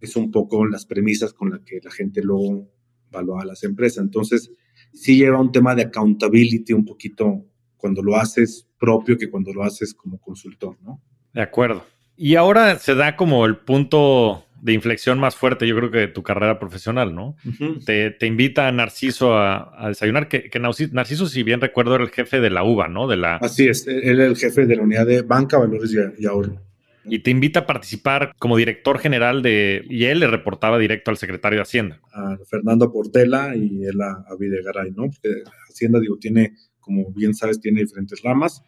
es 0.00 0.16
un 0.16 0.30
poco 0.30 0.64
las 0.64 0.86
premisas 0.86 1.34
con 1.34 1.50
las 1.50 1.60
que 1.60 1.80
la 1.82 1.90
gente 1.90 2.22
luego 2.22 2.70
evalúa 3.10 3.42
a 3.42 3.46
las 3.46 3.62
empresas. 3.64 4.02
Entonces, 4.04 4.52
sí 4.94 5.16
lleva 5.16 5.40
un 5.40 5.52
tema 5.52 5.74
de 5.74 5.82
accountability 5.82 6.72
un 6.72 6.84
poquito 6.84 7.44
cuando 7.82 8.00
lo 8.00 8.16
haces 8.16 8.68
propio 8.78 9.18
que 9.18 9.28
cuando 9.28 9.52
lo 9.52 9.64
haces 9.64 9.92
como 9.92 10.20
consultor, 10.20 10.76
¿no? 10.82 11.02
De 11.34 11.42
acuerdo. 11.42 11.84
Y 12.16 12.36
ahora 12.36 12.78
se 12.78 12.94
da 12.94 13.16
como 13.16 13.44
el 13.44 13.56
punto 13.56 14.44
de 14.60 14.72
inflexión 14.72 15.18
más 15.18 15.34
fuerte, 15.34 15.66
yo 15.66 15.74
creo 15.76 15.90
que 15.90 15.98
de 15.98 16.08
tu 16.08 16.22
carrera 16.22 16.60
profesional, 16.60 17.12
¿no? 17.12 17.34
Uh 17.44 17.50
-huh. 17.50 17.84
te, 17.84 18.12
te, 18.12 18.26
invita 18.28 18.68
a 18.68 18.72
Narciso 18.72 19.36
a, 19.36 19.72
a 19.76 19.88
desayunar, 19.88 20.28
que, 20.28 20.48
que, 20.48 20.60
Narciso, 20.60 21.26
si 21.26 21.42
bien 21.42 21.60
recuerdo, 21.60 21.96
era 21.96 22.04
el 22.04 22.10
jefe 22.10 22.40
de 22.40 22.50
la 22.50 22.62
UBA, 22.62 22.86
¿no? 22.86 23.08
De 23.08 23.16
la... 23.16 23.36
Así 23.38 23.66
es, 23.66 23.88
él 23.88 24.20
era 24.20 24.26
el 24.26 24.36
jefe 24.36 24.64
de 24.66 24.76
la 24.76 24.82
unidad 24.82 25.06
de 25.06 25.22
banca, 25.22 25.58
valores 25.58 25.92
y, 25.92 26.22
y 26.22 26.26
ahorro. 26.26 26.60
Y 27.04 27.18
te 27.18 27.32
invita 27.32 27.60
a 27.60 27.66
participar 27.66 28.32
como 28.38 28.56
director 28.56 29.00
general 29.00 29.42
de... 29.42 29.84
Y 29.90 30.04
él 30.04 30.20
le 30.20 30.28
reportaba 30.28 30.78
directo 30.78 31.10
al 31.10 31.16
secretario 31.16 31.58
de 31.58 31.62
Hacienda. 31.62 32.00
A 32.12 32.36
Fernando 32.48 32.92
Portela 32.92 33.56
y 33.56 33.84
él 33.84 34.00
a, 34.00 34.24
a 34.30 34.36
Videgaray, 34.38 34.92
¿no? 34.92 35.06
Porque 35.10 35.42
Hacienda, 35.68 35.98
digo, 35.98 36.16
tiene, 36.18 36.52
como 36.82 37.10
bien 37.12 37.32
sabes, 37.32 37.58
tiene 37.58 37.80
diferentes 37.80 38.20
ramas 38.22 38.62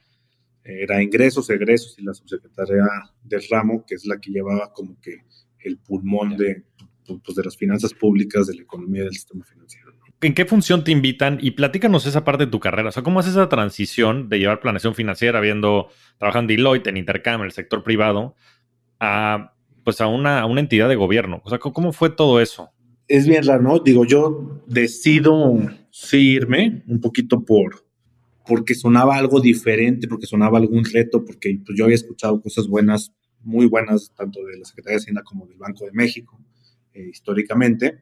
era 0.64 1.03
ingresos, 1.03 1.50
egresos 1.50 1.98
y 1.98 2.03
la 2.03 2.14
subsecretaria 2.14 2.85
del 3.22 3.42
ramo, 3.50 3.85
que 3.87 3.94
es 3.96 4.07
la 4.07 4.18
que 4.18 4.31
llevaba 4.31 4.72
como 4.72 4.98
que 5.00 5.18
el 5.61 5.79
pulmón 5.79 6.37
de, 6.37 6.64
pues, 7.07 7.37
de 7.37 7.44
las 7.44 7.57
finanzas 7.57 7.92
públicas, 7.92 8.46
de 8.46 8.55
la 8.55 8.62
economía 8.62 9.05
del 9.05 9.12
sistema 9.12 9.44
financiero. 9.44 9.92
¿En 10.20 10.33
qué 10.33 10.46
función 10.46 10.85
te 10.85 10.90
invitan? 10.90 11.38
Y 11.42 11.50
platícanos 11.50 12.07
esa 12.07 12.24
parte 12.24 12.46
de 12.46 12.50
tu 12.50 12.61
carrera. 12.61 12.88
O 12.88 12.92
sea, 12.92 13.03
¿cómo 13.03 13.20
es 13.20 13.27
esa 13.27 13.48
transición 13.50 14.31
de 14.31 14.38
llevar 14.38 14.61
planeación 14.61 14.94
financiera, 14.94 15.38
viendo, 15.40 15.88
trabajando 16.18 16.53
en 16.53 16.57
Deloitte, 16.57 16.87
en 16.87 16.96
Intercam, 16.96 17.40
en 17.40 17.46
el 17.46 17.53
sector 17.53 17.83
privado, 17.83 18.35
a, 19.00 19.55
pues 19.85 20.00
a 20.00 20.07
una, 20.07 20.40
a 20.40 20.46
una 20.46 20.61
entidad 20.61 20.88
de 20.88 20.96
gobierno? 20.96 21.42
O 21.44 21.50
sea, 21.50 21.59
¿cómo 21.59 21.92
fue 21.92 22.09
todo 22.09 22.40
eso? 22.40 22.70
Es 23.07 23.29
bien 23.29 23.44
raro, 23.44 23.62
¿no? 23.62 23.79
Digo, 23.81 24.07
yo 24.07 24.62
decido 24.66 25.59
sí 25.90 26.37
irme 26.37 26.83
un 26.87 27.03
poquito 27.03 27.44
por, 27.44 27.85
porque 28.46 28.74
sonaba 28.74 29.16
algo 29.16 29.40
diferente, 29.40 30.07
porque 30.07 30.26
sonaba 30.26 30.59
algún 30.59 30.85
reto, 30.85 31.24
porque 31.24 31.59
pues, 31.64 31.78
yo 31.78 31.85
había 31.85 31.96
escuchado 31.96 32.40
cosas 32.40 32.68
buenas, 32.68 33.12
muy 33.40 33.66
buenas, 33.66 34.12
tanto 34.14 34.44
de 34.44 34.59
la 34.59 34.64
Secretaría 34.64 34.96
de 34.96 35.02
Hacienda 35.02 35.22
como 35.22 35.46
del 35.46 35.59
Banco 35.59 35.85
de 35.85 35.92
México, 35.92 36.38
eh, 36.92 37.09
históricamente. 37.11 38.00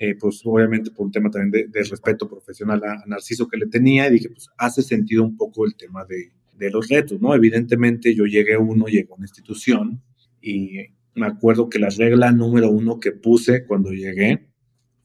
Eh, 0.00 0.14
pues 0.14 0.42
obviamente 0.44 0.92
por 0.92 1.06
un 1.06 1.12
tema 1.12 1.28
también 1.28 1.70
de, 1.72 1.82
respeto 1.82 2.28
profesional 2.28 2.80
a, 2.84 3.04
Narciso 3.06 3.48
que 3.48 3.56
le 3.56 3.66
tenía, 3.66 4.06
y 4.06 4.12
dije, 4.12 4.28
pues 4.28 4.48
hace 4.56 4.82
sentido 4.82 5.24
un 5.24 5.36
poco 5.36 5.66
el 5.66 5.74
tema 5.74 6.04
de, 6.04 6.30
de 6.56 6.70
los 6.70 6.88
retos, 6.88 7.20
¿no? 7.20 7.34
Evidentemente 7.34 8.14
yo 8.14 8.24
llegué 8.24 8.56
uno, 8.56 8.86
llegué 8.86 9.08
a 9.10 9.14
una 9.14 9.24
institución 9.24 10.00
y 10.40 10.78
me 11.14 11.26
acuerdo 11.26 11.68
que 11.68 11.80
la 11.80 11.88
regla 11.90 12.30
número 12.30 12.70
uno 12.70 13.00
que 13.00 13.10
puse 13.10 13.66
cuando 13.66 13.90
llegué 13.90 14.48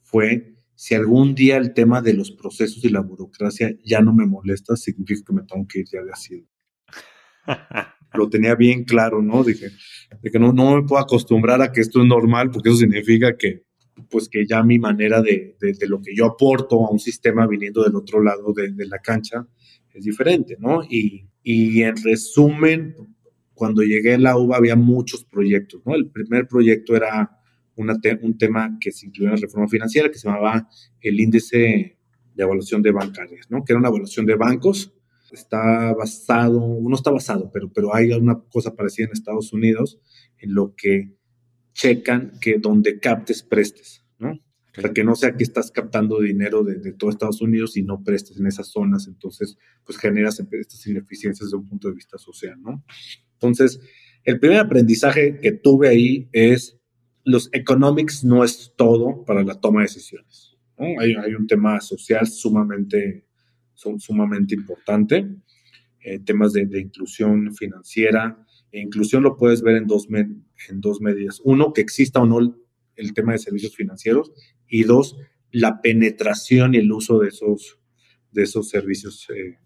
fue 0.04 0.53
si 0.76 0.96
algún 0.96 1.36
día 1.36 1.58
el 1.58 1.74
tema 1.74 2.02
de 2.02 2.14
los 2.14 2.32
procesos 2.32 2.84
y 2.84 2.90
la 2.90 3.02
burocracia 3.02 3.76
ya 3.84 4.02
no 4.02 4.14
me 4.14 4.26
molesta, 4.26 4.76
significa 4.76 5.22
que 5.28 5.34
me 5.34 5.44
tengo 5.44 5.68
que 5.68 5.80
ir 5.80 5.86
ya 5.92 6.04
de 6.04 6.12
así. 6.12 6.48
Lo 8.14 8.30
tenía 8.30 8.56
bien 8.56 8.84
claro, 8.84 9.22
¿no? 9.22 9.44
Dije, 9.44 9.70
de 10.22 10.32
que 10.32 10.40
no, 10.40 10.54
no 10.54 10.76
me 10.76 10.88
puedo 10.88 11.02
acostumbrar 11.02 11.62
a 11.62 11.72
que 11.72 11.82
esto 11.82 12.02
es 12.02 12.08
normal, 12.08 12.52
porque 12.52 12.70
eso 12.70 12.78
significa 12.78 13.36
que, 13.38 13.64
pues 14.10 14.30
que 14.30 14.46
ya 14.46 14.64
mi 14.64 14.80
manera 14.80 15.22
de, 15.22 15.56
de, 15.60 15.88
lo 15.88 16.02
que 16.02 16.16
yo 16.16 16.26
aporto 16.26 16.86
a 16.86 16.92
un 16.92 17.00
sistema 17.00 17.48
viniendo 17.48 17.84
del 17.84 17.96
otro 17.96 18.22
lado 18.22 18.54
de, 18.54 18.72
de 18.72 18.86
la 18.86 19.00
cancha 19.00 19.48
es 19.94 20.04
diferente, 20.04 20.58
¿no? 20.60 20.84
Y, 20.84 21.28
y, 21.44 21.82
en 21.84 21.96
resumen, 22.04 22.96
cuando 23.54 23.84
llegué 23.84 24.16
a 24.16 24.20
la 24.20 24.38
UBA 24.38 24.58
había 24.58 24.76
muchos 24.76 25.24
proyectos, 25.26 25.82
¿no? 25.86 25.96
El 25.96 26.10
primer 26.10 26.48
proyecto 26.48 26.96
era 26.96 27.42
un 27.76 28.38
tema 28.38 28.78
que 28.80 28.92
se 28.92 29.08
incluyó 29.08 29.30
en 29.30 29.36
la 29.36 29.42
reforma 29.42 29.68
financiera 29.68 30.10
que 30.10 30.18
se 30.18 30.28
llamaba 30.28 30.70
el 31.02 31.20
índice 31.20 31.98
de 32.36 32.44
evaluación 32.44 32.82
de 32.82 32.92
bancarias, 32.92 33.50
¿no? 33.50 33.64
Que 33.64 33.74
era 33.74 33.80
una 33.80 33.90
evaluación 33.90 34.26
de 34.26 34.36
bancos. 34.36 34.94
Está 35.32 35.94
basado, 35.94 36.78
no 36.80 36.96
está 36.96 37.10
basado, 37.10 37.50
pero, 37.52 37.72
pero 37.74 37.96
hay 37.96 38.12
una 38.12 38.40
cosa 38.52 38.76
parecida 38.76 39.08
en 39.08 39.14
Estados 39.14 39.52
Unidos 39.52 40.00
en 40.38 40.54
lo 40.54 40.76
que 40.76 41.16
checan 41.74 42.34
que 42.40 42.60
donde 42.60 43.00
captes 43.00 43.42
prestes, 43.42 44.06
¿no? 44.20 44.34
O 44.78 44.82
sea, 44.82 44.92
que 44.92 45.04
no 45.04 45.16
sea 45.16 45.36
que 45.36 45.44
estás 45.44 45.72
captando 45.72 46.20
dinero 46.20 46.64
de, 46.64 46.76
de, 46.76 46.94
todo 46.94 47.10
Estados 47.10 47.42
Unidos 47.42 47.78
y 47.78 47.84
no 47.84 48.04
prestes 48.04 48.40
en 48.40 48.48
esas 48.48 48.68
zonas, 48.68 49.08
entonces, 49.08 49.58
pues 49.86 49.98
generas 49.98 50.40
estas 50.40 50.86
ineficiencias 50.88 51.48
desde 51.48 51.58
un 51.58 51.68
punto 51.68 51.88
de 51.88 51.96
vista 51.96 52.18
social, 52.18 52.60
¿no? 52.62 52.84
Entonces, 53.34 53.80
el 54.24 54.40
primer 54.40 54.60
aprendizaje 54.60 55.40
que 55.40 55.52
tuve 55.52 55.90
ahí 55.90 56.30
es 56.32 56.80
los 57.26 57.50
economics 57.54 58.24
no 58.24 58.44
es 58.44 58.74
todo 58.76 59.24
para 59.26 59.44
la 59.44 59.60
toma 59.60 59.82
de 59.82 59.86
decisiones. 59.86 60.58
Hay, 60.78 61.36
un 61.36 61.48
tema 61.48 61.80
social 61.80 62.28
sumamente, 62.28 63.26
sumamente 63.74 64.56
importante, 64.56 65.30
eh, 66.02 66.20
temas 66.20 66.52
de, 66.54 66.68
inclusión 66.80 67.54
financiera. 67.56 68.46
E 68.72 68.82
inclusión 68.82 69.24
lo 69.24 69.38
puedes 69.38 69.62
ver 69.62 69.78
en 69.78 69.88
dos, 69.88 70.08
en 70.10 70.82
dos 70.82 71.00
medidas. 71.00 71.40
Uno, 71.44 71.72
que 71.74 71.82
exista 71.82 72.20
o 72.20 72.26
no 72.26 72.40
el, 72.96 73.14
tema 73.14 73.34
de 73.34 73.40
servicios 73.40 73.76
financieros. 73.76 74.32
Y 74.68 74.84
dos, 74.84 75.18
la 75.52 75.82
penetración 75.82 76.74
y 76.74 76.78
el 76.78 76.92
uso 76.92 77.20
de 77.20 77.30
esos, 77.30 77.80
de 78.32 78.44
esos 78.44 78.68
servicios 78.68 79.30
eh, 79.30 79.60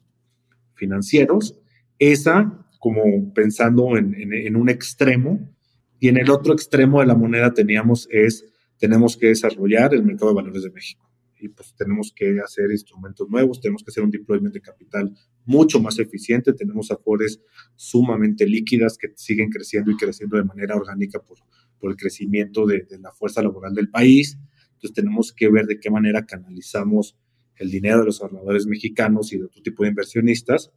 financieros. 0.75 1.57
Esa, 1.97 2.67
como 2.79 3.33
pensando 3.33 3.97
en, 3.97 4.13
en 4.31 4.55
un 4.55 4.69
extremo, 4.69 5.56
y 5.99 6.09
en 6.09 6.17
el 6.17 6.29
otro 6.29 6.53
extremo 6.53 6.99
de 6.99 7.07
la 7.07 7.15
moneda 7.15 7.53
teníamos 7.53 8.07
es, 8.11 8.45
tenemos 8.77 9.17
que 9.17 9.27
desarrollar 9.27 9.93
el 9.93 10.03
mercado 10.03 10.29
de 10.29 10.35
valores 10.35 10.63
de 10.63 10.71
México. 10.71 11.09
Y 11.39 11.49
pues 11.49 11.75
tenemos 11.75 12.11
que 12.15 12.39
hacer 12.39 12.71
instrumentos 12.71 13.29
nuevos, 13.29 13.61
tenemos 13.61 13.83
que 13.83 13.91
hacer 13.91 14.03
un 14.03 14.09
deployment 14.09 14.53
de 14.53 14.61
capital 14.61 15.13
mucho 15.45 15.79
más 15.79 15.99
eficiente, 15.99 16.53
tenemos 16.53 16.89
afores 16.89 17.39
sumamente 17.75 18.47
líquidas 18.47 18.97
que 18.97 19.09
siguen 19.15 19.49
creciendo 19.49 19.91
y 19.91 19.97
creciendo 19.97 20.37
de 20.37 20.43
manera 20.43 20.75
orgánica 20.75 21.19
por, 21.19 21.37
por 21.79 21.91
el 21.91 21.97
crecimiento 21.97 22.65
de, 22.65 22.87
de 22.89 22.99
la 22.99 23.11
fuerza 23.11 23.43
laboral 23.43 23.75
del 23.75 23.89
país. 23.89 24.37
Entonces 24.73 24.93
tenemos 24.93 25.31
que 25.31 25.49
ver 25.49 25.65
de 25.67 25.79
qué 25.79 25.91
manera 25.91 26.25
canalizamos 26.25 27.15
el 27.55 27.69
dinero 27.69 27.99
de 27.99 28.05
los 28.05 28.21
ahorradores 28.21 28.65
mexicanos 28.65 29.31
y 29.33 29.37
de 29.37 29.45
otro 29.45 29.61
tipo 29.61 29.83
de 29.83 29.89
inversionistas 29.89 30.71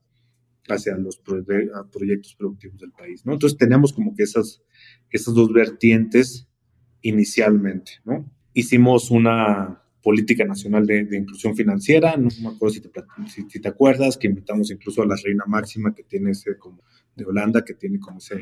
hacia 0.68 0.96
los 0.96 1.18
proyectos 1.18 2.34
productivos 2.36 2.78
del 2.78 2.92
país, 2.92 3.24
¿no? 3.24 3.32
Entonces 3.32 3.58
tenemos 3.58 3.92
como 3.92 4.14
que 4.14 4.22
esas, 4.22 4.62
esas 5.10 5.34
dos 5.34 5.52
vertientes 5.52 6.48
inicialmente, 7.02 7.92
¿no? 8.04 8.30
Hicimos 8.52 9.10
una 9.10 9.82
política 10.02 10.44
nacional 10.44 10.86
de, 10.86 11.06
inclusión 11.12 11.54
financiera, 11.54 12.16
no 12.16 12.28
me 12.42 12.48
acuerdo 12.48 12.74
si 12.74 12.80
te, 12.80 12.90
si, 13.48 13.60
te, 13.60 13.68
acuerdas, 13.68 14.16
que 14.16 14.28
invitamos 14.28 14.70
incluso 14.70 15.02
a 15.02 15.06
la 15.06 15.16
reina 15.22 15.44
máxima 15.46 15.94
que 15.94 16.04
tiene 16.04 16.30
ese 16.30 16.56
como 16.56 16.82
de 17.14 17.24
Holanda, 17.24 17.64
que 17.64 17.74
tiene 17.74 17.98
como 18.00 18.18
ese, 18.18 18.40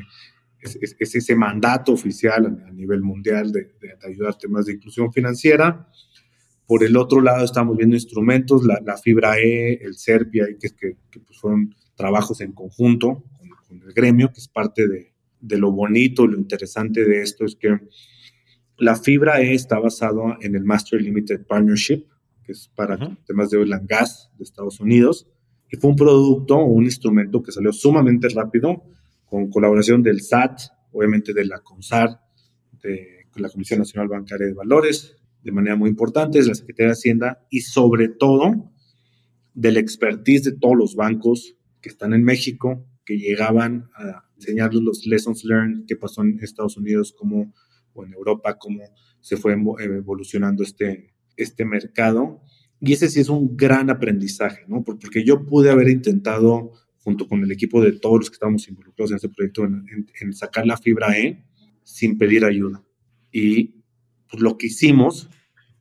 ese, 0.60 0.96
ese 1.18 1.34
mandato 1.34 1.92
oficial 1.92 2.46
a, 2.46 2.72
nivel 2.72 3.02
mundial 3.02 3.50
de, 3.50 3.74
de, 3.80 3.96
ayudar 4.06 4.30
a 4.30 4.38
temas 4.38 4.66
de 4.66 4.74
inclusión 4.74 5.12
financiera. 5.12 5.88
Por 6.66 6.84
el 6.84 6.96
otro 6.96 7.20
lado 7.20 7.44
estamos 7.44 7.76
viendo 7.76 7.96
instrumentos, 7.96 8.64
la, 8.64 8.80
la 8.84 8.96
fibra 8.96 9.38
E, 9.38 9.74
el 9.82 9.94
Serpia, 9.96 10.46
que, 10.60 10.70
que, 10.70 10.96
que 11.10 11.20
pues 11.20 11.38
fueron 11.38 11.74
trabajos 11.98 12.40
en 12.40 12.52
conjunto 12.52 13.24
con, 13.68 13.82
el 13.82 13.92
gremio, 13.92 14.32
que 14.32 14.40
es 14.40 14.48
parte 14.48 14.88
de, 14.88 15.12
de, 15.40 15.58
lo 15.58 15.70
bonito, 15.72 16.26
lo 16.26 16.38
interesante 16.38 17.04
de 17.04 17.20
esto 17.20 17.44
es 17.44 17.56
que 17.56 17.78
la 18.78 18.96
fibra 18.96 19.42
E 19.42 19.52
está 19.52 19.78
basada 19.78 20.38
en 20.40 20.54
el 20.54 20.64
Master 20.64 21.02
Limited 21.02 21.44
Partnership, 21.46 22.06
que 22.44 22.52
es 22.52 22.70
para 22.74 22.96
temas 23.26 23.50
de 23.50 23.58
oil 23.58 23.72
and 23.74 23.88
gas 23.88 24.30
de 24.38 24.44
Estados 24.44 24.80
Unidos, 24.80 25.26
y 25.70 25.76
fue 25.76 25.90
un 25.90 25.96
producto 25.96 26.56
o 26.56 26.64
un 26.64 26.84
instrumento 26.84 27.42
que 27.42 27.52
salió 27.52 27.72
sumamente 27.72 28.28
rápido, 28.30 28.84
con 29.26 29.50
colaboración 29.50 30.02
del 30.02 30.22
SAT, 30.22 30.60
obviamente 30.92 31.34
de 31.34 31.44
la 31.44 31.60
CONSAR, 31.60 32.20
de 32.82 33.26
la 33.34 33.50
Comisión 33.50 33.80
Nacional 33.80 34.08
Bancaria 34.08 34.46
de 34.46 34.54
Valores, 34.54 35.16
de 35.42 35.52
manera 35.52 35.76
muy 35.76 35.90
importante, 35.90 36.40
de 36.40 36.46
la 36.46 36.54
Secretaría 36.54 36.88
de 36.88 36.92
Hacienda 36.92 37.46
y 37.50 37.60
sobre 37.60 38.08
todo 38.08 38.72
del 39.54 39.76
expertise 39.76 40.44
de 40.44 40.52
todos 40.52 40.76
los 40.76 40.94
bancos 40.94 41.56
que 41.80 41.88
están 41.88 42.12
en 42.12 42.24
México, 42.24 42.86
que 43.04 43.18
llegaban 43.18 43.88
a 43.94 44.24
enseñarles 44.36 44.82
los 44.82 45.06
lessons 45.06 45.44
learned 45.44 45.86
que 45.86 45.96
pasó 45.96 46.22
en 46.22 46.38
Estados 46.42 46.76
Unidos 46.76 47.14
como, 47.16 47.52
o 47.94 48.04
en 48.04 48.12
Europa, 48.12 48.58
cómo 48.58 48.82
se 49.20 49.36
fue 49.36 49.56
evolucionando 49.80 50.62
este, 50.62 51.14
este 51.36 51.64
mercado. 51.64 52.42
Y 52.80 52.92
ese 52.92 53.08
sí 53.08 53.20
es 53.20 53.28
un 53.28 53.56
gran 53.56 53.90
aprendizaje, 53.90 54.64
¿no? 54.68 54.84
Porque 54.84 55.24
yo 55.24 55.44
pude 55.46 55.70
haber 55.70 55.88
intentado, 55.88 56.72
junto 56.98 57.26
con 57.26 57.42
el 57.42 57.50
equipo 57.50 57.82
de 57.82 57.92
todos 57.92 58.18
los 58.18 58.30
que 58.30 58.34
estábamos 58.34 58.68
involucrados 58.68 59.10
en 59.10 59.16
este 59.16 59.28
proyecto, 59.28 59.64
en, 59.64 60.32
sacar 60.32 60.66
la 60.66 60.76
fibra 60.76 61.18
E 61.18 61.44
sin 61.82 62.18
pedir 62.18 62.44
ayuda. 62.44 62.84
Y 63.32 63.82
pues, 64.30 64.42
lo 64.42 64.58
que 64.58 64.68
hicimos 64.68 65.28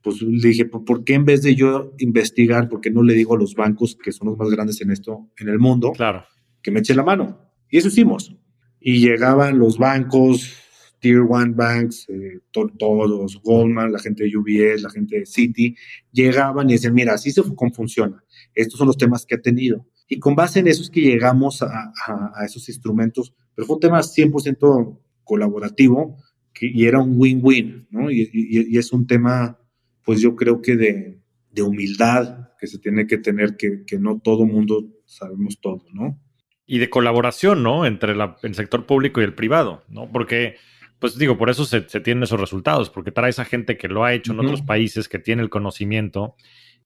pues 0.02 0.22
le 0.22 0.48
dije, 0.48 0.64
¿por 0.64 1.04
qué 1.04 1.14
en 1.14 1.24
vez 1.24 1.42
de 1.42 1.54
yo 1.54 1.94
investigar, 1.98 2.68
por 2.68 2.80
qué 2.80 2.90
no 2.90 3.02
le 3.02 3.14
digo 3.14 3.34
a 3.34 3.38
los 3.38 3.54
bancos 3.54 3.96
que 3.96 4.12
son 4.12 4.28
los 4.28 4.38
más 4.38 4.48
grandes 4.50 4.80
en 4.80 4.90
esto, 4.90 5.28
en 5.38 5.48
el 5.48 5.58
mundo, 5.58 5.92
claro. 5.92 6.24
que 6.62 6.70
me 6.70 6.80
eche 6.80 6.94
la 6.94 7.02
mano? 7.02 7.40
Y 7.70 7.78
eso 7.78 7.88
hicimos. 7.88 8.34
Y 8.80 9.00
llegaban 9.00 9.58
los 9.58 9.76
bancos, 9.76 10.54
Tier 11.00 11.20
One 11.28 11.52
Banks, 11.54 12.08
eh, 12.08 12.40
todos, 12.50 13.40
Goldman, 13.42 13.92
la 13.92 13.98
gente 13.98 14.24
de 14.24 14.36
UBS, 14.36 14.82
la 14.82 14.90
gente 14.90 15.20
de 15.20 15.26
Citi, 15.26 15.76
llegaban 16.12 16.68
y 16.68 16.74
decían, 16.74 16.94
mira, 16.94 17.14
así 17.14 17.30
se 17.30 17.42
funciona. 17.42 18.22
Estos 18.54 18.78
son 18.78 18.86
los 18.86 18.96
temas 18.96 19.24
que 19.24 19.36
ha 19.36 19.40
tenido. 19.40 19.86
Y 20.08 20.18
con 20.18 20.34
base 20.34 20.60
en 20.60 20.68
eso 20.68 20.82
es 20.82 20.90
que 20.90 21.00
llegamos 21.00 21.62
a, 21.62 21.92
a, 22.06 22.44
esos 22.44 22.68
instrumentos, 22.68 23.34
pero 23.54 23.66
fue 23.66 23.76
un 23.76 23.80
tema 23.80 24.00
100% 24.00 24.98
colaborativo 25.22 26.16
que, 26.54 26.66
y 26.66 26.86
era 26.86 27.00
un 27.00 27.14
win-win, 27.16 27.86
¿no? 27.90 28.10
Y, 28.10 28.22
y, 28.32 28.74
y, 28.74 28.78
es 28.78 28.92
un 28.92 29.06
tema 29.06 29.58
pues 30.04 30.20
yo 30.20 30.36
creo 30.36 30.62
que 30.62 30.76
de, 30.76 31.18
humildad 31.62 32.50
que 32.60 32.68
se 32.68 32.78
tiene 32.78 33.06
que 33.06 33.18
tener, 33.18 33.56
que, 33.56 33.84
no 33.98 34.20
todo 34.20 34.46
mundo 34.46 34.84
sabemos 35.06 35.60
todo, 35.60 35.84
¿no? 35.92 36.20
Y 36.66 36.78
de 36.78 36.88
colaboración, 36.88 37.64
¿no? 37.64 37.84
Entre 37.84 38.12
el 38.12 38.54
sector 38.54 38.86
público 38.86 39.20
y 39.20 39.24
el 39.24 39.34
privado, 39.34 39.82
¿no? 39.88 40.08
Porque, 40.12 40.56
pues 41.00 41.18
digo, 41.18 41.36
por 41.36 41.50
eso 41.50 41.64
se, 41.64 41.80
tienen 41.80 42.22
esos 42.22 42.38
resultados, 42.38 42.90
porque 42.90 43.10
trae 43.10 43.30
esa 43.30 43.44
gente 43.44 43.76
que 43.76 43.88
lo 43.88 44.04
ha 44.04 44.14
hecho 44.14 44.32
en 44.32 44.40
otros 44.40 44.62
países, 44.62 45.08
que 45.08 45.18
tiene 45.18 45.42
el 45.42 45.50
conocimiento. 45.50 46.36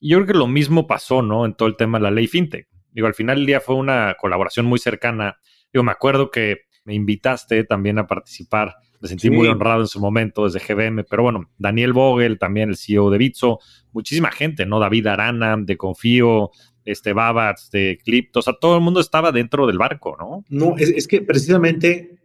Y 0.01 0.11
yo 0.11 0.19
creo 0.19 0.27
que 0.29 0.39
lo 0.39 0.47
mismo 0.47 0.87
pasó, 0.87 1.21
¿no? 1.21 1.45
En 1.45 1.55
todo 1.55 1.69
el 1.69 1.77
tema 1.77 1.99
de 1.99 2.05
la 2.05 2.11
ley 2.11 2.27
FinTech. 2.27 2.67
Digo, 2.93 3.07
al 3.07 3.15
final 3.15 3.37
del 3.37 3.47
día 3.47 3.61
fue 3.61 3.75
una 3.75 4.17
colaboración 4.19 4.67
muy 4.67 4.79
cercana. 4.79 5.39
Digo, 5.73 5.83
me 5.83 5.93
acuerdo 5.93 6.31
que 6.31 6.63
me 6.85 6.95
invitaste 6.95 7.65
también 7.65 7.99
a 7.99 8.07
participar 8.07 8.77
me 9.03 9.09
sentí 9.09 9.31
muy 9.31 9.49
honrado 9.49 9.81
en 9.81 9.89
su 9.89 9.99
momento 9.99 10.49
desde 10.49 10.61
GBM, 10.61 11.03
pero 11.03 11.25
bueno, 11.25 11.51
Daniel 11.59 11.93
Vogel, 11.93 12.39
también 12.39 12.69
el 12.69 12.77
CEO 12.77 13.11
de 13.11 13.19
Bitso, 13.19 13.59
muchísima 13.91 14.31
gente, 14.31 14.65
¿no? 14.65 14.79
David 14.79 15.09
Arana, 15.09 15.57
de 15.59 15.77
Confío, 15.77 16.53
este 16.85 17.13
Babats, 17.13 17.69
de 17.73 17.99
Clipto, 18.05 18.39
o 18.39 18.43
sea, 18.43 18.55
todo 18.61 18.77
el 18.77 18.81
mundo 18.81 19.01
estaba 19.01 19.33
dentro 19.33 19.67
del 19.67 19.77
barco, 19.77 20.17
¿no? 20.21 20.45
No, 20.49 20.77
es, 20.79 21.09
que 21.09 21.21
precisamente 21.21 22.21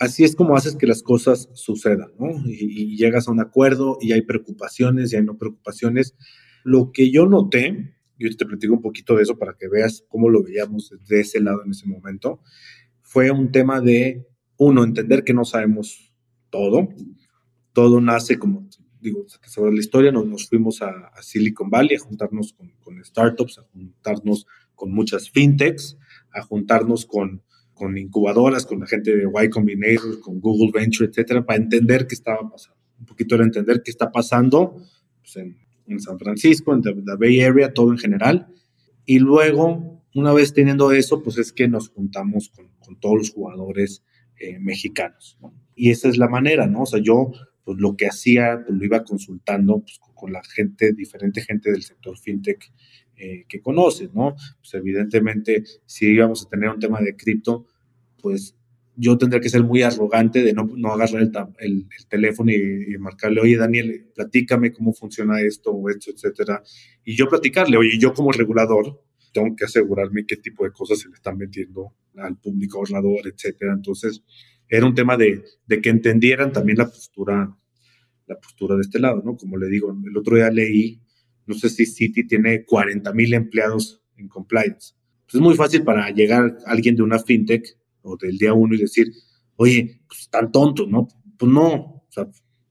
así 0.00 0.24
es 0.24 0.34
como 0.34 0.56
haces 0.56 0.74
que 0.74 0.88
las 0.88 1.04
cosas 1.04 1.50
sucedan, 1.54 2.10
¿no? 2.18 2.30
Y, 2.46 2.94
y, 2.94 2.96
llegas 2.96 3.28
a 3.28 3.30
un 3.30 3.40
acuerdo 3.40 3.96
y 4.00 4.10
hay 4.10 4.22
preocupaciones 4.22 5.12
y 5.12 5.16
hay 5.16 5.22
no 5.22 5.38
preocupaciones. 5.38 6.16
Lo 6.64 6.90
que 6.90 7.12
yo 7.12 7.26
noté, 7.26 7.94
y 8.18 8.36
te 8.36 8.44
platico 8.44 8.74
un 8.74 8.82
poquito 8.82 9.14
de 9.14 9.22
eso 9.22 9.38
para 9.38 9.54
que 9.56 9.68
veas 9.68 10.04
cómo 10.08 10.28
lo 10.30 10.42
veíamos 10.42 10.90
desde 10.90 11.20
ese 11.20 11.40
lado 11.40 11.62
en 11.64 11.70
ese 11.70 11.86
momento, 11.86 12.40
fue 13.02 13.30
un 13.30 13.52
tema 13.52 13.80
de, 13.80 14.26
uno, 14.56 14.82
entender 14.82 15.22
que 15.22 15.32
no 15.32 15.44
sabemos 15.44 16.07
todo. 16.50 16.88
Todo 17.72 18.00
nace 18.00 18.38
como, 18.38 18.68
digo, 19.00 19.24
sobre 19.46 19.72
la 19.72 19.80
historia, 19.80 20.12
nos, 20.12 20.48
fuimos 20.48 20.82
a, 20.82 21.12
Silicon 21.22 21.70
Valley 21.70 21.96
a 21.96 22.00
juntarnos 22.00 22.54
con, 22.54 23.04
startups, 23.04 23.58
a 23.58 23.62
juntarnos 23.72 24.46
con 24.74 24.92
muchas 24.92 25.30
fintechs, 25.30 25.96
a 26.32 26.42
juntarnos 26.42 27.06
con, 27.06 27.42
incubadoras, 27.96 28.66
con 28.66 28.80
la 28.80 28.86
gente 28.86 29.16
de 29.16 29.24
Y 29.24 29.50
Combinator, 29.50 30.20
con 30.20 30.40
Google 30.40 30.72
Venture, 30.72 31.08
etcétera, 31.08 31.44
para 31.46 31.62
entender 31.62 32.06
qué 32.06 32.14
estaba 32.14 32.50
pasando. 32.50 32.78
Un 32.98 33.06
poquito 33.06 33.36
era 33.36 33.44
entender 33.44 33.82
qué 33.84 33.92
está 33.92 34.10
pasando 34.10 34.82
pues, 35.20 35.36
en, 35.36 36.00
San 36.00 36.18
Francisco, 36.18 36.74
en 36.74 36.82
la 37.06 37.16
Bay 37.16 37.40
Area, 37.40 37.72
todo 37.72 37.92
en 37.92 37.98
general. 37.98 38.48
Y 39.06 39.20
luego, 39.20 40.02
una 40.14 40.32
vez 40.32 40.52
teniendo 40.52 40.90
eso, 40.92 41.22
pues 41.22 41.38
es 41.38 41.52
que 41.52 41.68
nos 41.68 41.88
juntamos 41.88 42.50
con, 42.50 42.68
con 42.78 42.98
todos 42.98 43.16
los 43.16 43.30
jugadores 43.30 44.02
eh, 44.40 44.58
mexicanos. 44.60 45.36
Y 45.78 45.90
esa 45.90 46.08
es 46.08 46.18
la 46.18 46.28
manera, 46.28 46.66
¿no? 46.66 46.82
O 46.82 46.86
sea, 46.86 47.00
yo 47.00 47.30
pues 47.64 47.78
lo 47.78 47.96
que 47.96 48.06
hacía, 48.06 48.62
pues 48.66 48.78
lo 48.78 48.84
iba 48.84 49.04
consultando 49.04 49.80
pues, 49.80 50.00
con 50.14 50.32
la 50.32 50.42
gente, 50.42 50.92
diferente 50.92 51.42
gente 51.42 51.70
del 51.70 51.82
sector 51.82 52.18
fintech 52.18 52.72
eh, 53.16 53.44
que 53.48 53.60
conoces, 53.60 54.12
¿no? 54.14 54.34
Pues 54.58 54.74
evidentemente, 54.74 55.64
si 55.84 56.06
íbamos 56.06 56.46
a 56.46 56.48
tener 56.48 56.70
un 56.70 56.80
tema 56.80 57.00
de 57.00 57.14
cripto, 57.14 57.66
pues 58.22 58.56
yo 58.96 59.16
tendría 59.16 59.40
que 59.40 59.48
ser 59.50 59.62
muy 59.62 59.82
arrogante 59.82 60.42
de 60.42 60.52
no, 60.52 60.68
no 60.76 60.92
agarrar 60.92 61.22
el, 61.22 61.30
el, 61.58 61.86
teléfono 62.08 62.50
y, 62.50 62.96
marcarle, 62.98 63.40
oye, 63.40 63.56
Daniel, 63.56 64.08
platícame 64.14 64.72
cómo 64.72 64.92
funciona 64.92 65.40
esto 65.40 65.70
o 65.70 65.88
esto, 65.88 66.10
etcétera. 66.10 66.62
Y 67.04 67.16
yo 67.16 67.28
platicarle, 67.28 67.76
oye, 67.76 67.98
yo 67.98 68.12
como 68.12 68.32
regulador 68.32 69.04
tengo 69.32 69.54
que 69.54 69.66
asegurarme 69.66 70.26
qué 70.26 70.36
tipo 70.36 70.64
de 70.64 70.72
cosas 70.72 70.98
se 70.98 71.08
le 71.08 71.14
están 71.14 71.36
metiendo 71.38 71.92
al 72.16 72.36
público 72.38 72.78
ahorrador, 72.78 73.28
etcétera. 73.28 73.74
Entonces, 73.74 74.22
era 74.68 74.86
un 74.86 74.94
tema 74.94 75.16
de, 75.16 75.44
de, 75.66 75.80
que 75.80 75.88
entendieran 75.88 76.52
también 76.52 76.78
la 76.78 76.86
postura, 76.86 77.56
la 78.26 78.38
postura 78.38 78.76
de 78.76 78.82
este 78.82 78.98
lado, 78.98 79.22
¿no? 79.24 79.36
Como 79.36 79.56
le 79.56 79.68
digo, 79.68 79.96
el 80.04 80.16
otro 80.16 80.36
día 80.36 80.50
leí, 80.50 81.00
no 81.46 81.54
sé 81.54 81.70
si 81.70 81.86
Citi 81.86 82.26
tiene 82.26 82.64
40 82.64 83.12
mil 83.14 83.32
empleados 83.34 84.02
en 84.16 84.28
compliance. 84.28 84.94
Pues 85.24 85.34
es 85.36 85.40
muy 85.40 85.54
fácil 85.54 85.82
para 85.82 86.10
llegar 86.10 86.58
alguien 86.66 86.96
de 86.96 87.02
una 87.02 87.18
fintech 87.18 87.76
o 88.02 88.16
del 88.16 88.36
día 88.36 88.52
uno 88.52 88.74
y 88.74 88.78
decir, 88.78 89.12
oye, 89.56 90.00
pues 90.06 90.20
están 90.20 90.52
tontos, 90.52 90.88
¿no? 90.88 91.08
Pues 91.38 91.50
no, 91.50 91.72
o 91.74 92.06
sea, 92.10 92.28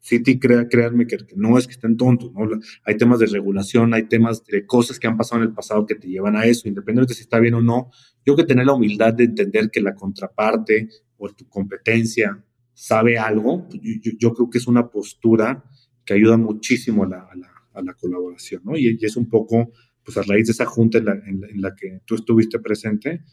City, 0.08 0.40
crea, 0.40 0.70
créanme 0.70 1.06
que, 1.06 1.18
no 1.36 1.58
es 1.58 1.68
que 1.68 1.74
estén 1.74 1.98
tontos, 1.98 2.32
¿no? 2.32 2.48
Hay 2.86 2.96
temas 2.96 3.20
de 3.20 3.26
regulación, 3.26 3.94
hay 3.94 4.04
temas 4.04 4.42
de 4.46 4.66
cosas 4.66 5.00
que 5.00 5.08
han 5.08 5.18
pasado 5.18 5.42
en 5.42 5.50
el 5.50 5.54
pasado 5.54 5.86
que 5.86 5.96
te 5.96 6.08
llevan 6.08 6.38
a 6.38 6.46
eso, 6.46 6.70
independientemente 6.70 7.12
de 7.12 7.16
si 7.16 7.24
está 7.24 7.40
bien 7.40 7.56
o 7.56 7.62
no. 7.62 7.92
Yo 8.26 8.38
que 8.38 8.46
tener 8.46 8.66
la 8.66 8.74
humildad 8.74 9.14
de 9.14 9.26
entender 9.26 9.70
que 9.70 9.82
la 9.82 9.96
contraparte 9.96 10.88
o 11.18 11.28
tu 11.28 11.50
competencia 11.50 12.42
sabe 12.74 13.18
algo, 13.18 13.68
pues 13.68 13.82
yo, 14.18 14.34
creo 14.34 14.50
que 14.50 14.60
es 14.60 14.68
una 14.68 14.90
postura 14.90 15.66
que 16.06 16.14
ayuda 16.14 16.38
muchísimo 16.38 17.04
a 17.04 17.10
la, 17.10 17.30
a 17.74 17.82
la, 17.82 17.94
colaboración, 17.96 18.62
¿no? 18.64 18.78
Y, 18.78 18.98
es 19.02 19.18
un 19.18 19.28
poco, 19.28 19.74
pues 20.06 20.16
a 20.16 20.22
raíz 20.22 20.48
de 20.48 20.54
esa 20.54 20.66
junta 20.66 21.00
en 21.00 21.06
la, 21.06 21.14
en 21.16 21.62
la 21.62 21.76
que 21.76 22.00
tú 22.06 22.16
estuviste 22.16 22.60
presente, 22.60 23.24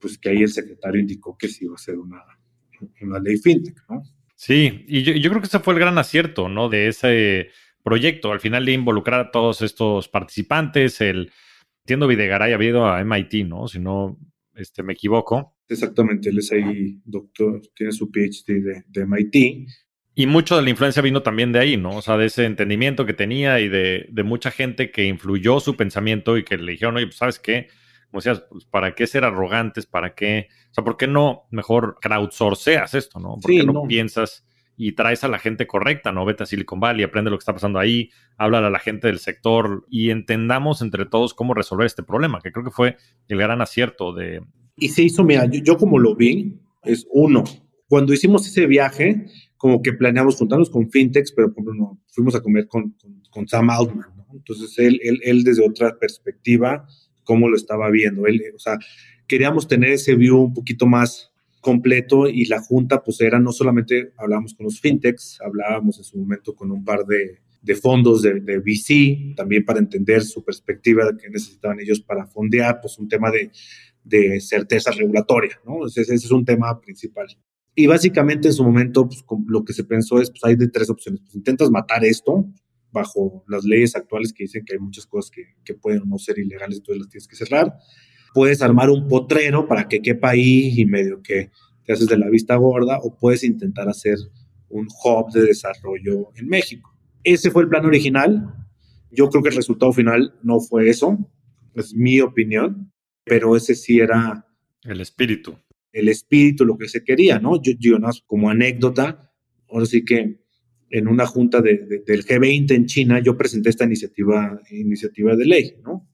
pues 0.00 0.18
que 0.18 0.30
ahí 0.30 0.42
el 0.42 0.48
secretario 0.48 1.00
indicó 1.00 1.38
que 1.38 1.46
sí 1.46 1.66
iba 1.66 1.76
a 1.76 1.78
ser 1.78 1.96
una, 1.96 2.24
una 3.02 3.20
ley 3.20 3.36
fintech, 3.36 3.84
¿no? 3.88 4.02
Sí, 4.38 4.84
y 4.86 5.02
yo, 5.02 5.14
yo, 5.14 5.30
creo 5.30 5.42
que 5.42 5.48
ese 5.48 5.58
fue 5.58 5.74
el 5.74 5.80
gran 5.80 5.98
acierto, 5.98 6.48
¿no? 6.48 6.68
De 6.68 6.86
ese 6.86 7.50
proyecto, 7.82 8.30
al 8.30 8.38
final 8.38 8.64
de 8.64 8.72
involucrar 8.72 9.18
a 9.18 9.30
todos 9.32 9.62
estos 9.62 10.08
participantes, 10.08 11.00
el, 11.00 11.32
entiendo 11.82 12.06
Videgaray 12.06 12.52
había 12.52 12.68
ido 12.68 12.86
a 12.86 13.00
MIT, 13.00 13.48
¿no? 13.48 13.66
Si 13.66 13.80
no 13.80 14.16
este, 14.54 14.84
me 14.84 14.92
equivoco. 14.92 15.56
Exactamente, 15.68 16.28
él 16.28 16.38
es 16.38 16.52
ahí 16.52 17.00
doctor, 17.04 17.60
tiene 17.74 17.90
su 17.90 18.12
PhD 18.12 18.62
de, 18.62 18.84
de 18.86 19.06
MIT. 19.06 19.68
Y 20.14 20.26
mucho 20.28 20.54
de 20.54 20.62
la 20.62 20.70
influencia 20.70 21.02
vino 21.02 21.20
también 21.24 21.50
de 21.50 21.58
ahí, 21.58 21.76
¿no? 21.76 21.96
O 21.96 22.02
sea, 22.02 22.16
de 22.16 22.26
ese 22.26 22.44
entendimiento 22.44 23.06
que 23.06 23.14
tenía 23.14 23.58
y 23.58 23.68
de, 23.68 24.06
de 24.08 24.22
mucha 24.22 24.52
gente 24.52 24.92
que 24.92 25.04
influyó 25.04 25.58
su 25.58 25.76
pensamiento 25.76 26.38
y 26.38 26.44
que 26.44 26.58
le 26.58 26.72
dijeron, 26.72 26.94
oye, 26.94 27.06
pues, 27.06 27.16
¿sabes 27.16 27.40
qué? 27.40 27.66
como 28.10 28.20
decías, 28.20 28.42
pues, 28.50 28.64
¿para 28.64 28.94
qué 28.94 29.06
ser 29.06 29.24
arrogantes? 29.24 29.86
¿Para 29.86 30.14
qué? 30.14 30.48
O 30.78 30.80
sea, 30.80 30.84
¿por 30.84 30.96
qué 30.98 31.06
no 31.06 31.46
mejor 31.50 31.96
crowdsourceas 32.00 32.94
esto, 32.94 33.18
no? 33.18 33.38
¿Por 33.40 33.50
qué 33.50 33.64
no, 33.64 33.84
piensas 33.84 34.44
y 34.76 34.92
traes 34.92 35.24
a 35.24 35.28
la 35.28 35.38
gente 35.38 35.66
correcta, 35.66 36.12
no? 36.12 36.24
Vete 36.24 36.42
a 36.42 36.46
Silicon 36.46 36.78
Valley, 36.78 37.04
aprende 37.04 37.30
lo 37.30 37.38
que 37.38 37.42
está 37.42 37.54
pasando 37.54 37.78
ahí, 37.78 38.10
habla 38.36 38.58
a 38.58 38.70
la 38.70 38.78
gente 38.78 39.06
del 39.06 39.18
sector 39.18 39.86
y 39.90 40.10
entendamos 40.10 40.82
entre 40.82 41.06
todos 41.06 41.32
cómo 41.32 41.54
resolver 41.54 41.86
este 41.86 42.02
problema, 42.02 42.40
que 42.42 42.52
creo 42.52 42.64
que 42.64 42.70
fue 42.70 42.96
el 43.28 43.38
gran 43.38 43.62
acierto 43.62 44.12
de... 44.12 44.42
Y 44.76 44.90
se 44.90 45.02
hizo, 45.02 45.24
mira, 45.24 45.46
yo, 45.46 45.78
como 45.78 45.98
lo 45.98 46.14
vi, 46.14 46.60
es 46.84 47.06
uno. 47.10 47.44
Cuando 47.88 48.12
hicimos 48.12 48.46
ese 48.46 48.66
viaje, 48.66 49.26
como 49.56 49.82
que 49.82 49.94
planeamos 49.94 50.36
juntarnos 50.36 50.70
con 50.70 50.90
fintechs, 50.90 51.32
pero 51.32 51.52
por 51.52 51.64
ejemplo, 51.64 51.98
fuimos 52.08 52.34
a 52.34 52.42
comer 52.42 52.68
con, 52.68 52.94
con, 53.30 53.48
Sam 53.48 53.70
Altman, 53.70 54.10
¿no? 54.16 54.26
Entonces, 54.32 54.78
él, 54.78 55.00
él, 55.02 55.18
él 55.24 55.42
desde 55.42 55.66
otra 55.66 55.98
perspectiva 55.98 56.86
cómo 57.24 57.48
lo 57.48 57.56
estaba 57.56 57.90
viendo. 57.90 58.26
Él, 58.26 58.40
o 58.54 58.58
sea, 58.58 58.78
queríamos 59.28 59.68
tener 59.68 59.90
ese 59.90 60.16
view 60.16 60.38
un 60.38 60.54
poquito 60.54 60.86
más 60.86 61.30
completo 61.60 62.28
y 62.28 62.46
la 62.46 62.60
junta 62.60 63.02
pues 63.02 63.20
era 63.20 63.38
no 63.38 63.52
solamente 63.52 64.12
hablábamos 64.16 64.54
con 64.54 64.64
los 64.64 64.80
fintechs, 64.80 65.38
hablábamos 65.44 65.98
en 65.98 66.04
su 66.04 66.18
momento 66.18 66.54
con 66.54 66.70
un 66.70 66.84
par 66.84 67.04
de, 67.04 67.40
de 67.60 67.74
fondos 67.74 68.22
de, 68.22 68.40
de, 68.40 68.58
VC, 68.58 69.34
también 69.36 69.64
para 69.64 69.80
entender 69.80 70.22
su 70.22 70.44
perspectiva 70.44 71.04
de 71.04 71.18
qué 71.18 71.28
necesitaban 71.28 71.80
ellos 71.80 72.00
para 72.00 72.26
fondear, 72.26 72.80
pues 72.80 72.98
un 72.98 73.08
tema 73.08 73.30
de, 73.30 73.50
de 74.04 74.40
certeza 74.40 74.90
regulatoria, 74.92 75.60
¿no? 75.66 75.86
Ese, 75.86 76.02
ese, 76.02 76.14
es 76.14 76.30
un 76.30 76.44
tema 76.44 76.80
principal. 76.80 77.26
Y 77.74 77.86
básicamente 77.86 78.48
en 78.48 78.54
su 78.54 78.64
momento 78.64 79.08
pues, 79.08 79.24
lo 79.46 79.64
que 79.64 79.72
se 79.72 79.84
pensó 79.84 80.20
es, 80.20 80.30
pues 80.30 80.44
hay 80.44 80.56
de 80.56 80.68
tres 80.68 80.90
opciones. 80.90 81.20
Pues 81.20 81.34
intentas 81.34 81.70
matar 81.70 82.04
esto, 82.04 82.46
bajo 82.90 83.44
las 83.48 83.64
leyes 83.64 83.94
actuales 83.94 84.32
que 84.32 84.44
dicen 84.44 84.64
que 84.64 84.74
hay 84.74 84.80
muchas 84.80 85.06
cosas 85.06 85.30
que, 85.30 85.54
que 85.64 85.74
pueden 85.74 86.08
no 86.08 86.18
ser 86.18 86.38
ilegales, 86.38 86.78
entonces 86.78 87.00
las 87.00 87.10
tienes 87.10 87.28
que 87.28 87.36
cerrar. 87.36 87.74
Puedes 88.38 88.62
armar 88.62 88.88
un 88.88 89.08
potrero 89.08 89.66
para 89.66 89.88
que 89.88 90.00
quepa 90.00 90.30
ahí 90.30 90.72
y 90.76 90.86
medio 90.86 91.20
que 91.20 91.50
te 91.84 91.92
haces 91.92 92.06
de 92.06 92.16
la 92.16 92.30
vista 92.30 92.54
gorda, 92.54 93.00
o 93.02 93.18
puedes 93.18 93.42
intentar 93.42 93.88
hacer 93.88 94.16
un 94.68 94.86
hub 94.86 95.32
de 95.32 95.42
desarrollo 95.42 96.30
en 96.36 96.46
México. 96.46 96.96
Ese 97.24 97.50
fue 97.50 97.64
el 97.64 97.68
plan 97.68 97.84
original. 97.84 98.54
Yo 99.10 99.28
creo 99.28 99.42
que 99.42 99.48
el 99.48 99.56
resultado 99.56 99.92
final 99.92 100.34
no 100.44 100.60
fue 100.60 100.88
eso, 100.88 101.18
es 101.74 101.92
mi 101.92 102.20
opinión, 102.20 102.92
pero 103.24 103.56
ese 103.56 103.74
sí 103.74 103.98
era... 103.98 104.46
El 104.84 105.00
espíritu. 105.00 105.58
El 105.90 106.08
espíritu, 106.08 106.64
lo 106.64 106.78
que 106.78 106.88
se 106.88 107.02
quería, 107.02 107.40
¿no? 107.40 107.60
Yo, 107.60 107.72
yo 107.76 107.98
como 108.24 108.50
anécdota, 108.50 109.32
ahora 109.68 109.86
sí 109.86 110.04
que 110.04 110.44
en 110.90 111.08
una 111.08 111.26
junta 111.26 111.60
del 111.60 112.24
G20 112.24 112.70
en 112.70 112.86
China, 112.86 113.18
yo 113.18 113.36
presenté 113.36 113.70
esta 113.70 113.84
iniciativa, 113.84 114.60
iniciativa 114.70 115.34
de 115.34 115.44
ley, 115.44 115.74
¿no? 115.82 116.08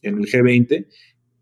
En 0.00 0.18
el 0.18 0.26
G20. 0.26 0.86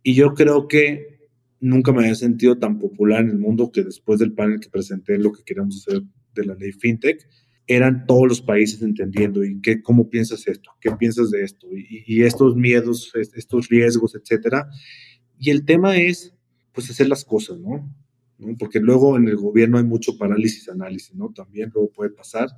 Y 0.05 0.15
yo 0.15 0.35
creo 0.35 0.69
que 0.69 1.15
nunca 1.61 1.91
me 1.91 2.01
había 2.01 2.15
sentido 2.15 2.59
tan 2.59 2.79
popular 2.79 3.23
en 3.23 3.31
el 3.31 3.39
mundo 3.39 3.73
que 3.73 3.83
después 3.83 4.21
del 4.21 4.35
panel 4.35 4.61
que 4.61 4.69
presenté 4.69 5.17
lo 5.17 5.33
que 5.33 5.43
queríamos 5.43 5.79
hacer 5.79 6.03
de 6.35 6.45
la 6.45 6.55
ley 6.55 6.73
FinTech, 6.73 7.27
eran 7.67 8.05
todos 8.05 8.29
los 8.29 8.43
países 8.43 8.83
entendiendo 8.83 9.43
y 9.43 9.63
qué, 9.63 9.81
cómo 9.81 10.11
piensas 10.11 10.47
esto, 10.47 10.71
qué 10.79 10.91
piensas 10.93 11.31
de 11.31 11.43
esto 11.43 11.67
y, 11.73 12.23
estos 12.23 12.55
miedos, 12.55 13.11
estos 13.15 13.69
riesgos, 13.69 14.15
etcétera. 14.15 14.69
Y 15.39 15.49
el 15.49 15.65
tema 15.65 15.97
es, 15.97 16.35
pues, 16.73 16.91
hacer 16.91 17.09
las 17.09 17.25
cosas, 17.25 17.59
¿no? 17.59 17.91
porque 18.59 18.81
luego 18.81 19.17
en 19.17 19.27
el 19.27 19.37
gobierno 19.37 19.79
hay 19.79 19.85
mucho 19.85 20.19
parálisis 20.19 20.69
análisis, 20.69 21.15
¿no? 21.15 21.33
También 21.33 21.71
luego 21.73 21.91
puede 21.93 22.11
pasar 22.11 22.49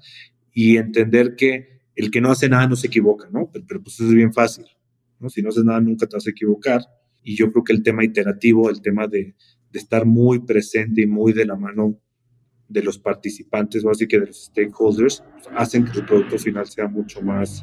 y 0.52 0.78
entender 0.78 1.36
que 1.36 1.82
el 1.94 2.10
que 2.10 2.20
no 2.20 2.32
hace 2.32 2.48
nada 2.48 2.66
no 2.66 2.74
se 2.74 2.88
equivoca, 2.88 3.28
¿no? 3.30 3.48
Pero, 3.52 3.64
pero, 3.68 3.82
pues 3.82 3.94
eso 3.94 4.08
es 4.08 4.14
bien 4.14 4.32
fácil, 4.32 4.64
¿no? 5.20 5.28
Si 5.28 5.42
no 5.42 5.50
haces 5.50 5.64
nada 5.64 5.80
nunca 5.80 6.06
te 6.06 6.16
vas 6.16 6.26
a 6.26 6.30
equivocar 6.30 6.80
y 7.26 7.36
yo 7.36 7.50
creo 7.50 7.64
que 7.64 7.72
el 7.72 7.82
tema 7.82 8.04
iterativo, 8.04 8.70
el 8.70 8.80
tema 8.80 9.06
de, 9.08 9.34
estar 9.72 10.06
muy 10.06 10.38
presente 10.38 11.02
y 11.02 11.06
muy 11.06 11.34
de 11.34 11.44
la 11.44 11.54
mano 11.54 12.00
de 12.66 12.82
los 12.82 12.98
participantes 12.98 13.84
o 13.84 13.90
así 13.90 14.08
que 14.08 14.18
de 14.18 14.28
los 14.28 14.46
stakeholders, 14.46 15.22
hacen 15.54 15.84
que 15.84 15.98
el 15.98 16.06
producto 16.06 16.38
final 16.38 16.66
sea 16.66 16.88
mucho 16.88 17.20
más 17.20 17.62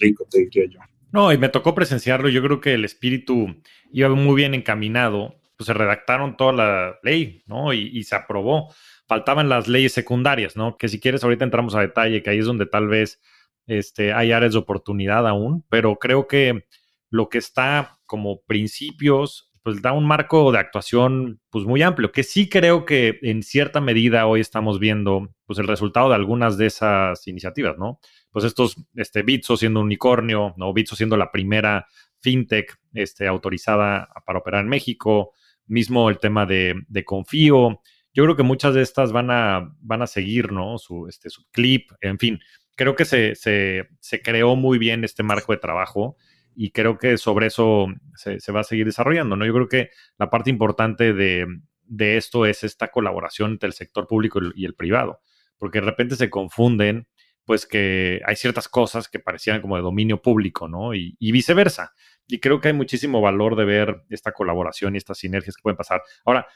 rico, 0.00 0.24
te 0.30 0.44
diría 0.44 0.66
yo. 0.70 0.78
No, 1.10 1.32
y 1.32 1.38
me 1.38 1.48
tocó 1.48 1.74
presenciarlo. 1.74 2.28
Yo 2.28 2.40
creo 2.44 2.60
que 2.60 2.74
el 2.74 2.84
espíritu 2.84 3.48
iba 3.90 4.08
muy 4.10 4.36
bien 4.36 4.54
encaminado 4.54 5.40
pues 5.60 5.66
se 5.66 5.74
redactaron 5.74 6.38
toda 6.38 6.54
la 6.54 6.98
ley, 7.02 7.42
¿no? 7.44 7.74
Y, 7.74 8.02
se 8.04 8.14
aprobó. 8.14 8.72
Faltaban 9.06 9.50
las 9.50 9.68
leyes 9.68 9.92
secundarias, 9.92 10.56
¿no? 10.56 10.78
Que 10.78 10.88
si 10.88 10.98
quieres 10.98 11.22
ahorita 11.22 11.44
entramos 11.44 11.74
a 11.74 11.80
detalle, 11.80 12.22
que 12.22 12.30
ahí 12.30 12.38
es 12.38 12.46
donde 12.46 12.64
tal 12.64 12.88
vez 12.88 13.20
este, 13.66 14.14
hay 14.14 14.32
áreas 14.32 14.54
de 14.54 14.58
oportunidad 14.58 15.28
aún, 15.28 15.62
pero 15.68 15.98
creo 15.98 16.26
que 16.26 16.64
lo 17.10 17.28
que 17.28 17.36
está 17.36 17.99
como 18.10 18.42
principios, 18.42 19.52
pues 19.62 19.82
da 19.82 19.92
un 19.92 20.04
marco 20.04 20.50
de 20.50 20.58
actuación 20.58 21.40
pues 21.48 21.64
muy 21.64 21.80
amplio, 21.80 22.10
que 22.10 22.24
sí 22.24 22.48
creo 22.48 22.84
que 22.84 23.20
en 23.22 23.44
cierta 23.44 23.80
medida 23.80 24.26
hoy 24.26 24.40
estamos 24.40 24.80
viendo 24.80 25.32
pues 25.46 25.60
el 25.60 25.68
resultado 25.68 26.08
de 26.08 26.16
algunas 26.16 26.58
de 26.58 26.66
esas 26.66 27.28
iniciativas, 27.28 27.78
¿no? 27.78 28.00
Pues 28.32 28.44
estos, 28.44 28.74
este 28.96 29.22
Bitso 29.22 29.56
siendo 29.56 29.78
un 29.78 29.86
unicornio, 29.86 30.54
¿no? 30.56 30.72
Bitso 30.72 30.96
siendo 30.96 31.16
la 31.16 31.30
primera 31.30 31.86
fintech 32.18 32.80
este, 32.94 33.28
autorizada 33.28 34.08
para 34.26 34.40
operar 34.40 34.64
en 34.64 34.68
México, 34.68 35.30
mismo 35.68 36.10
el 36.10 36.18
tema 36.18 36.46
de, 36.46 36.74
Confío. 37.04 37.80
Yo 38.12 38.24
creo 38.24 38.34
que 38.34 38.42
muchas 38.42 38.74
de 38.74 38.82
estas 38.82 39.12
van 39.12 39.30
a, 39.30 39.72
van 39.82 40.02
a 40.02 40.08
seguir, 40.08 40.50
¿no? 40.50 40.78
Su, 40.78 41.06
este, 41.06 41.30
su 41.30 41.48
clip, 41.52 41.92
en 42.00 42.18
fin. 42.18 42.40
Creo 42.74 42.96
que 42.96 43.04
se, 43.04 43.36
se, 43.36 43.86
se 44.00 44.20
creó 44.20 44.56
muy 44.56 44.78
bien 44.78 45.04
este 45.04 45.22
marco 45.22 45.52
de 45.52 45.58
trabajo 45.58 46.16
y 46.62 46.72
creo 46.72 46.98
que 46.98 47.16
sobre 47.16 47.46
eso 47.46 47.86
se, 48.14 48.52
va 48.52 48.60
a 48.60 48.64
seguir 48.64 48.84
desarrollando, 48.84 49.34
¿no? 49.34 49.46
Yo 49.46 49.54
creo 49.54 49.66
que 49.66 49.90
la 50.18 50.28
parte 50.28 50.50
importante 50.50 51.14
de, 51.14 51.46
de 51.84 52.18
esto 52.18 52.44
es 52.44 52.64
esta 52.64 52.88
colaboración 52.88 53.52
entre 53.52 53.68
el 53.68 53.72
sector 53.72 54.06
público 54.06 54.40
y 54.54 54.66
el 54.66 54.74
privado, 54.74 55.22
porque 55.56 55.80
de 55.80 55.86
repente 55.86 56.16
se 56.16 56.28
confunden, 56.28 57.08
pues 57.46 57.64
que 57.64 58.20
hay 58.26 58.36
ciertas 58.36 58.68
cosas 58.68 59.08
que 59.08 59.20
parecían 59.20 59.62
como 59.62 59.76
de 59.76 59.82
dominio 59.82 60.20
público, 60.20 60.68
¿no? 60.68 60.92
Y, 60.92 61.16
y, 61.18 61.32
viceversa. 61.32 61.94
Y 62.28 62.40
creo 62.40 62.60
que 62.60 62.68
hay 62.68 62.74
muchísimo 62.74 63.22
valor 63.22 63.56
de 63.56 63.64
ver 63.64 64.02
esta 64.10 64.32
colaboración 64.32 64.94
y 64.94 64.98
estas 64.98 65.16
sinergias 65.16 65.56
que 65.56 65.62
pueden 65.62 65.78
pasar. 65.78 66.02
Ahora, 66.26 66.46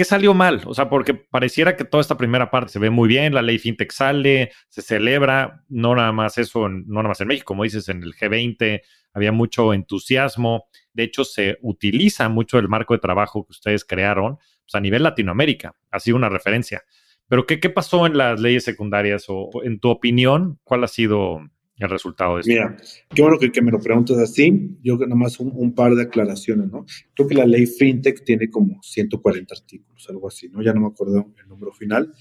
¿Qué 0.00 0.06
salió 0.06 0.32
mal? 0.32 0.62
O 0.64 0.72
sea, 0.72 0.88
porque 0.88 1.12
pareciera 1.12 1.76
que 1.76 1.84
toda 1.84 2.00
esta 2.00 2.16
primera 2.16 2.50
parte 2.50 2.72
se 2.72 2.78
ve 2.78 2.88
muy 2.88 3.06
bien, 3.06 3.34
la 3.34 3.42
ley 3.42 3.58
FinTech 3.58 3.92
sale, 3.92 4.50
se 4.70 4.80
celebra, 4.80 5.62
no 5.68 5.94
nada 5.94 6.10
más 6.10 6.38
eso, 6.38 6.70
no 6.70 7.02
nada 7.02 7.08
más 7.08 7.20
en 7.20 7.28
México, 7.28 7.44
como 7.44 7.64
dices, 7.64 7.86
en 7.90 8.02
el 8.02 8.14
G20 8.14 8.80
había 9.12 9.30
mucho 9.30 9.74
entusiasmo, 9.74 10.68
de 10.94 11.02
hecho 11.02 11.22
se 11.24 11.58
utiliza 11.60 12.30
mucho 12.30 12.58
el 12.58 12.66
marco 12.66 12.94
de 12.94 13.00
trabajo 13.00 13.44
que 13.44 13.50
ustedes 13.50 13.84
crearon 13.84 14.36
pues, 14.36 14.74
a 14.74 14.80
nivel 14.80 15.02
Latinoamérica, 15.02 15.74
ha 15.90 16.00
sido 16.00 16.16
una 16.16 16.30
referencia. 16.30 16.82
Pero 17.28 17.44
¿qué, 17.44 17.60
¿qué 17.60 17.68
pasó 17.68 18.06
en 18.06 18.16
las 18.16 18.40
leyes 18.40 18.64
secundarias 18.64 19.26
o 19.28 19.50
en 19.64 19.80
tu 19.80 19.90
opinión, 19.90 20.60
cuál 20.64 20.82
ha 20.82 20.88
sido 20.88 21.42
el 21.80 21.90
resultado 21.90 22.36
de. 22.36 22.42
Mira, 22.46 22.76
qué 23.14 23.22
bueno 23.22 23.38
que, 23.38 23.50
que 23.50 23.62
me 23.62 23.70
lo 23.70 23.80
preguntas 23.80 24.18
así. 24.18 24.76
Yo 24.82 24.96
nada 24.98 25.14
más 25.14 25.40
un, 25.40 25.74
par 25.74 25.94
de 25.94 26.02
aclaraciones, 26.02 26.70
¿no? 26.70 26.84
Creo 27.14 27.26
que 27.26 27.34
la 27.34 27.46
ley 27.46 27.66
FinTech 27.66 28.22
tiene 28.24 28.50
como 28.50 28.82
140 28.82 29.54
artículos, 29.54 30.06
algo 30.10 30.28
así, 30.28 30.48
¿no? 30.48 30.62
Ya 30.62 30.72
no 30.72 30.80
me 30.82 30.88
acuerdo 30.88 31.32
el 31.42 31.48
número 31.48 31.72
final. 31.72 32.12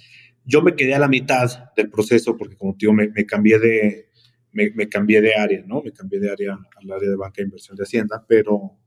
Yo 0.45 0.61
me 0.61 0.75
quedé 0.75 0.95
a 0.95 0.99
la 0.99 1.09
mitad 1.09 1.71
del 1.75 1.89
proceso 1.89 2.37
porque, 2.37 2.55
como 2.55 2.73
te 2.73 2.85
digo, 2.85 2.93
me, 2.93 3.25
cambié 3.25 3.59
de, 3.59 4.09
me, 4.53 4.87
cambié 4.87 5.21
de 5.21 5.35
área, 5.35 5.63
¿no? 5.67 5.81
Me 5.83 5.91
cambié 5.91 6.19
de 6.19 6.31
área 6.31 6.53
al 6.53 6.91
área 6.91 7.09
de 7.09 7.15
banca 7.15 7.41
e 7.41 7.45
inversión 7.45 7.75
de 7.75 7.83
Hacienda, 7.83 8.25
pero 8.27 8.77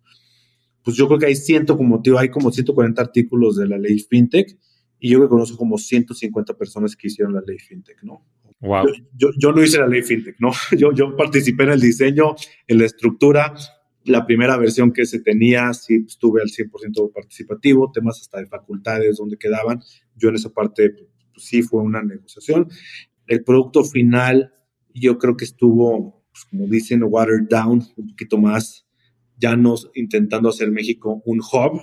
pues 0.83 0.97
yo 0.97 1.07
creo 1.07 1.19
que 1.21 1.27
hay 1.27 1.37
ciento, 1.37 1.77
como 1.77 2.03
te 2.03 2.11
digo, 2.11 2.19
hay 2.19 2.31
como 2.31 2.51
140 2.51 3.01
artículos 3.01 3.57
de 3.57 3.69
la 3.69 3.79
ley 3.79 4.01
FinTech 4.01 4.59
y 4.99 5.11
yo 5.11 5.21
que 5.21 5.29
conozco 5.29 5.57
como 5.57 5.79
150 5.79 6.55
personas 6.55 6.97
que 6.97 7.07
hicieron 7.09 7.35
la 7.35 7.43
ley 7.47 7.59
FinTech, 7.59 8.03
¿no? 8.03 8.25
Yo, 9.19 9.31
yo, 9.37 9.53
no 9.53 9.63
hice 9.63 9.79
la 9.79 9.89
ley 9.89 10.03
FinTech, 10.03 10.37
¿no? 10.39 10.53
Yo, 10.79 10.93
yo 10.93 11.17
participé 11.17 11.65
en 11.65 11.71
el 11.71 11.81
diseño, 11.81 12.37
en 12.69 12.79
la 12.79 12.87
estructura. 12.87 13.55
La 14.05 14.25
primera 14.25 14.57
versión 14.57 14.93
que 14.93 15.05
se 15.05 15.21
tenía, 15.21 15.73
sí 15.75 16.05
estuve 16.07 16.43
al 16.43 16.49
100% 16.49 17.13
participativo, 17.13 17.91
temas 17.93 18.21
hasta 18.21 18.39
de 18.39 18.47
facultades 18.47 19.17
donde 19.17 19.37
quedaban. 19.37 19.81
Yo 20.17 20.29
en 20.29 20.37
esa 20.37 20.51
parte 20.51 20.91
pues, 20.91 21.45
sí 21.45 21.63
fue 21.63 21.83
una 21.83 22.03
negociación. 22.03 22.69
El 23.27 23.43
producto 23.43 23.85
final, 23.85 24.55
yo 24.95 25.19
creo 25.19 25.37
que 25.37 25.45
estuvo, 25.45 26.25
pues, 26.33 26.45
como 26.45 26.67
dicen, 26.67 27.03
watered 27.05 27.49
down, 27.49 27.83
un 27.97 28.09
poquito 28.09 28.39
más, 28.39 28.87
ya 29.39 29.57
no 29.57 29.75
intentando 29.95 30.49
hacer 30.49 30.71
México 30.71 31.21
un 31.25 31.41
hub, 31.41 31.81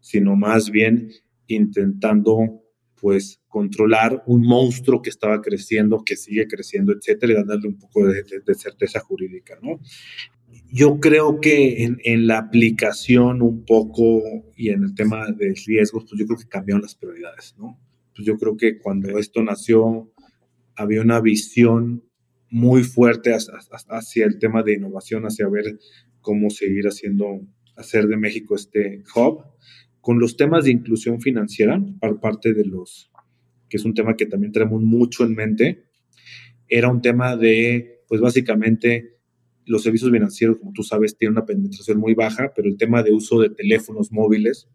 sino 0.00 0.34
más 0.34 0.70
bien 0.70 1.10
intentando 1.46 2.62
pues 3.00 3.40
controlar 3.48 4.22
un 4.26 4.42
monstruo 4.42 5.02
que 5.02 5.10
estaba 5.10 5.40
creciendo, 5.40 6.02
que 6.04 6.16
sigue 6.16 6.46
creciendo, 6.46 6.92
etcétera, 6.92 7.32
y 7.32 7.44
darle 7.46 7.68
un 7.68 7.78
poco 7.78 8.06
de, 8.06 8.24
certeza 8.54 9.00
jurídica, 9.00 9.58
¿no? 9.62 9.80
Yo 10.72 10.98
creo 11.00 11.40
que 11.40 11.84
en, 11.84 12.26
la 12.26 12.38
aplicación 12.38 13.42
un 13.42 13.64
poco 13.64 14.22
y 14.56 14.70
en 14.70 14.82
el 14.82 14.94
tema 14.94 15.30
de 15.30 15.54
riesgos, 15.66 16.04
pues 16.08 16.18
yo 16.18 16.26
creo 16.26 16.38
que 16.38 16.48
cambiaron 16.48 16.82
las 16.82 16.94
prioridades, 16.94 17.54
¿no? 17.58 17.78
Pues 18.14 18.26
yo 18.26 18.36
creo 18.36 18.56
que 18.56 18.78
cuando 18.78 19.18
esto 19.18 19.42
nació 19.42 20.12
había 20.74 21.00
una 21.00 21.20
visión 21.20 22.04
muy 22.50 22.84
fuerte 22.84 23.32
hacia, 23.34 24.24
el 24.24 24.38
tema 24.38 24.62
de 24.62 24.74
innovación, 24.74 25.24
hacia 25.24 25.48
ver 25.48 25.78
cómo 26.20 26.50
seguir 26.50 26.86
haciendo, 26.86 27.40
hacer 27.76 28.06
de 28.06 28.16
México 28.16 28.54
este 28.54 29.02
hub 29.14 29.44
con 30.06 30.20
los 30.20 30.36
temas 30.36 30.66
de 30.66 30.70
inclusión 30.70 31.20
financiera, 31.20 31.82
por 32.00 32.20
parte 32.20 32.54
de 32.54 32.64
los, 32.64 33.10
que 33.68 33.76
es 33.76 33.84
un 33.84 33.92
tema 33.92 34.16
que 34.16 34.26
también 34.26 34.52
tenemos 34.52 34.80
mucho 34.80 35.24
en 35.24 35.34
mente, 35.34 35.86
era 36.68 36.88
un 36.88 37.02
tema 37.02 37.36
de, 37.36 38.04
pues 38.06 38.20
básicamente, 38.20 39.16
los 39.64 39.82
servicios 39.82 40.12
financieros, 40.12 40.58
como 40.58 40.72
tú 40.72 40.84
sabes, 40.84 41.18
tienen 41.18 41.36
una 41.36 41.44
penetración 41.44 41.98
muy 41.98 42.14
baja, 42.14 42.52
pero 42.54 42.68
el 42.68 42.76
tema 42.76 43.02
de 43.02 43.12
uso 43.12 43.40
de 43.40 43.50
teléfonos 43.50 44.12
móviles 44.12 44.68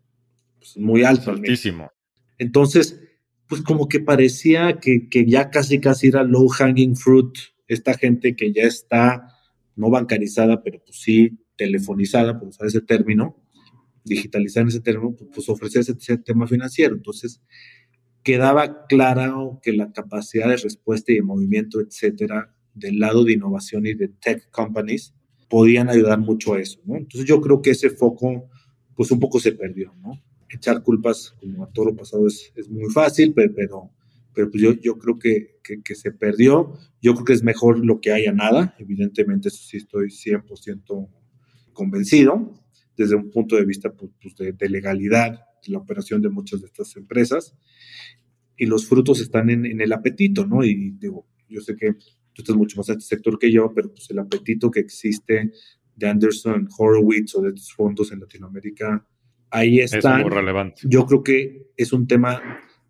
pues, 0.59 0.71
es 0.71 0.77
muy 0.79 1.05
alto. 1.05 1.31
Altísimo. 1.31 1.89
Entonces, 2.37 2.99
pues 3.47 3.61
como 3.61 3.87
que 3.87 4.01
parecía 4.01 4.81
que, 4.81 5.07
que, 5.07 5.25
ya 5.25 5.49
casi 5.49 5.79
casi 5.79 6.09
era 6.09 6.25
low 6.25 6.49
hanging 6.49 6.97
fruit, 6.97 7.37
esta 7.69 7.93
gente 7.93 8.35
que 8.35 8.51
ya 8.51 8.63
está 8.63 9.29
no 9.77 9.89
bancarizada, 9.89 10.61
pero 10.61 10.83
pues 10.83 10.97
sí 10.99 11.39
telefonizada, 11.55 12.37
por 12.37 12.49
usar 12.49 12.67
ese 12.67 12.81
término, 12.81 13.40
digitalizar 14.03 14.61
en 14.61 14.69
ese 14.69 14.81
término, 14.81 15.15
pues, 15.15 15.29
pues 15.33 15.49
ofrecer 15.49 15.81
ese, 15.81 16.17
tema 16.17 16.47
financiero. 16.47 16.95
Entonces, 16.95 17.41
quedaba 18.23 18.85
claro 18.87 19.59
que 19.61 19.73
la 19.73 19.91
capacidad 19.91 20.47
de 20.47 20.57
respuesta 20.57 21.11
y 21.11 21.15
de 21.15 21.21
movimiento, 21.21 21.79
etcétera, 21.79 22.53
del 22.73 22.99
lado 22.99 23.23
de 23.23 23.33
innovación 23.33 23.85
y 23.85 23.93
de 23.93 24.07
tech 24.07 24.49
companies, 24.51 25.13
podían 25.49 25.89
ayudar 25.89 26.19
mucho 26.19 26.53
a 26.53 26.61
eso, 26.61 26.79
¿no? 26.85 26.95
Entonces, 26.95 27.27
yo 27.27 27.41
creo 27.41 27.61
que 27.61 27.71
ese 27.71 27.89
foco, 27.89 28.49
pues 28.95 29.11
un 29.11 29.19
poco 29.19 29.39
se 29.39 29.51
perdió, 29.51 29.93
¿no? 30.01 30.21
Echar 30.49 30.81
culpas 30.83 31.33
como 31.39 31.63
a 31.63 31.71
todo 31.71 31.85
lo 31.85 31.95
pasado 31.95 32.27
es, 32.27 32.51
es 32.55 32.69
muy 32.69 32.89
fácil, 32.91 33.33
pero, 33.33 33.53
pero, 33.53 33.91
pero 34.33 34.49
pues 34.49 34.63
yo, 34.63 34.73
yo 34.73 34.97
creo 34.97 35.19
que, 35.19 35.59
que, 35.63 35.81
que, 35.81 35.95
se 35.95 36.11
perdió. 36.11 36.73
Yo 37.01 37.13
creo 37.13 37.25
que 37.25 37.33
es 37.33 37.43
mejor 37.43 37.83
lo 37.85 37.99
que 37.99 38.11
haya 38.11 38.33
nada. 38.33 38.75
Evidentemente, 38.79 39.47
eso 39.49 39.61
sí 39.63 39.77
estoy 39.77 40.07
100% 40.07 41.09
convencido 41.73 42.61
desde 42.97 43.15
un 43.15 43.29
punto 43.29 43.55
de 43.55 43.65
vista 43.65 43.91
pues, 43.93 44.11
pues, 44.21 44.35
de, 44.57 44.69
legalidad 44.69 45.31
de 45.65 45.71
la 45.71 45.79
operación 45.79 46.21
de 46.21 46.29
muchas 46.29 46.61
de 46.61 46.67
estas 46.67 46.95
empresas. 46.95 47.55
Y 48.57 48.65
los 48.65 48.87
frutos 48.87 49.19
están 49.21 49.49
en, 49.49 49.81
el 49.81 49.93
apetito, 49.93 50.45
¿no? 50.45 50.63
Y 50.63 50.91
digo, 50.91 51.27
yo 51.49 51.61
sé 51.61 51.75
que 51.75 51.93
tú 52.33 52.41
estás 52.41 52.55
mucho 52.55 52.77
más 52.77 52.89
en 52.89 52.97
este 52.97 53.15
sector 53.15 53.39
que 53.39 53.51
yo, 53.51 53.71
pero 53.73 53.91
pues 53.91 54.09
el 54.11 54.19
apetito 54.19 54.69
que 54.69 54.79
existe 54.79 55.51
de 55.95 56.07
Anderson 56.07 56.67
Horowitz 56.77 57.35
o 57.35 57.41
de 57.41 57.49
estos 57.49 57.73
fondos 57.73 58.11
en 58.11 58.19
Latinoamérica, 58.19 59.05
ahí 59.49 59.79
está. 59.79 60.17
Es 60.17 60.23
muy 60.23 60.31
relevante. 60.31 60.81
Yo 60.85 61.05
creo 61.05 61.23
que 61.23 61.71
es 61.75 61.91
un 61.91 62.07
tema 62.07 62.41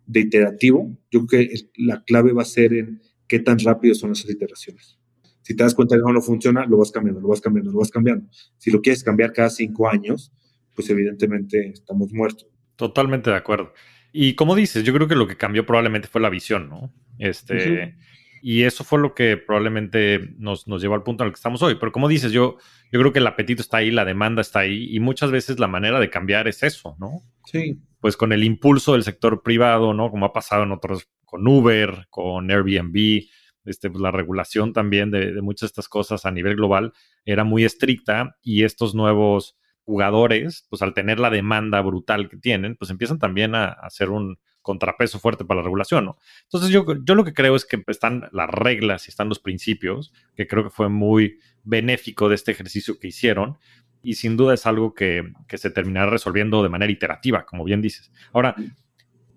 de 0.06 0.20
iterativo. 0.20 0.96
Yo 1.10 1.26
creo 1.26 1.48
que 1.48 1.54
la 1.76 2.04
clave 2.04 2.32
va 2.32 2.42
a 2.42 2.46
ser 2.46 2.74
en 2.74 3.02
qué 3.26 3.38
tan 3.38 3.58
rápido 3.58 3.94
son 3.94 4.12
esas 4.12 4.30
iteraciones. 4.30 4.98
Si 5.42 5.56
te 5.56 5.64
das 5.64 5.74
cuenta 5.74 5.96
que 5.96 6.02
no 6.12 6.20
funciona, 6.22 6.64
lo 6.66 6.78
vas 6.78 6.90
cambiando, 6.90 7.20
lo 7.20 7.28
vas 7.28 7.40
cambiando, 7.40 7.70
lo 7.72 7.78
vas 7.78 7.90
cambiando. 7.90 8.26
Si 8.58 8.70
lo 8.70 8.80
quieres 8.80 9.02
cambiar 9.02 9.32
cada 9.32 9.50
cinco 9.50 9.88
años, 9.88 10.32
pues 10.74 10.88
evidentemente 10.90 11.70
estamos 11.70 12.12
muertos. 12.12 12.46
Totalmente 12.76 13.30
de 13.30 13.36
acuerdo. 13.36 13.72
Y 14.12 14.34
como 14.34 14.54
dices, 14.54 14.84
yo 14.84 14.92
creo 14.92 15.08
que 15.08 15.14
lo 15.14 15.26
que 15.26 15.36
cambió 15.36 15.66
probablemente 15.66 16.08
fue 16.08 16.20
la 16.20 16.30
visión, 16.30 16.68
¿no? 16.68 16.92
Este, 17.18 17.96
Y 18.42 18.62
eso 18.62 18.84
fue 18.84 18.98
lo 18.98 19.14
que 19.14 19.36
probablemente 19.36 20.34
nos, 20.36 20.66
nos 20.66 20.82
llevó 20.82 20.94
al 20.94 21.02
punto 21.02 21.22
en 21.22 21.28
el 21.28 21.32
que 21.32 21.38
estamos 21.38 21.62
hoy. 21.62 21.76
Pero 21.76 21.92
como 21.92 22.08
dices, 22.08 22.32
yo, 22.32 22.56
yo 22.90 23.00
creo 23.00 23.12
que 23.12 23.20
el 23.20 23.26
apetito 23.26 23.62
está 23.62 23.78
ahí, 23.78 23.90
la 23.90 24.04
demanda 24.04 24.42
está 24.42 24.60
ahí, 24.60 24.94
y 24.94 25.00
muchas 25.00 25.30
veces 25.30 25.58
la 25.58 25.68
manera 25.68 26.00
de 26.00 26.10
cambiar 26.10 26.48
es 26.48 26.62
eso, 26.62 26.96
¿no? 26.98 27.22
Sí. 27.46 27.80
Pues 28.00 28.16
con 28.16 28.32
el 28.32 28.44
impulso 28.44 28.92
del 28.92 29.04
sector 29.04 29.42
privado, 29.42 29.94
¿no? 29.94 30.10
Como 30.10 30.26
ha 30.26 30.32
pasado 30.32 30.64
en 30.64 30.72
otros, 30.72 31.08
con 31.24 31.46
Uber, 31.46 32.06
con 32.10 32.50
Airbnb, 32.50 33.24
este, 33.64 33.90
pues, 33.90 34.00
la 34.00 34.10
regulación 34.10 34.72
también 34.72 35.10
de, 35.10 35.40
muchas 35.42 35.68
de 35.68 35.72
estas 35.72 35.88
cosas 35.88 36.24
a 36.26 36.30
nivel 36.30 36.56
global 36.56 36.92
era 37.24 37.44
muy 37.44 37.64
estricta 37.64 38.36
y 38.42 38.64
estos 38.64 38.94
nuevos 38.94 39.56
jugadores, 39.84 40.66
pues 40.70 40.82
al 40.82 40.94
tener 40.94 41.18
la 41.18 41.30
demanda 41.30 41.80
brutal 41.80 42.28
que 42.28 42.36
tienen, 42.36 42.76
pues 42.76 42.90
empiezan 42.90 43.18
también 43.18 43.54
a, 43.54 43.66
hacer 43.66 44.10
un 44.10 44.38
contrapeso 44.60 45.18
fuerte 45.18 45.44
para 45.44 45.58
la 45.58 45.64
regulación, 45.64 46.04
¿no? 46.04 46.18
Entonces 46.44 46.70
yo, 46.70 46.86
yo 47.04 47.16
lo 47.16 47.24
que 47.24 47.34
creo 47.34 47.56
es 47.56 47.64
que 47.64 47.82
están 47.88 48.28
las 48.30 48.48
reglas 48.48 49.08
y 49.08 49.10
están 49.10 49.28
los 49.28 49.40
principios, 49.40 50.12
que 50.36 50.46
creo 50.46 50.62
que 50.62 50.70
fue 50.70 50.88
muy 50.88 51.40
benéfico 51.64 52.28
de 52.28 52.36
este 52.36 52.52
ejercicio 52.52 53.00
que 53.00 53.08
hicieron, 53.08 53.58
y 54.02 54.14
sin 54.14 54.36
duda 54.36 54.54
es 54.54 54.66
algo 54.66 54.94
que, 54.94 55.32
se 55.48 55.70
terminará 55.70 56.10
resolviendo 56.10 56.62
de 56.62 56.68
manera 56.68 56.92
iterativa, 56.92 57.46
como 57.46 57.64
bien 57.64 57.80
dices. 57.80 58.10
Ahora, 58.32 58.54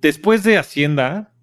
después 0.01 0.43
de 0.43 0.57
Hacienda, 0.57 1.33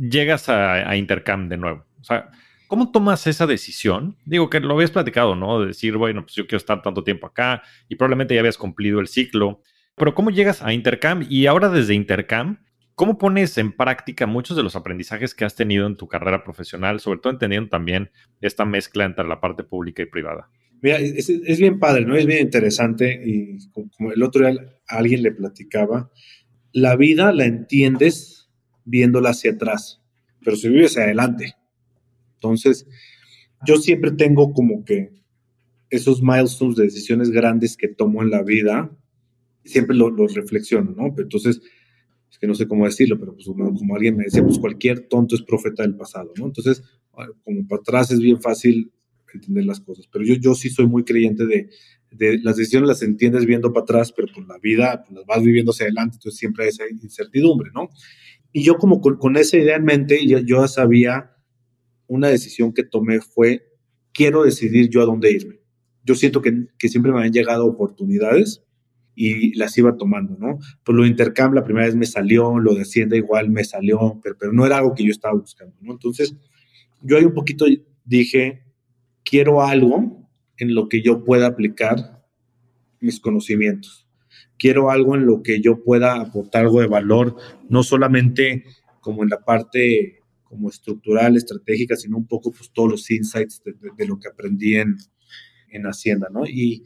llegas 0.00 0.48
a, 0.48 0.88
a 0.88 0.96
Intercam 0.96 1.48
de 1.48 1.56
nuevo. 1.56 1.84
O 2.00 2.04
sea, 2.04 2.30
¿Cómo 2.68 2.90
tomas 2.90 3.26
esa 3.28 3.46
decisión? 3.46 4.16
Digo 4.24 4.50
que 4.50 4.58
lo 4.58 4.74
habías 4.74 4.90
platicado, 4.90 5.36
¿no? 5.36 5.60
De 5.60 5.68
decir, 5.68 5.96
bueno, 5.96 6.22
pues 6.22 6.34
yo 6.34 6.46
quiero 6.46 6.56
estar 6.56 6.82
tanto 6.82 7.04
tiempo 7.04 7.26
acá 7.26 7.62
y 7.88 7.94
probablemente 7.94 8.34
ya 8.34 8.40
habías 8.40 8.58
cumplido 8.58 8.98
el 8.98 9.06
ciclo. 9.06 9.62
Pero 9.94 10.14
¿cómo 10.14 10.30
llegas 10.30 10.62
a 10.62 10.72
Intercam? 10.72 11.24
Y 11.28 11.46
ahora 11.46 11.68
desde 11.68 11.94
Intercam, 11.94 12.58
¿cómo 12.96 13.18
pones 13.18 13.56
en 13.58 13.70
práctica 13.70 14.26
muchos 14.26 14.56
de 14.56 14.64
los 14.64 14.74
aprendizajes 14.74 15.32
que 15.32 15.44
has 15.44 15.54
tenido 15.54 15.86
en 15.86 15.96
tu 15.96 16.08
carrera 16.08 16.42
profesional, 16.42 16.98
sobre 16.98 17.20
todo 17.20 17.32
entendiendo 17.32 17.68
también 17.68 18.10
esta 18.40 18.64
mezcla 18.64 19.04
entre 19.04 19.28
la 19.28 19.40
parte 19.40 19.62
pública 19.62 20.02
y 20.02 20.06
privada? 20.06 20.50
Mira, 20.82 20.98
es, 20.98 21.58
bien 21.58 21.78
padre, 21.78 22.04
¿no? 22.04 22.16
Es 22.16 22.26
bien 22.26 22.40
interesante 22.40 23.22
y 23.24 23.58
como 23.96 24.12
el 24.12 24.22
otro 24.22 24.46
día 24.46 24.58
alguien 24.88 25.22
le 25.22 25.30
platicaba, 25.30 26.10
la 26.72 26.96
vida 26.96 27.32
la 27.32 27.44
entiendes 27.44 28.35
viéndola 28.86 29.30
hacia 29.30 29.50
atrás, 29.50 30.00
pero 30.42 30.56
si 30.56 30.70
vives 30.70 30.92
hacia 30.92 31.04
adelante. 31.04 31.54
Entonces, 32.34 32.86
yo 33.66 33.76
siempre 33.76 34.12
tengo 34.12 34.52
como 34.52 34.84
que 34.84 35.12
esos 35.90 36.22
milestones 36.22 36.76
de 36.76 36.84
decisiones 36.84 37.30
grandes 37.30 37.76
que 37.76 37.88
tomo 37.88 38.22
en 38.22 38.30
la 38.30 38.42
vida, 38.42 38.90
siempre 39.64 39.96
los 39.96 40.34
reflexiono, 40.34 40.94
¿no? 40.96 41.14
entonces, 41.18 41.60
es 42.30 42.38
que 42.38 42.46
no 42.46 42.54
sé 42.54 42.66
cómo 42.66 42.86
decirlo, 42.86 43.18
pero 43.18 43.34
pues 43.34 43.46
como, 43.46 43.94
alguien 43.94 44.16
me 44.16 44.24
decía, 44.24 44.42
pues 44.42 44.58
cualquier 44.58 45.08
tonto 45.08 45.36
es 45.36 45.42
profeta 45.42 45.82
del 45.82 45.96
pasado, 45.96 46.32
¿no? 46.36 46.46
Entonces, 46.46 46.82
como 47.44 47.66
para 47.66 47.80
atrás 47.80 48.10
es 48.10 48.20
bien 48.20 48.40
fácil 48.40 48.92
entender 49.32 49.64
las 49.64 49.80
cosas, 49.80 50.08
pero 50.12 50.24
yo, 50.24 50.34
yo 50.34 50.54
sí 50.54 50.68
soy 50.68 50.86
muy 50.86 51.04
creyente 51.04 51.46
de, 51.46 51.70
de 52.10 52.38
las 52.38 52.56
decisiones 52.56 52.88
las 52.88 53.02
entiendes 53.02 53.46
viendo 53.46 53.72
para 53.72 53.84
atrás, 53.84 54.12
pero 54.12 54.28
por 54.32 54.46
la 54.46 54.58
vida 54.58 55.02
pues, 55.02 55.16
las 55.16 55.26
vas 55.26 55.42
viviendo 55.42 55.70
hacia 55.70 55.86
adelante, 55.86 56.16
entonces 56.16 56.38
siempre 56.38 56.64
hay 56.64 56.70
esa 56.70 56.84
incertidumbre, 56.88 57.70
¿no? 57.74 57.90
Y 58.56 58.62
yo 58.62 58.78
como 58.78 59.02
con, 59.02 59.36
esa 59.36 59.58
idea 59.58 59.76
en 59.76 59.84
mente, 59.84 60.26
yo, 60.26 60.38
yo 60.38 60.66
sabía 60.66 61.36
una 62.06 62.28
decisión 62.28 62.72
que 62.72 62.84
tomé 62.84 63.20
fue, 63.20 63.66
quiero 64.14 64.44
decidir 64.44 64.88
yo 64.88 65.02
a 65.02 65.04
dónde 65.04 65.30
irme. 65.30 65.60
Yo 66.04 66.14
siento 66.14 66.40
que, 66.40 66.66
siempre 66.88 67.12
me 67.12 67.22
han 67.22 67.34
llegado 67.34 67.66
oportunidades 67.66 68.64
y 69.14 69.54
las 69.58 69.76
iba 69.76 69.98
tomando, 69.98 70.38
¿no? 70.38 70.58
Pues 70.84 70.96
lo 70.96 71.02
de 71.02 71.10
intercambio 71.10 71.60
la 71.60 71.66
primera 71.66 71.84
vez 71.84 71.96
me 71.96 72.06
salió, 72.06 72.58
lo 72.58 72.74
de 72.74 72.80
Hacienda 72.80 73.14
igual 73.14 73.50
me 73.50 73.62
salió, 73.62 74.18
pero, 74.22 74.38
pero 74.40 74.54
no 74.54 74.64
era 74.64 74.78
algo 74.78 74.94
que 74.94 75.04
yo 75.04 75.10
estaba 75.10 75.38
buscando, 75.38 75.76
¿no? 75.82 75.92
Entonces, 75.92 76.34
yo 77.02 77.18
ahí 77.18 77.26
un 77.26 77.34
poquito 77.34 77.66
dije, 78.06 78.62
quiero 79.22 79.60
algo 79.60 80.30
en 80.56 80.74
lo 80.74 80.88
que 80.88 81.02
yo 81.02 81.24
pueda 81.24 81.48
aplicar 81.48 82.24
mis 83.00 83.20
conocimientos. 83.20 84.05
Quiero 84.58 84.90
algo 84.90 85.14
en 85.14 85.26
lo 85.26 85.42
que 85.42 85.60
yo 85.60 85.82
pueda 85.82 86.20
aportar 86.20 86.62
algo 86.62 86.80
de 86.80 86.86
valor, 86.86 87.36
no 87.68 87.82
solamente 87.82 88.64
como 89.00 89.22
en 89.22 89.30
la 89.30 89.40
parte 89.40 90.20
como 90.44 90.70
estructural, 90.70 91.36
estratégica, 91.36 91.96
sino 91.96 92.16
un 92.16 92.26
poco 92.26 92.52
pues 92.52 92.70
todos 92.72 92.90
los 92.90 93.10
insights 93.10 93.62
de, 93.64 94.06
lo 94.06 94.18
que 94.18 94.28
aprendí 94.28 94.76
en, 94.76 94.96
en 95.70 95.86
Hacienda, 95.86 96.28
¿no? 96.32 96.46
Y, 96.46 96.84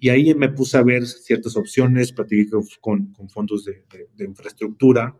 y, 0.00 0.08
ahí 0.08 0.34
me 0.34 0.48
puse 0.48 0.78
a 0.78 0.82
ver 0.82 1.06
ciertas 1.06 1.56
opciones, 1.56 2.12
platiqué 2.12 2.50
con, 2.80 3.12
con 3.12 3.28
fondos 3.28 3.64
de, 3.64 3.84
de 4.16 4.24
infraestructura, 4.24 5.16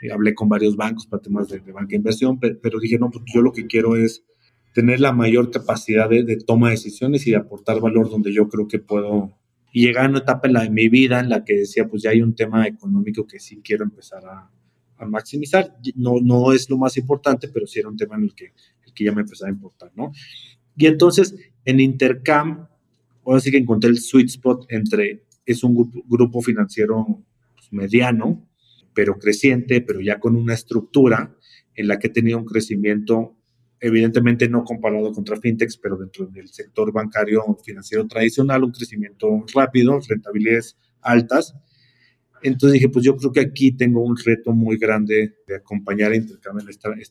eh, 0.00 0.12
hablé 0.12 0.34
con 0.34 0.48
varios 0.48 0.76
bancos 0.76 1.06
para 1.06 1.22
temas 1.22 1.48
de, 1.48 1.58
banca 1.58 1.90
de 1.90 1.96
inversión, 1.96 2.38
pero, 2.38 2.78
dije, 2.78 2.98
no, 2.98 3.10
pues 3.10 3.24
yo 3.32 3.42
lo 3.42 3.52
que 3.52 3.66
quiero 3.66 3.96
es 3.96 4.24
tener 4.72 5.00
la 5.00 5.12
mayor 5.12 5.50
capacidad 5.50 6.08
de, 6.08 6.36
toma 6.46 6.68
de 6.68 6.76
decisiones 6.76 7.26
y 7.26 7.32
de 7.32 7.36
aportar 7.36 7.80
valor 7.80 8.08
donde 8.08 8.32
yo 8.32 8.48
creo 8.48 8.68
que 8.68 8.78
puedo. 8.78 9.37
Y 9.72 9.86
llegar 9.86 10.06
a 10.06 10.08
una 10.08 10.18
etapa 10.18 10.48
en, 10.48 10.54
la, 10.54 10.62
de 10.62 10.70
mi 10.70 10.88
vida 10.88 11.20
en 11.20 11.28
la 11.28 11.44
que 11.44 11.56
decía, 11.58 11.86
pues 11.86 12.02
ya 12.02 12.10
hay 12.10 12.22
un 12.22 12.34
tema 12.34 12.66
económico 12.66 13.26
que 13.26 13.38
sí 13.38 13.60
quiero 13.62 13.84
empezar 13.84 14.24
a, 14.24 14.50
a 14.98 15.06
maximizar. 15.06 15.76
No, 15.94 16.14
no 16.22 16.52
es 16.52 16.68
lo 16.68 16.78
más 16.78 16.96
importante, 16.96 17.48
pero 17.48 17.66
sí 17.66 17.78
era 17.78 17.88
un 17.88 17.96
tema 17.96 18.16
en 18.16 18.24
el 18.24 18.34
que, 18.34 18.52
el 18.86 18.92
que 18.92 19.04
ya 19.04 19.12
me 19.12 19.22
empezaba 19.22 19.48
a 19.48 19.52
importar, 19.52 19.92
¿no? 19.94 20.12
Y 20.76 20.86
entonces, 20.86 21.34
en 21.64 21.80
Intercam, 21.80 22.68
ahora 23.24 23.40
sí 23.40 23.50
que 23.50 23.58
encontré 23.58 23.90
el 23.90 23.98
sweet 23.98 24.28
spot 24.28 24.66
entre, 24.68 25.24
es 25.44 25.64
un 25.64 25.90
grupo, 26.06 26.40
financiero 26.40 27.24
pues, 27.54 27.72
mediano, 27.72 28.46
pero 28.94 29.18
creciente, 29.18 29.80
pero 29.80 30.00
ya 30.00 30.18
con 30.18 30.36
una 30.36 30.54
estructura 30.54 31.36
en 31.74 31.88
la 31.88 31.98
que 31.98 32.08
he 32.08 32.10
tenido 32.10 32.38
un 32.38 32.44
crecimiento, 32.44 33.36
evidentemente 33.80 34.48
no 34.48 34.64
comparado 34.64 35.12
contra 35.12 35.36
fintechs, 35.36 35.76
pero 35.76 35.96
dentro 35.96 36.26
del 36.26 36.48
sector 36.48 36.92
bancario 36.92 37.42
financiero 37.64 38.06
tradicional, 38.06 38.64
un 38.64 38.72
crecimiento 38.72 39.44
rápido, 39.54 39.98
rentabilidades 40.08 40.76
altas, 41.00 41.54
entonces 42.42 42.74
dije, 42.74 42.88
pues 42.88 43.04
yo 43.04 43.16
creo 43.16 43.32
que 43.32 43.40
aquí 43.40 43.72
tengo 43.72 44.02
un 44.02 44.16
reto 44.16 44.52
muy 44.52 44.76
grande 44.76 45.34
de 45.46 45.56
acompañar 45.56 46.12
a 46.12 46.16
Intercambio 46.16 46.64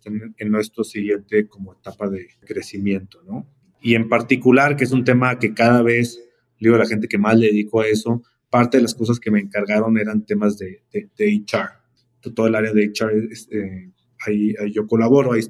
en, 0.05 0.35
en, 0.37 0.51
nuestro 0.51 0.83
siguiente 0.83 1.47
como 1.47 1.73
etapa 1.73 2.09
de 2.09 2.27
crecimiento, 2.45 3.21
¿no? 3.23 3.45
Y 3.81 3.95
en 3.95 4.09
particular, 4.09 4.75
que 4.75 4.85
es 4.85 4.91
un 4.91 5.03
tema 5.03 5.37
que 5.37 5.53
cada 5.53 5.81
vez, 5.81 6.19
digo 6.59 6.77
la 6.77 6.87
gente 6.87 7.07
que 7.07 7.17
más 7.17 7.37
le 7.37 7.47
dedico 7.47 7.81
a 7.81 7.87
eso, 7.87 8.23
parte 8.49 8.77
de 8.77 8.83
las 8.83 8.95
cosas 8.95 9.19
que 9.19 9.31
me 9.31 9.39
encargaron 9.39 9.97
eran 9.97 10.25
temas 10.25 10.57
de, 10.57 10.83
de, 10.91 11.45
HR. 11.45 12.33
Todo 12.33 12.47
el 12.47 12.55
área 12.55 12.73
de 12.73 12.91
HR, 12.91 13.29
eh, 13.51 13.91
ahí, 14.27 14.53
yo 14.71 14.85
colaboro, 14.87 15.33
ahí, 15.33 15.41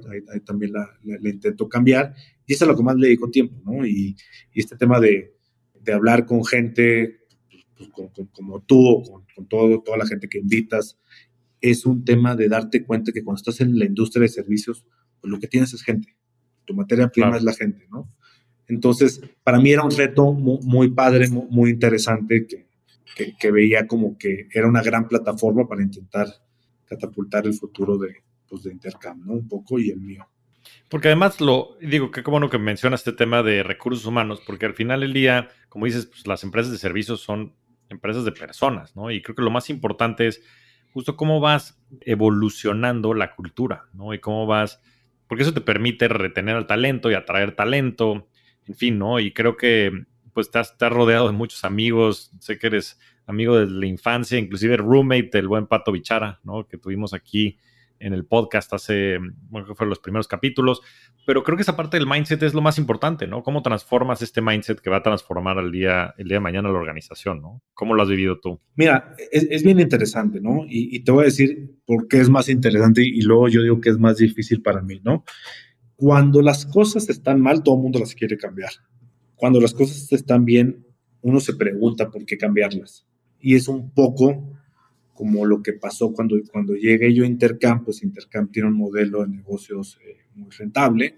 también 0.45 0.73
la, 0.73 1.30
intento 1.30 1.67
cambiar. 1.67 2.13
Y 2.45 2.53
eso 2.53 2.63
es 2.63 2.69
a 2.69 2.71
lo 2.71 2.78
que 2.78 2.84
más 2.84 2.95
le 2.95 3.07
dedico 3.07 3.30
tiempo, 3.30 3.61
¿no? 3.65 3.86
Y, 3.86 4.15
y 4.53 4.59
este 4.59 4.78
tema 4.78 4.99
de, 4.99 5.36
de 5.82 5.93
hablar 5.93 6.25
con 6.25 6.45
gente 6.45 7.19
pues, 7.78 7.89
como 8.32 8.61
tú 8.61 8.88
o 8.88 9.25
con, 9.36 9.47
todo, 9.47 9.82
toda 9.82 9.97
la 9.97 10.05
gente 10.05 10.28
que 10.28 10.39
invitas, 10.39 10.97
es 11.61 11.86
un 11.86 12.03
tema 12.05 12.36
de 12.36 12.49
darte 12.49 12.84
cuenta 12.84 13.11
que 13.11 13.23
cuando 13.23 13.38
estás 13.38 13.61
en 13.61 13.78
la 13.78 13.86
industria 13.86 14.23
de 14.23 14.30
servicios, 14.30 14.86
pues 15.21 15.32
lo 15.32 15.39
que 15.39 15.47
tienes 15.47 15.73
es 15.73 15.84
gente. 15.84 16.15
Tu 16.65 16.73
materia 16.73 17.09
prima 17.09 17.38
es 17.38 17.43
la 17.43 17.53
gente, 17.53 17.88
¿no? 17.89 18.11
Entonces, 18.67 19.21
para 19.43 19.59
mí 19.59 19.71
era 19.71 19.84
un 19.84 19.91
reto 19.91 20.34
muy, 20.34 20.89
padre, 20.91 21.30
muy, 21.30 21.69
interesante, 21.69 22.45
que, 22.45 22.67
que, 23.39 23.51
veía 23.51 23.88
como 23.88 24.17
que 24.17 24.49
era 24.53 24.67
una 24.67 24.84
gran 24.84 25.07
plataforma 25.07 25.67
para 25.67 25.82
intentar 25.82 26.28
catapultar 26.86 27.47
el 27.47 27.53
futuro 27.53 27.97
de, 27.97 28.17
pues, 28.49 28.63
de 28.63 28.71
Intercam, 28.71 29.25
¿no? 29.25 29.33
Un 29.33 29.47
poco 29.47 29.79
y 29.79 29.89
el 29.89 29.99
mío. 29.99 30.27
Porque 30.89 31.09
además 31.09 31.41
lo 31.41 31.77
digo 31.81 32.11
que 32.11 32.23
como 32.23 32.39
no 32.39 32.49
que 32.49 32.57
menciona 32.57 32.95
este 32.95 33.13
tema 33.13 33.43
de 33.43 33.63
recursos 33.63 34.05
humanos, 34.05 34.41
porque 34.45 34.65
al 34.65 34.73
final 34.73 35.01
del 35.01 35.13
día, 35.13 35.49
como 35.69 35.85
dices, 35.85 36.05
pues 36.05 36.27
las 36.27 36.43
empresas 36.43 36.71
de 36.71 36.77
servicios 36.77 37.21
son 37.21 37.53
empresas 37.89 38.25
de 38.25 38.31
personas, 38.31 38.95
¿no? 38.95 39.11
Y 39.11 39.21
creo 39.21 39.35
que 39.35 39.41
lo 39.41 39.49
más 39.49 39.69
importante 39.69 40.27
es 40.27 40.41
justo 40.93 41.15
cómo 41.15 41.39
vas 41.39 41.79
evolucionando 42.01 43.13
la 43.13 43.35
cultura, 43.35 43.85
¿no? 43.93 44.13
Y 44.13 44.19
cómo 44.19 44.45
vas, 44.45 44.81
porque 45.27 45.43
eso 45.43 45.53
te 45.53 45.61
permite 45.61 46.07
retener 46.07 46.55
al 46.55 46.67
talento 46.67 47.11
y 47.11 47.13
atraer 47.13 47.55
talento, 47.55 48.27
en 48.65 48.75
fin, 48.75 48.97
¿no? 48.97 49.19
Y 49.19 49.33
creo 49.33 49.57
que 49.57 49.91
pues 50.33 50.47
estás, 50.47 50.71
estás 50.71 50.91
rodeado 50.91 51.27
de 51.27 51.33
muchos 51.33 51.63
amigos, 51.63 52.31
sé 52.39 52.59
que 52.59 52.67
eres 52.67 52.99
amigo 53.25 53.57
desde 53.57 53.73
la 53.73 53.87
infancia, 53.87 54.37
inclusive 54.37 54.77
roommate 54.77 55.29
del 55.33 55.47
buen 55.47 55.67
Pato 55.67 55.91
Bichara, 55.91 56.39
¿no? 56.43 56.67
Que 56.67 56.77
tuvimos 56.77 57.13
aquí 57.13 57.57
en 57.99 58.13
el 58.13 58.25
podcast 58.25 58.73
hace, 58.73 59.17
bueno, 59.49 59.67
fueron 59.75 59.89
los 59.89 59.99
primeros 59.99 60.27
capítulos, 60.27 60.81
pero 61.25 61.43
creo 61.43 61.57
que 61.57 61.63
esa 61.63 61.75
parte 61.75 61.97
del 61.97 62.07
mindset 62.07 62.41
es 62.43 62.53
lo 62.53 62.61
más 62.61 62.77
importante, 62.77 63.27
¿no? 63.27 63.43
¿Cómo 63.43 63.61
transformas 63.61 64.21
este 64.21 64.41
mindset 64.41 64.79
que 64.79 64.89
va 64.89 64.97
a 64.97 65.03
transformar 65.03 65.57
al 65.57 65.71
día, 65.71 66.13
el 66.17 66.27
día 66.27 66.37
de 66.37 66.41
mañana 66.41 66.69
la 66.69 66.77
organización, 66.77 67.41
¿no? 67.41 67.61
¿Cómo 67.73 67.93
lo 67.95 68.03
has 68.03 68.09
vivido 68.09 68.39
tú? 68.39 68.59
Mira, 68.75 69.13
es, 69.31 69.63
bien 69.63 69.79
interesante, 69.79 70.39
¿no? 70.39 70.65
Y, 70.67 70.99
te 71.03 71.11
voy 71.11 71.23
a 71.23 71.25
decir 71.25 71.75
por 71.85 72.07
qué 72.07 72.19
es 72.19 72.29
más 72.29 72.49
interesante 72.49 73.01
y 73.03 73.21
luego 73.21 73.49
yo 73.49 73.61
digo 73.61 73.81
que 73.81 73.89
es 73.89 73.97
más 73.97 74.17
difícil 74.17 74.61
para 74.61 74.81
mí, 74.81 75.01
¿no? 75.03 75.25
Cuando 75.95 76.41
las 76.41 76.65
cosas 76.65 77.09
están 77.09 77.41
mal, 77.41 77.63
todo 77.63 77.75
el 77.75 77.81
mundo 77.81 77.99
las 77.99 78.13
quiere 78.13 78.37
cambiar. 78.37 78.71
Cuando 79.35 79.59
las 79.59 79.73
cosas 79.73 80.11
están 80.11 80.45
bien, 80.45 80.85
uno 81.21 81.39
se 81.39 81.55
pregunta 81.55 82.09
por 82.09 82.25
qué 82.25 82.37
cambiarlas. 82.37 83.05
Y 83.39 83.55
es 83.55 83.67
un 83.67 83.91
poco 83.91 84.57
como 85.18 85.47
lo 85.47 85.63
que 85.63 85.74
pasó 85.74 86.13
cuando, 86.13 86.38
cuando 86.51 86.76
llegué 86.76 87.11
yo 87.11 87.24
a 87.24 87.28
Intercam, 87.28 87.84
pues 87.84 88.03
Intercam 88.03 88.51
tiene 88.51 88.68
un 88.70 88.76
modelo 88.76 89.24
de 89.24 89.30
negocios 89.30 89.97
eh, 90.05 90.28
muy 90.36 90.51
rentable, 90.51 91.18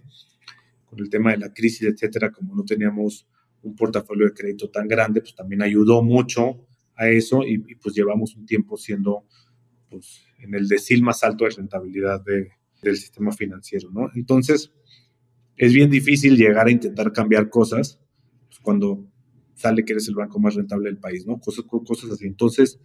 con 0.85 0.99
el 1.01 1.09
tema 1.09 1.31
de 1.31 1.37
la 1.39 1.53
crisis, 1.53 1.81
etcétera, 1.81 2.31
como 2.31 2.55
no 2.55 2.63
teníamos 2.63 3.27
un 3.61 3.75
portafolio 3.75 4.27
de 4.27 4.33
crédito 4.33 4.69
tan 4.69 4.87
grande, 4.87 5.19
pues 5.19 5.35
también 5.35 5.61
ayudó 5.61 6.01
mucho 6.01 6.65
a 6.95 7.09
eso 7.09 7.43
y, 7.45 7.57
pues 7.75 7.93
llevamos 7.93 8.37
un 8.37 8.45
tiempo 8.45 8.77
siendo 8.77 9.25
pues, 9.89 10.21
en 10.39 10.55
el 10.55 10.69
decil 10.69 11.03
más 11.03 11.21
alto 11.25 11.43
de 11.43 11.51
rentabilidad 11.51 12.23
de, 12.23 12.51
del 12.81 12.95
sistema 12.95 13.33
financiero, 13.33 13.91
¿no? 13.91 14.09
Entonces, 14.15 14.71
es 15.57 15.73
bien 15.73 15.89
difícil 15.89 16.37
llegar 16.37 16.67
a 16.67 16.71
intentar 16.71 17.11
cambiar 17.11 17.49
cosas 17.49 17.99
pues, 18.47 18.59
cuando 18.61 19.05
sale 19.55 19.83
que 19.83 19.91
eres 19.91 20.07
el 20.07 20.15
banco 20.15 20.39
más 20.39 20.55
rentable 20.55 20.85
del 20.85 20.99
país, 20.99 21.25
¿no? 21.27 21.37
Cosas, 21.37 21.65
cosas 21.65 22.11
así. 22.11 22.25
Entonces, 22.25 22.79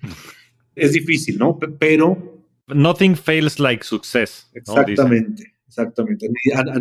es 0.74 0.92
difícil, 0.92 1.38
¿no? 1.38 1.58
Pero... 1.78 2.44
Nothing 2.68 3.16
fails 3.16 3.58
like 3.58 3.84
success. 3.84 4.50
Exactamente, 4.54 5.54
exactamente. 5.66 6.28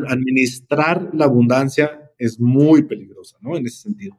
Administrar 0.07 1.09
la 1.13 1.25
abundancia 1.25 2.11
es 2.17 2.39
muy 2.39 2.83
peligrosa, 2.83 3.37
¿no? 3.41 3.57
En 3.57 3.65
ese 3.65 3.81
sentido. 3.81 4.17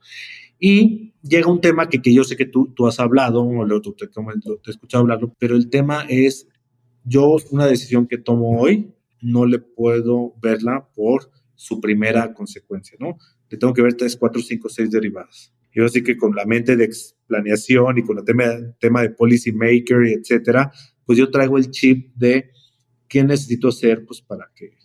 Y 0.58 1.14
llega 1.22 1.50
un 1.50 1.60
tema 1.60 1.88
que, 1.88 2.00
que 2.00 2.12
yo 2.12 2.24
sé 2.24 2.36
que 2.36 2.46
tú, 2.46 2.72
tú 2.74 2.86
has 2.86 3.00
hablado, 3.00 3.42
o 3.42 3.80
te, 3.80 4.06
te, 4.06 4.06
te 4.06 4.50
he 4.66 4.70
escuchado 4.70 5.02
hablarlo, 5.02 5.34
pero 5.38 5.56
el 5.56 5.68
tema 5.70 6.04
es, 6.08 6.46
yo 7.04 7.36
una 7.50 7.66
decisión 7.66 8.06
que 8.06 8.18
tomo 8.18 8.60
hoy, 8.60 8.92
no 9.20 9.46
le 9.46 9.58
puedo 9.58 10.34
verla 10.42 10.88
por 10.94 11.30
su 11.54 11.80
primera 11.80 12.34
consecuencia, 12.34 12.96
¿no? 13.00 13.16
Le 13.48 13.56
tengo 13.56 13.72
que 13.72 13.82
ver 13.82 13.94
tres, 13.94 14.16
cuatro, 14.16 14.42
cinco, 14.42 14.68
seis 14.68 14.90
derivadas. 14.90 15.52
Yo 15.72 15.86
así 15.86 16.02
que 16.02 16.16
con 16.16 16.34
la 16.34 16.44
mente 16.44 16.76
de 16.76 16.90
planeación 17.26 17.98
y 17.98 18.02
con 18.02 18.18
el 18.18 18.24
tema, 18.24 18.44
tema 18.78 19.02
de 19.02 19.10
policy 19.10 19.52
maker, 19.52 20.04
etcétera, 20.06 20.72
pues 21.04 21.18
yo 21.18 21.30
traigo 21.30 21.58
el 21.58 21.70
chip 21.70 22.14
de 22.14 22.50
qué 23.08 23.24
necesito 23.24 23.68
hacer 23.68 24.04
pues 24.04 24.20
para 24.20 24.50
que 24.54 24.76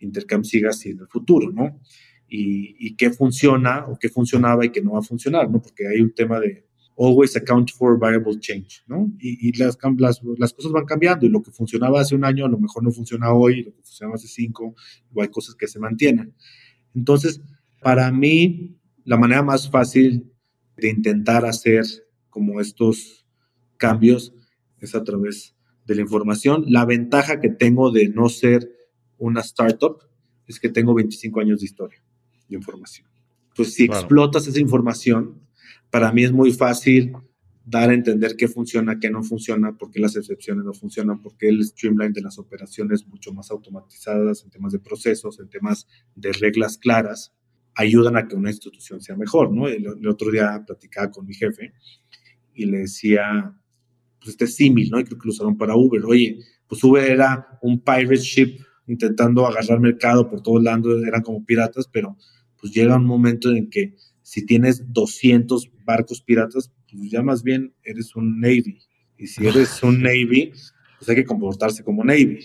Intercam 0.00 0.44
siga 0.44 0.70
así 0.70 0.90
en 0.90 1.00
el 1.00 1.08
futuro, 1.08 1.50
¿no? 1.50 1.80
Y, 2.28 2.76
y, 2.78 2.94
qué 2.94 3.10
funciona 3.10 3.86
o 3.86 3.98
qué 3.98 4.08
funcionaba 4.08 4.64
y 4.64 4.70
qué 4.70 4.82
no 4.82 4.92
va 4.92 4.98
a 4.98 5.02
funcionar, 5.02 5.50
¿no? 5.50 5.62
Porque 5.62 5.88
hay 5.88 6.00
un 6.00 6.12
tema 6.12 6.38
de 6.38 6.66
always 6.98 7.36
account 7.36 7.70
for 7.72 7.98
variable 7.98 8.38
change, 8.38 8.82
¿no? 8.86 9.10
Y, 9.18 9.48
y 9.48 9.52
las, 9.52 9.78
las, 9.96 10.20
las, 10.36 10.52
cosas 10.52 10.72
van 10.72 10.84
cambiando 10.84 11.24
y 11.24 11.30
lo 11.30 11.42
que 11.42 11.50
funcionaba 11.50 12.00
hace 12.00 12.14
un 12.14 12.24
año 12.24 12.44
a 12.44 12.48
lo 12.48 12.58
mejor 12.58 12.82
no 12.82 12.90
funciona 12.90 13.32
hoy, 13.32 13.62
lo 13.62 13.72
que 13.72 13.82
funcionaba 13.82 14.16
hace 14.16 14.28
cinco, 14.28 14.74
o 15.14 15.22
hay 15.22 15.28
cosas 15.28 15.54
que 15.54 15.68
se 15.68 15.78
mantienen. 15.78 16.34
Entonces, 16.94 17.40
para 17.80 18.10
mí, 18.12 18.78
la 19.04 19.16
manera 19.16 19.42
más 19.42 19.70
fácil 19.70 20.30
de 20.78 20.88
intentar 20.88 21.44
hacer 21.44 21.84
como 22.30 22.60
estos 22.60 23.26
cambios 23.76 24.34
es 24.80 24.94
a 24.94 25.04
través 25.04 25.56
de 25.86 25.94
la 25.94 26.02
información. 26.02 26.64
La 26.68 26.84
ventaja 26.84 27.40
que 27.40 27.48
tengo 27.48 27.90
de 27.90 28.08
no 28.08 28.28
ser 28.28 28.70
una 29.18 29.40
startup 29.40 29.98
es 30.46 30.60
que 30.60 30.68
tengo 30.68 30.94
25 30.94 31.40
años 31.40 31.60
de 31.60 31.66
historia 31.66 32.02
de 32.48 32.56
información. 32.56 33.08
Pues 33.54 33.74
si 33.74 33.84
explotas 33.84 34.46
esa 34.46 34.60
información, 34.60 35.40
para 35.90 36.12
mí 36.12 36.24
es 36.24 36.32
muy 36.32 36.52
fácil 36.52 37.12
dar 37.64 37.90
a 37.90 37.94
entender 37.94 38.36
qué 38.36 38.48
funciona, 38.48 38.98
qué 38.98 39.10
no 39.10 39.22
funciona, 39.22 39.76
por 39.76 39.90
qué 39.90 40.00
las 40.00 40.16
excepciones 40.16 40.64
no 40.64 40.72
funcionan, 40.72 41.20
por 41.20 41.36
qué 41.36 41.48
el 41.48 41.62
streamline 41.64 42.12
de 42.12 42.22
las 42.22 42.38
operaciones 42.38 43.06
mucho 43.06 43.32
más 43.32 43.50
automatizadas 43.50 44.42
en 44.44 44.50
temas 44.50 44.72
de 44.72 44.78
procesos, 44.78 45.38
en 45.38 45.50
temas 45.50 45.86
de 46.14 46.32
reglas 46.32 46.78
claras, 46.78 47.34
ayudan 47.78 48.16
a 48.16 48.26
que 48.26 48.34
una 48.34 48.50
institución 48.50 49.00
sea 49.00 49.16
mejor, 49.16 49.54
¿no? 49.54 49.68
El, 49.68 49.86
el 49.86 50.08
otro 50.08 50.30
día 50.32 50.62
platicaba 50.66 51.10
con 51.10 51.24
mi 51.26 51.32
jefe 51.32 51.72
y 52.52 52.66
le 52.66 52.78
decía, 52.78 53.54
pues 54.18 54.30
este 54.30 54.48
símil, 54.48 54.90
¿no? 54.90 54.98
Y 54.98 55.04
creo 55.04 55.16
que 55.16 55.28
lo 55.28 55.32
usaron 55.32 55.56
para 55.56 55.76
Uber. 55.76 56.04
Oye, 56.04 56.40
pues 56.66 56.82
Uber 56.82 57.08
era 57.08 57.58
un 57.62 57.80
pirate 57.80 58.16
ship 58.16 58.58
intentando 58.88 59.46
agarrar 59.46 59.78
mercado 59.78 60.28
por 60.28 60.42
todos 60.42 60.60
lados, 60.62 61.04
eran 61.06 61.22
como 61.22 61.44
piratas, 61.44 61.88
pero 61.90 62.16
pues 62.60 62.72
llega 62.72 62.96
un 62.96 63.04
momento 63.04 63.50
en 63.50 63.70
que 63.70 63.94
si 64.22 64.44
tienes 64.44 64.92
200 64.92 65.70
barcos 65.84 66.20
piratas, 66.20 66.72
pues 66.90 67.10
ya 67.10 67.22
más 67.22 67.44
bien 67.44 67.72
eres 67.84 68.16
un 68.16 68.40
Navy. 68.40 68.80
Y 69.16 69.28
si 69.28 69.46
eres 69.46 69.82
un 69.84 70.02
Navy, 70.02 70.52
pues 70.98 71.08
hay 71.08 71.14
que 71.14 71.24
comportarse 71.24 71.84
como 71.84 72.02
Navy. 72.02 72.40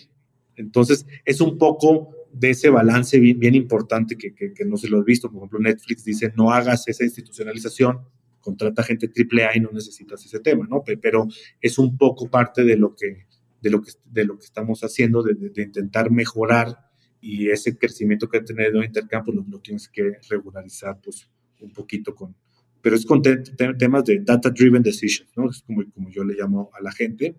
Entonces, 0.55 1.07
es 1.25 1.41
un 1.41 1.57
poco 1.57 2.11
de 2.33 2.49
ese 2.49 2.69
balance 2.69 3.19
bien, 3.19 3.55
importante 3.55 4.17
que, 4.17 4.33
que, 4.33 4.65
no 4.65 4.75
se 4.77 4.89
lo 4.89 4.99
he 4.99 5.03
visto. 5.03 5.29
Por 5.29 5.39
ejemplo, 5.39 5.59
Netflix 5.59 6.03
dice, 6.03 6.33
no 6.35 6.51
hagas 6.51 6.87
esa 6.87 7.03
institucionalización, 7.03 7.99
contrata 8.41 8.83
gente 8.83 9.07
AAA 9.07 9.57
y 9.57 9.59
no 9.59 9.71
necesitas 9.71 10.25
ese 10.25 10.39
tema, 10.39 10.67
¿no? 10.69 10.83
Pero 11.01 11.27
es 11.61 11.77
un 11.77 11.97
poco 11.97 12.29
parte 12.29 12.63
de 12.63 12.75
lo 12.75 12.95
que, 12.95 13.27
de 13.61 13.69
lo 13.69 13.81
que, 13.81 13.91
de 14.05 14.25
lo 14.25 14.37
que 14.37 14.45
estamos 14.45 14.83
haciendo, 14.83 15.21
de, 15.21 15.63
intentar 15.63 16.11
mejorar 16.11 16.77
y 17.21 17.49
ese 17.49 17.77
crecimiento 17.77 18.27
que 18.27 18.39
ha 18.39 18.43
tenido 18.43 18.83
Intercam, 18.83 19.23
pues 19.23 19.37
lo, 19.37 19.45
lo, 19.47 19.59
tienes 19.59 19.87
que 19.87 20.17
regularizar 20.29 20.99
pues 21.01 21.29
un 21.61 21.71
poquito 21.71 22.13
con, 22.13 22.35
pero 22.81 22.97
es 22.97 23.05
con 23.05 23.21
te, 23.21 23.37
te, 23.37 23.73
temas 23.75 24.03
de 24.03 24.19
data 24.19 24.49
driven 24.49 24.83
decision, 24.83 25.27
¿no? 25.37 25.49
Es 25.49 25.61
como, 25.61 25.83
como 25.93 26.09
yo 26.09 26.25
le 26.25 26.33
llamo 26.33 26.69
a 26.73 26.81
la 26.81 26.91
gente. 26.91 27.37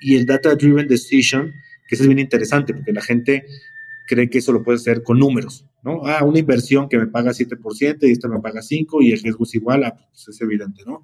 Y 0.00 0.14
el 0.16 0.24
data 0.24 0.54
driven 0.54 0.86
decision, 0.86 1.50
que 1.88 1.96
es 1.96 2.06
bien 2.06 2.20
interesante 2.20 2.72
porque 2.72 2.92
la 2.92 3.02
gente 3.02 3.44
cree 4.06 4.28
que 4.28 4.38
eso 4.38 4.52
lo 4.52 4.62
puede 4.62 4.76
hacer 4.76 5.02
con 5.02 5.18
números, 5.18 5.66
¿no? 5.82 6.04
Ah, 6.04 6.24
una 6.24 6.38
inversión 6.38 6.88
que 6.88 6.98
me 6.98 7.06
paga 7.06 7.32
7% 7.32 7.98
y 8.02 8.10
esta 8.10 8.28
me 8.28 8.40
paga 8.40 8.60
5% 8.60 9.02
y 9.02 9.12
el 9.12 9.20
riesgo 9.20 9.44
es 9.44 9.54
igual, 9.54 9.84
ah, 9.84 9.94
pues 10.10 10.28
es 10.28 10.40
evidente, 10.40 10.82
¿no? 10.86 11.02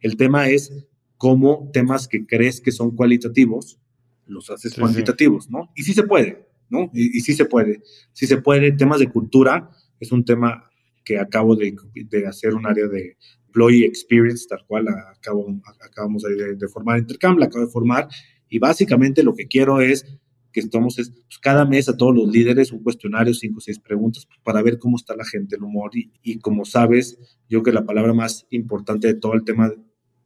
El 0.00 0.16
tema 0.16 0.48
es 0.48 0.72
cómo 1.16 1.70
temas 1.72 2.08
que 2.08 2.26
crees 2.26 2.60
que 2.60 2.72
son 2.72 2.94
cualitativos, 2.94 3.80
los 4.26 4.50
haces 4.50 4.72
sí, 4.72 4.80
cuantitativos, 4.80 5.44
sí. 5.44 5.50
¿no? 5.52 5.72
Y 5.74 5.82
sí 5.82 5.94
se 5.94 6.04
puede, 6.04 6.46
¿no? 6.68 6.90
Y, 6.92 7.16
y, 7.16 7.20
sí 7.20 7.32
se 7.32 7.46
puede. 7.46 7.82
Sí 8.12 8.26
se 8.26 8.38
puede. 8.38 8.72
Temas 8.72 9.00
de 9.00 9.08
cultura 9.08 9.70
es 9.98 10.12
un 10.12 10.24
tema 10.24 10.70
que 11.04 11.18
acabo 11.18 11.56
de, 11.56 11.74
de 11.94 12.26
hacer 12.26 12.54
un 12.54 12.66
área 12.66 12.86
de 12.86 13.16
employee 13.46 13.86
experience, 13.86 14.46
tal 14.46 14.64
cual 14.66 14.86
acabo, 14.88 15.46
acabamos 15.80 16.22
de, 16.22 16.54
de 16.54 16.68
formar 16.68 16.98
Intercam, 16.98 17.38
la 17.38 17.46
acabo 17.46 17.64
de 17.64 17.72
formar, 17.72 18.08
y 18.48 18.58
básicamente 18.58 19.22
lo 19.22 19.34
que 19.34 19.48
quiero 19.48 19.80
es 19.80 20.04
que 20.52 20.60
estamos 20.60 20.98
es, 20.98 21.10
pues, 21.10 21.38
cada 21.38 21.64
mes 21.64 21.88
a 21.88 21.96
todos 21.96 22.14
los 22.14 22.28
líderes 22.28 22.72
un 22.72 22.82
cuestionario, 22.82 23.34
cinco 23.34 23.58
o 23.58 23.60
seis 23.60 23.78
preguntas, 23.78 24.26
pues, 24.26 24.38
para 24.42 24.62
ver 24.62 24.78
cómo 24.78 24.96
está 24.96 25.14
la 25.16 25.24
gente, 25.24 25.56
el 25.56 25.62
humor. 25.62 25.90
Y, 25.94 26.12
y, 26.22 26.38
como 26.38 26.64
sabes, 26.64 27.18
yo 27.48 27.62
creo 27.62 27.62
que 27.62 27.80
la 27.80 27.86
palabra 27.86 28.14
más 28.14 28.46
importante 28.50 29.08
de 29.08 29.14
todo 29.14 29.34
el 29.34 29.44
tema 29.44 29.72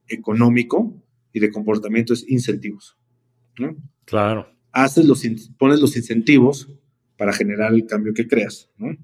económico 0.09 1.03
y 1.33 1.41
de 1.41 1.51
comportamiento 1.51 2.13
es 2.13 2.29
incentivos. 2.29 2.97
¿no? 3.59 3.77
Claro. 4.05 4.49
Haces 4.73 5.05
los, 5.05 5.23
pones 5.59 5.81
los 5.81 5.97
incentivos 5.97 6.73
para 7.17 7.33
generar 7.33 7.73
el 7.75 7.87
cambio 7.87 8.15
que 8.15 8.27
creas, 8.27 8.71
¿no? 8.79 8.97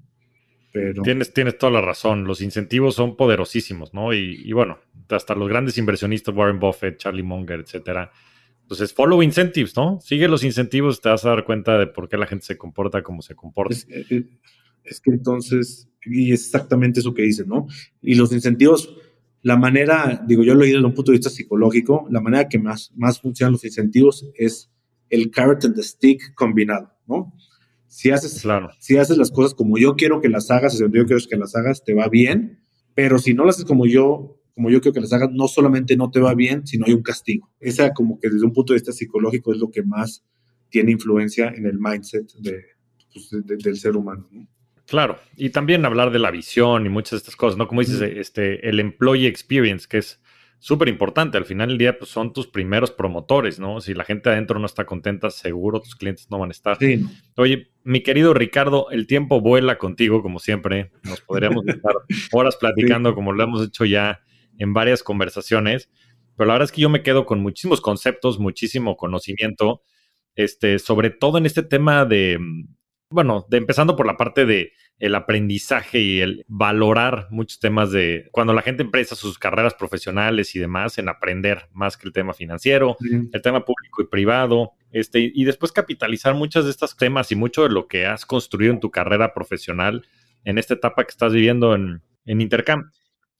Pero... 0.71 1.01
Tienes, 1.03 1.33
tienes 1.33 1.57
toda 1.57 1.71
la 1.71 1.81
razón. 1.81 2.25
Los 2.25 2.41
incentivos 2.41 2.95
son 2.95 3.17
poderosísimos, 3.17 3.93
¿no? 3.93 4.13
Y, 4.13 4.41
y, 4.43 4.51
bueno, 4.51 4.79
hasta 5.09 5.33
los 5.33 5.49
grandes 5.49 5.77
inversionistas, 5.77 6.35
Warren 6.35 6.59
Buffett, 6.59 6.97
Charlie 6.97 7.23
Munger, 7.23 7.61
etcétera. 7.61 8.11
Entonces, 8.69 8.93
follow 8.93 9.23
incentives, 9.23 9.75
¿no? 9.75 9.99
Sigue 9.99 10.27
los 10.27 10.43
incentivos, 10.43 11.01
te 11.01 11.09
vas 11.09 11.25
a 11.25 11.29
dar 11.29 11.43
cuenta 11.43 11.79
de 11.79 11.87
por 11.87 12.07
qué 12.07 12.17
la 12.17 12.27
gente 12.27 12.45
se 12.45 12.55
comporta 12.55 13.01
como 13.01 13.23
se 13.23 13.33
comporta. 13.33 13.73
Es, 13.73 13.87
es, 13.89 14.25
es 14.83 15.01
que 15.01 15.09
entonces, 15.09 15.89
y 16.05 16.31
es 16.31 16.45
exactamente 16.45 16.99
eso 16.99 17.15
que 17.15 17.23
dices, 17.23 17.47
¿no? 17.47 17.65
Y 17.99 18.13
los 18.13 18.31
incentivos, 18.31 18.95
la 19.41 19.57
manera, 19.57 20.23
digo, 20.27 20.43
yo 20.43 20.53
lo 20.53 20.61
he 20.61 20.65
oído 20.65 20.77
desde 20.77 20.87
un 20.87 20.93
punto 20.93 21.11
de 21.11 21.17
vista 21.17 21.31
psicológico, 21.31 22.05
la 22.11 22.21
manera 22.21 22.47
que 22.47 22.59
más, 22.59 22.91
más 22.95 23.19
funcionan 23.19 23.53
los 23.53 23.65
incentivos 23.65 24.29
es 24.35 24.69
el 25.09 25.31
carrot 25.31 25.65
and 25.65 25.75
the 25.75 25.81
stick 25.81 26.35
combinado, 26.35 26.91
¿no? 27.07 27.33
Si 27.87 28.11
haces, 28.11 28.39
claro. 28.39 28.69
si 28.77 28.97
haces 28.97 29.17
las 29.17 29.31
cosas 29.31 29.55
como 29.55 29.79
yo 29.79 29.95
quiero 29.95 30.21
que 30.21 30.29
las 30.29 30.51
hagas, 30.51 30.73
si 30.73 30.83
yo 30.83 30.91
quiero 30.91 31.17
que 31.27 31.37
las 31.37 31.55
hagas, 31.55 31.83
te 31.83 31.95
va 31.95 32.07
bien, 32.07 32.59
pero 32.93 33.17
si 33.17 33.33
no 33.33 33.45
las 33.45 33.55
haces 33.55 33.65
como 33.65 33.87
yo, 33.87 34.38
como 34.59 34.71
yo 34.71 34.81
quiero 34.81 34.93
que 34.93 34.99
las 34.99 35.13
hagas, 35.13 35.31
no 35.31 35.47
solamente 35.47 35.95
no 35.95 36.11
te 36.11 36.19
va 36.19 36.33
bien, 36.33 36.67
sino 36.67 36.85
hay 36.85 36.91
un 36.91 37.01
castigo. 37.01 37.49
Esa 37.61 37.93
como 37.93 38.19
que 38.19 38.29
desde 38.29 38.45
un 38.45 38.51
punto 38.51 38.73
de 38.73 38.79
vista 38.79 38.91
psicológico 38.91 39.53
es 39.53 39.57
lo 39.57 39.71
que 39.71 39.83
más 39.83 40.25
tiene 40.67 40.91
influencia 40.91 41.47
en 41.47 41.65
el 41.65 41.79
mindset 41.79 42.29
de, 42.39 42.65
pues, 43.13 43.29
de, 43.29 43.41
de, 43.43 43.55
del 43.55 43.77
ser 43.77 43.95
humano. 43.95 44.27
¿no? 44.29 44.45
Claro, 44.85 45.17
y 45.37 45.51
también 45.51 45.85
hablar 45.85 46.11
de 46.11 46.19
la 46.19 46.29
visión 46.29 46.85
y 46.85 46.89
muchas 46.89 47.11
de 47.11 47.17
estas 47.19 47.37
cosas, 47.37 47.57
¿no? 47.57 47.69
Como 47.69 47.79
dices, 47.79 48.01
este, 48.01 48.67
el 48.67 48.81
employee 48.81 49.27
experience, 49.27 49.87
que 49.87 49.99
es 49.99 50.19
súper 50.59 50.89
importante. 50.89 51.37
Al 51.37 51.45
final 51.45 51.69
del 51.69 51.77
día, 51.77 51.97
pues 51.97 52.11
son 52.11 52.33
tus 52.33 52.47
primeros 52.47 52.91
promotores, 52.91 53.61
¿no? 53.61 53.79
Si 53.79 53.93
la 53.93 54.03
gente 54.03 54.29
adentro 54.29 54.59
no 54.59 54.65
está 54.65 54.85
contenta, 54.85 55.29
seguro 55.29 55.79
tus 55.79 55.95
clientes 55.95 56.27
no 56.29 56.37
van 56.37 56.49
a 56.49 56.51
estar. 56.51 56.77
Sí. 56.79 57.05
Oye, 57.37 57.71
mi 57.85 58.03
querido 58.03 58.33
Ricardo, 58.33 58.89
el 58.91 59.07
tiempo 59.07 59.39
vuela 59.39 59.77
contigo, 59.77 60.21
como 60.21 60.39
siempre. 60.39 60.91
Nos 61.03 61.21
podríamos 61.21 61.65
estar 61.67 61.93
horas 62.33 62.57
platicando, 62.57 63.11
sí. 63.11 63.15
como 63.15 63.31
lo 63.31 63.41
hemos 63.41 63.65
hecho 63.65 63.85
ya 63.85 64.21
en 64.59 64.73
varias 64.73 65.01
conversaciones. 65.01 65.89
Pero 66.37 66.47
la 66.47 66.53
verdad 66.53 66.67
es 66.67 66.71
que 66.71 66.81
yo 66.81 66.89
me 66.89 67.01
quedo 67.01 67.25
con 67.25 67.39
muchísimos 67.41 67.81
conceptos, 67.81 68.39
muchísimo 68.39 68.95
conocimiento, 68.95 69.81
este, 70.35 70.77
sobre 70.77 71.09
todo 71.09 71.37
en 71.37 71.45
este 71.45 71.63
tema 71.63 72.05
de, 72.05 72.39
bueno, 73.09 73.45
de 73.49 73.57
empezando 73.57 73.95
por 73.95 74.05
la 74.05 74.15
parte 74.15 74.45
de 74.45 74.71
el 74.99 75.15
aprendizaje 75.15 75.99
y 75.99 76.19
el 76.19 76.45
valorar 76.47 77.27
muchos 77.31 77.59
temas 77.59 77.91
de 77.91 78.27
cuando 78.31 78.53
la 78.53 78.61
gente 78.61 78.83
empieza 78.83 79.15
sus 79.15 79.39
carreras 79.39 79.73
profesionales 79.73 80.55
y 80.55 80.59
demás 80.59 80.97
en 80.97 81.09
aprender 81.09 81.69
más 81.71 81.97
que 81.97 82.07
el 82.07 82.13
tema 82.13 82.33
financiero, 82.33 82.97
sí. 82.99 83.29
el 83.31 83.41
tema 83.41 83.65
público 83.65 84.01
y 84.01 84.07
privado, 84.07 84.73
este, 84.91 85.31
y 85.33 85.43
después 85.45 85.71
capitalizar 85.71 86.35
muchos 86.35 86.65
de 86.65 86.71
estos 86.71 86.97
temas 86.97 87.31
y 87.31 87.35
mucho 87.35 87.63
de 87.63 87.69
lo 87.69 87.87
que 87.87 88.05
has 88.05 88.25
construido 88.25 88.73
en 88.73 88.79
tu 88.79 88.91
carrera 88.91 89.33
profesional 89.33 90.05
en 90.43 90.57
esta 90.57 90.73
etapa 90.73 91.03
que 91.03 91.11
estás 91.11 91.33
viviendo 91.33 91.75
en, 91.75 92.01
en 92.25 92.41
Intercam. 92.41 92.91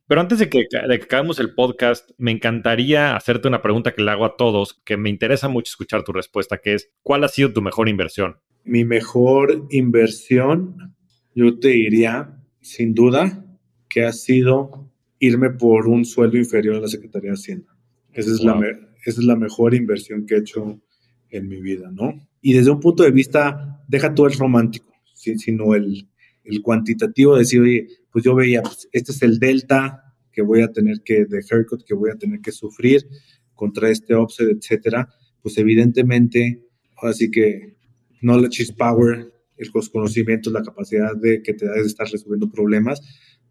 Pero 0.10 0.22
antes 0.22 0.39
de 0.39 0.49
que, 0.49 0.66
de 0.88 0.97
que 0.97 1.03
acabemos 1.03 1.39
el 1.39 1.53
podcast, 1.53 2.10
me 2.18 2.32
encantaría 2.32 3.16
hacerte 3.16 3.47
una 3.47 3.62
pregunta 3.62 3.93
que 3.93 4.01
le 4.01 4.10
hago 4.10 4.26
a 4.26 4.38
todos, 4.38 4.82
que 4.84 4.97
me 4.97 5.07
interesa 5.07 5.49
mucho 5.49 5.70
escuchar 5.70 6.03
tu 6.03 6.12
respuesta, 6.12 6.57
que 6.57 6.74
es, 6.74 6.89
¿cuál 7.03 7.24
ha 7.24 7.28
sido 7.28 7.53
tu 7.53 7.62
mejor 7.62 7.88
inversión? 7.89 8.38
Mi 8.64 8.86
mejor 8.86 9.68
inversión 9.70 10.95
yo 11.36 11.60
te 11.60 11.68
diría, 11.68 12.41
sin 12.60 12.95
duda, 12.95 13.45
que 13.88 14.03
ha 14.03 14.12
sido 14.12 14.91
irme 15.20 15.51
por 15.51 15.88
un 15.88 16.03
sueldo 16.05 16.39
inferior 16.39 16.78
a 16.78 16.80
la 16.80 16.88
Secretaría 16.88 17.30
de 17.30 17.36
Hacienda. 17.36 17.78
Esa 18.12 18.32
es, 18.32 18.39
wow. 18.39 18.62
la, 18.62 18.68
esa 19.05 19.22
es 19.22 19.26
la 19.26 19.36
mejor 19.36 19.76
inversión 19.76 20.26
que 20.26 20.34
he 20.34 20.39
hecho 20.39 20.82
en 21.30 21.47
mi 21.47 21.62
vida, 21.62 21.91
¿no? 21.91 22.16
Y 22.41 22.53
desde 22.53 22.72
un 22.72 22.80
punto 22.80 23.03
de 23.03 23.12
vista, 23.12 23.84
deja 23.88 24.16
todo 24.16 24.26
el 24.26 24.34
romántico, 24.34 24.91
sino 25.14 25.76
el, 25.76 26.10
el 26.50 26.62
cuantitativo, 26.62 27.38
decir, 27.38 27.62
oye, 27.62 27.88
pues 28.12 28.26
yo 28.26 28.36
veía, 28.36 28.62
pues 28.62 28.89
este 28.91 29.12
es 29.12 29.22
el 29.22 29.39
delta 29.39 30.16
que 30.32 30.41
voy 30.41 30.62
a 30.62 30.72
tener 30.72 31.02
que, 31.04 31.26
de 31.26 31.43
haircut, 31.50 31.84
que 31.84 31.93
voy 31.93 32.10
a 32.10 32.16
tener 32.16 32.41
que 32.41 32.52
sufrir 32.52 33.08
contra 33.54 33.89
este 33.89 34.16
offset, 34.16 34.50
etcétera, 34.50 35.10
pues 35.41 35.58
evidentemente, 35.58 36.66
así 37.02 37.30
que 37.30 37.78
knowledge 38.22 38.64
is 38.64 38.72
power, 38.72 39.32
el 39.58 39.72
conocimiento, 39.91 40.50
la 40.50 40.64
capacidad 40.64 41.16
de 41.16 41.43
que 41.43 41.54
te 41.54 41.66
da 41.66 41.74
de 41.74 41.82
estar 41.82 42.08
resolviendo 42.08 42.50
problemas. 42.50 43.02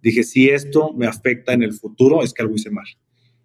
Dije, 0.03 0.23
si 0.25 0.49
esto 0.49 0.95
me 0.95 1.07
afecta 1.07 1.53
en 1.53 1.63
el 1.63 1.75
futuro, 1.75 2.23
es 2.23 2.33
que 2.33 2.43
algo 2.43 2.55
hice 2.55 2.71
mal. 2.71 2.87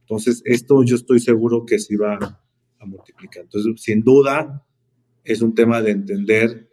Entonces, 0.02 0.42
esto 0.46 0.84
yo 0.84 0.96
estoy 0.96 1.20
seguro 1.20 1.66
que 1.66 1.80
se 1.80 1.98
va 1.98 2.42
a 2.80 2.86
multiplicar. 2.86 3.44
Entonces, 3.44 3.82
sin 3.82 4.02
duda, 4.04 4.66
es 5.24 5.42
un 5.42 5.54
tema 5.54 5.82
de 5.82 5.92
entender 5.92 6.70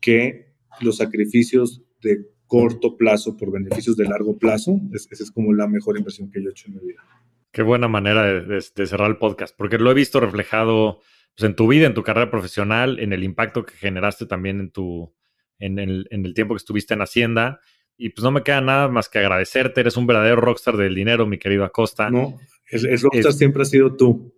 que 0.00 0.54
los 0.80 0.98
sacrificios 0.98 1.83
de 2.04 2.26
corto 2.46 2.96
plazo 2.96 3.36
por 3.36 3.50
beneficios 3.50 3.96
de 3.96 4.04
largo 4.04 4.38
plazo, 4.38 4.80
esa 4.92 5.24
es 5.24 5.30
como 5.32 5.52
la 5.52 5.66
mejor 5.66 5.98
inversión 5.98 6.30
que 6.30 6.40
yo 6.40 6.48
he 6.48 6.52
hecho 6.52 6.68
en 6.68 6.74
mi 6.74 6.80
vida. 6.86 7.02
Qué 7.50 7.62
buena 7.62 7.88
manera 7.88 8.42
de, 8.42 8.60
cerrar 8.60 9.10
el 9.10 9.16
podcast, 9.16 9.56
porque 9.56 9.78
lo 9.78 9.90
he 9.90 9.94
visto 9.94 10.20
reflejado 10.20 11.00
pues, 11.36 11.48
en 11.48 11.56
tu 11.56 11.66
vida, 11.66 11.86
en 11.86 11.94
tu 11.94 12.02
carrera 12.02 12.30
profesional, 12.30 12.98
en 13.00 13.12
el 13.12 13.24
impacto 13.24 13.64
que 13.64 13.74
generaste 13.74 14.26
también 14.26 14.60
en 14.60 14.70
tu, 14.70 15.12
en 15.58 15.78
el, 15.78 16.06
en 16.10 16.26
el 16.26 16.34
tiempo 16.34 16.54
que 16.54 16.58
estuviste 16.58 16.94
en 16.94 17.02
Hacienda. 17.02 17.60
Y 17.96 18.10
pues 18.10 18.24
no 18.24 18.32
me 18.32 18.42
queda 18.42 18.60
nada 18.60 18.88
más 18.88 19.08
que 19.08 19.20
agradecerte. 19.20 19.80
Eres 19.80 19.96
un 19.96 20.06
verdadero 20.06 20.36
rockstar 20.36 20.76
del 20.76 20.96
dinero, 20.96 21.26
mi 21.26 21.38
querido 21.38 21.64
Acosta. 21.64 22.10
No, 22.10 22.38
el, 22.70 23.00
rockstar 23.00 23.32
siempre 23.32 23.62
ha 23.62 23.66
sido 23.66 23.96
tú. 23.96 24.34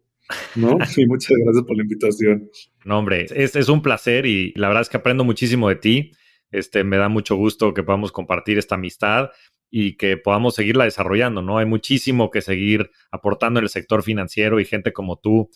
¿no? 0.55 0.77
Y 0.97 1.07
muchas 1.07 1.37
gracias 1.43 1.65
por 1.65 1.77
la 1.77 1.83
invitación. 1.83 2.51
No, 2.85 2.99
hombre, 2.99 3.27
es, 3.31 3.57
es, 3.57 3.69
un 3.69 3.83
placer 3.83 4.27
y 4.27 4.53
la 4.57 4.69
verdad 4.69 4.83
es 4.83 4.89
que 4.89 4.97
aprendo 4.97 5.25
muchísimo 5.25 5.69
de 5.69 5.77
ti. 5.77 6.13
Este, 6.57 6.85
me 6.85 6.97
da 6.97 7.11
mucho 7.11 7.37
gusto 7.37 7.75
que 7.75 7.83
podamos 7.83 8.13
compartir 8.13 8.57
esta 8.57 8.77
amistad 8.77 9.29
y 9.71 9.99
que 9.99 10.17
podamos 10.17 10.55
seguirla 10.55 10.85
desarrollando, 10.85 11.43
¿no? 11.43 11.59
Hay 11.59 11.67
muchísimo 11.67 12.31
que 12.31 12.41
seguir 12.41 12.91
aportando 13.11 13.61
en 13.61 13.65
el 13.65 13.69
sector 13.69 14.03
financiero 14.03 14.59
y 14.59 14.65
gente 14.65 14.95
como 14.95 15.19
tú, 15.19 15.51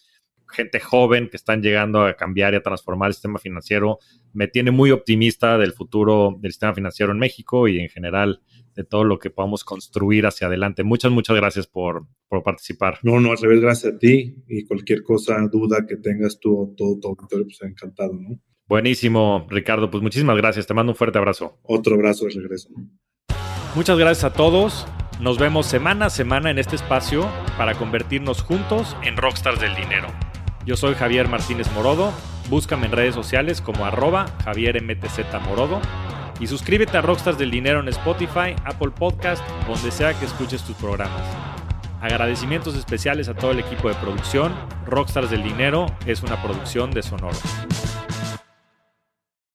gente 0.47 0.79
joven 0.79 1.31
que 1.31 1.39
están 1.39 1.63
llegando 1.63 2.05
a 2.05 2.17
cambiar 2.17 2.53
y 2.53 2.59
a 2.59 2.63
transformar 2.63 3.09
el 3.09 3.15
sistema 3.15 3.39
financiero, 3.39 3.99
me 4.35 4.47
tiene 4.47 4.73
muy 4.73 4.91
optimista 4.91 5.57
del 5.57 5.73
futuro 5.73 6.37
del 6.39 6.53
sistema 6.53 6.75
financiero 6.75 7.13
en 7.13 7.19
México 7.19 7.67
y 7.67 7.79
en 7.79 7.89
general 7.89 8.43
de 8.75 8.85
todo 8.85 9.05
lo 9.05 9.19
que 9.19 9.31
podamos 9.31 9.65
construir 9.65 10.27
hacia 10.27 10.49
adelante. 10.49 10.85
Muchas, 10.85 11.11
muchas 11.13 11.37
gracias 11.37 11.67
por, 11.67 12.07
participar. 12.45 12.99
No, 13.03 13.21
no, 13.21 13.31
al 13.31 13.39
revés, 13.39 13.63
gracias 13.63 13.95
a 13.95 13.99
ti 13.99 14.35
y 14.49 14.67
cualquier 14.67 15.03
cosa, 15.03 15.39
duda 15.51 15.87
que 15.89 15.97
tengas 15.97 16.39
tú, 16.39 16.75
todo 16.77 17.01
tu 17.01 17.09
auditorio, 17.09 17.47
pues 17.47 17.63
encantado, 17.63 18.13
¿no? 18.13 18.39
Buenísimo, 18.71 19.49
Ricardo. 19.51 19.91
Pues 19.91 20.01
muchísimas 20.01 20.37
gracias. 20.37 20.64
Te 20.68 20.75
mando 20.75 20.93
un 20.93 20.97
fuerte 20.97 21.18
abrazo. 21.18 21.59
Otro 21.64 21.97
abrazo 21.97 22.27
de 22.27 22.35
regreso. 22.35 22.68
Muchas 23.75 23.99
gracias 23.99 24.23
a 24.23 24.33
todos. 24.33 24.87
Nos 25.18 25.39
vemos 25.39 25.66
semana 25.66 26.07
a 26.07 26.11
semana 26.11 26.53
en 26.53 26.59
este 26.61 26.77
espacio 26.77 27.29
para 27.59 27.75
convertirnos 27.75 28.43
juntos 28.43 28.97
en 29.03 29.16
rockstars 29.16 29.61
del 29.61 29.75
dinero. 29.75 30.07
Yo 30.64 30.77
soy 30.77 30.95
Javier 30.95 31.27
Martínez 31.27 31.68
Morodo. 31.73 32.12
Búscame 32.49 32.87
en 32.87 32.93
redes 32.93 33.12
sociales 33.12 33.61
como 33.61 33.87
arroba 33.87 34.27
Javier 34.45 34.81
MTZ 34.81 35.18
Morodo. 35.49 35.81
Y 36.39 36.47
suscríbete 36.47 36.97
a 36.97 37.01
Rockstars 37.03 37.39
del 37.39 37.51
Dinero 37.51 37.81
en 37.81 37.89
Spotify, 37.89 38.55
Apple 38.64 38.93
Podcast, 38.97 39.45
donde 39.66 39.91
sea 39.91 40.16
que 40.16 40.27
escuches 40.27 40.62
tus 40.62 40.77
programas. 40.77 41.27
Agradecimientos 42.01 42.77
especiales 42.77 43.29
a 43.29 43.35
todo 43.35 43.51
el 43.51 43.59
equipo 43.59 43.89
de 43.89 43.97
producción. 43.97 44.55
Rockstars 44.87 45.29
del 45.29 45.43
Dinero 45.43 45.87
es 46.07 46.23
una 46.23 46.41
producción 46.41 46.93
de 46.93 47.03
Sonoro. 47.03 47.37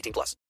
18 0.00 0.12
plus. 0.12 0.40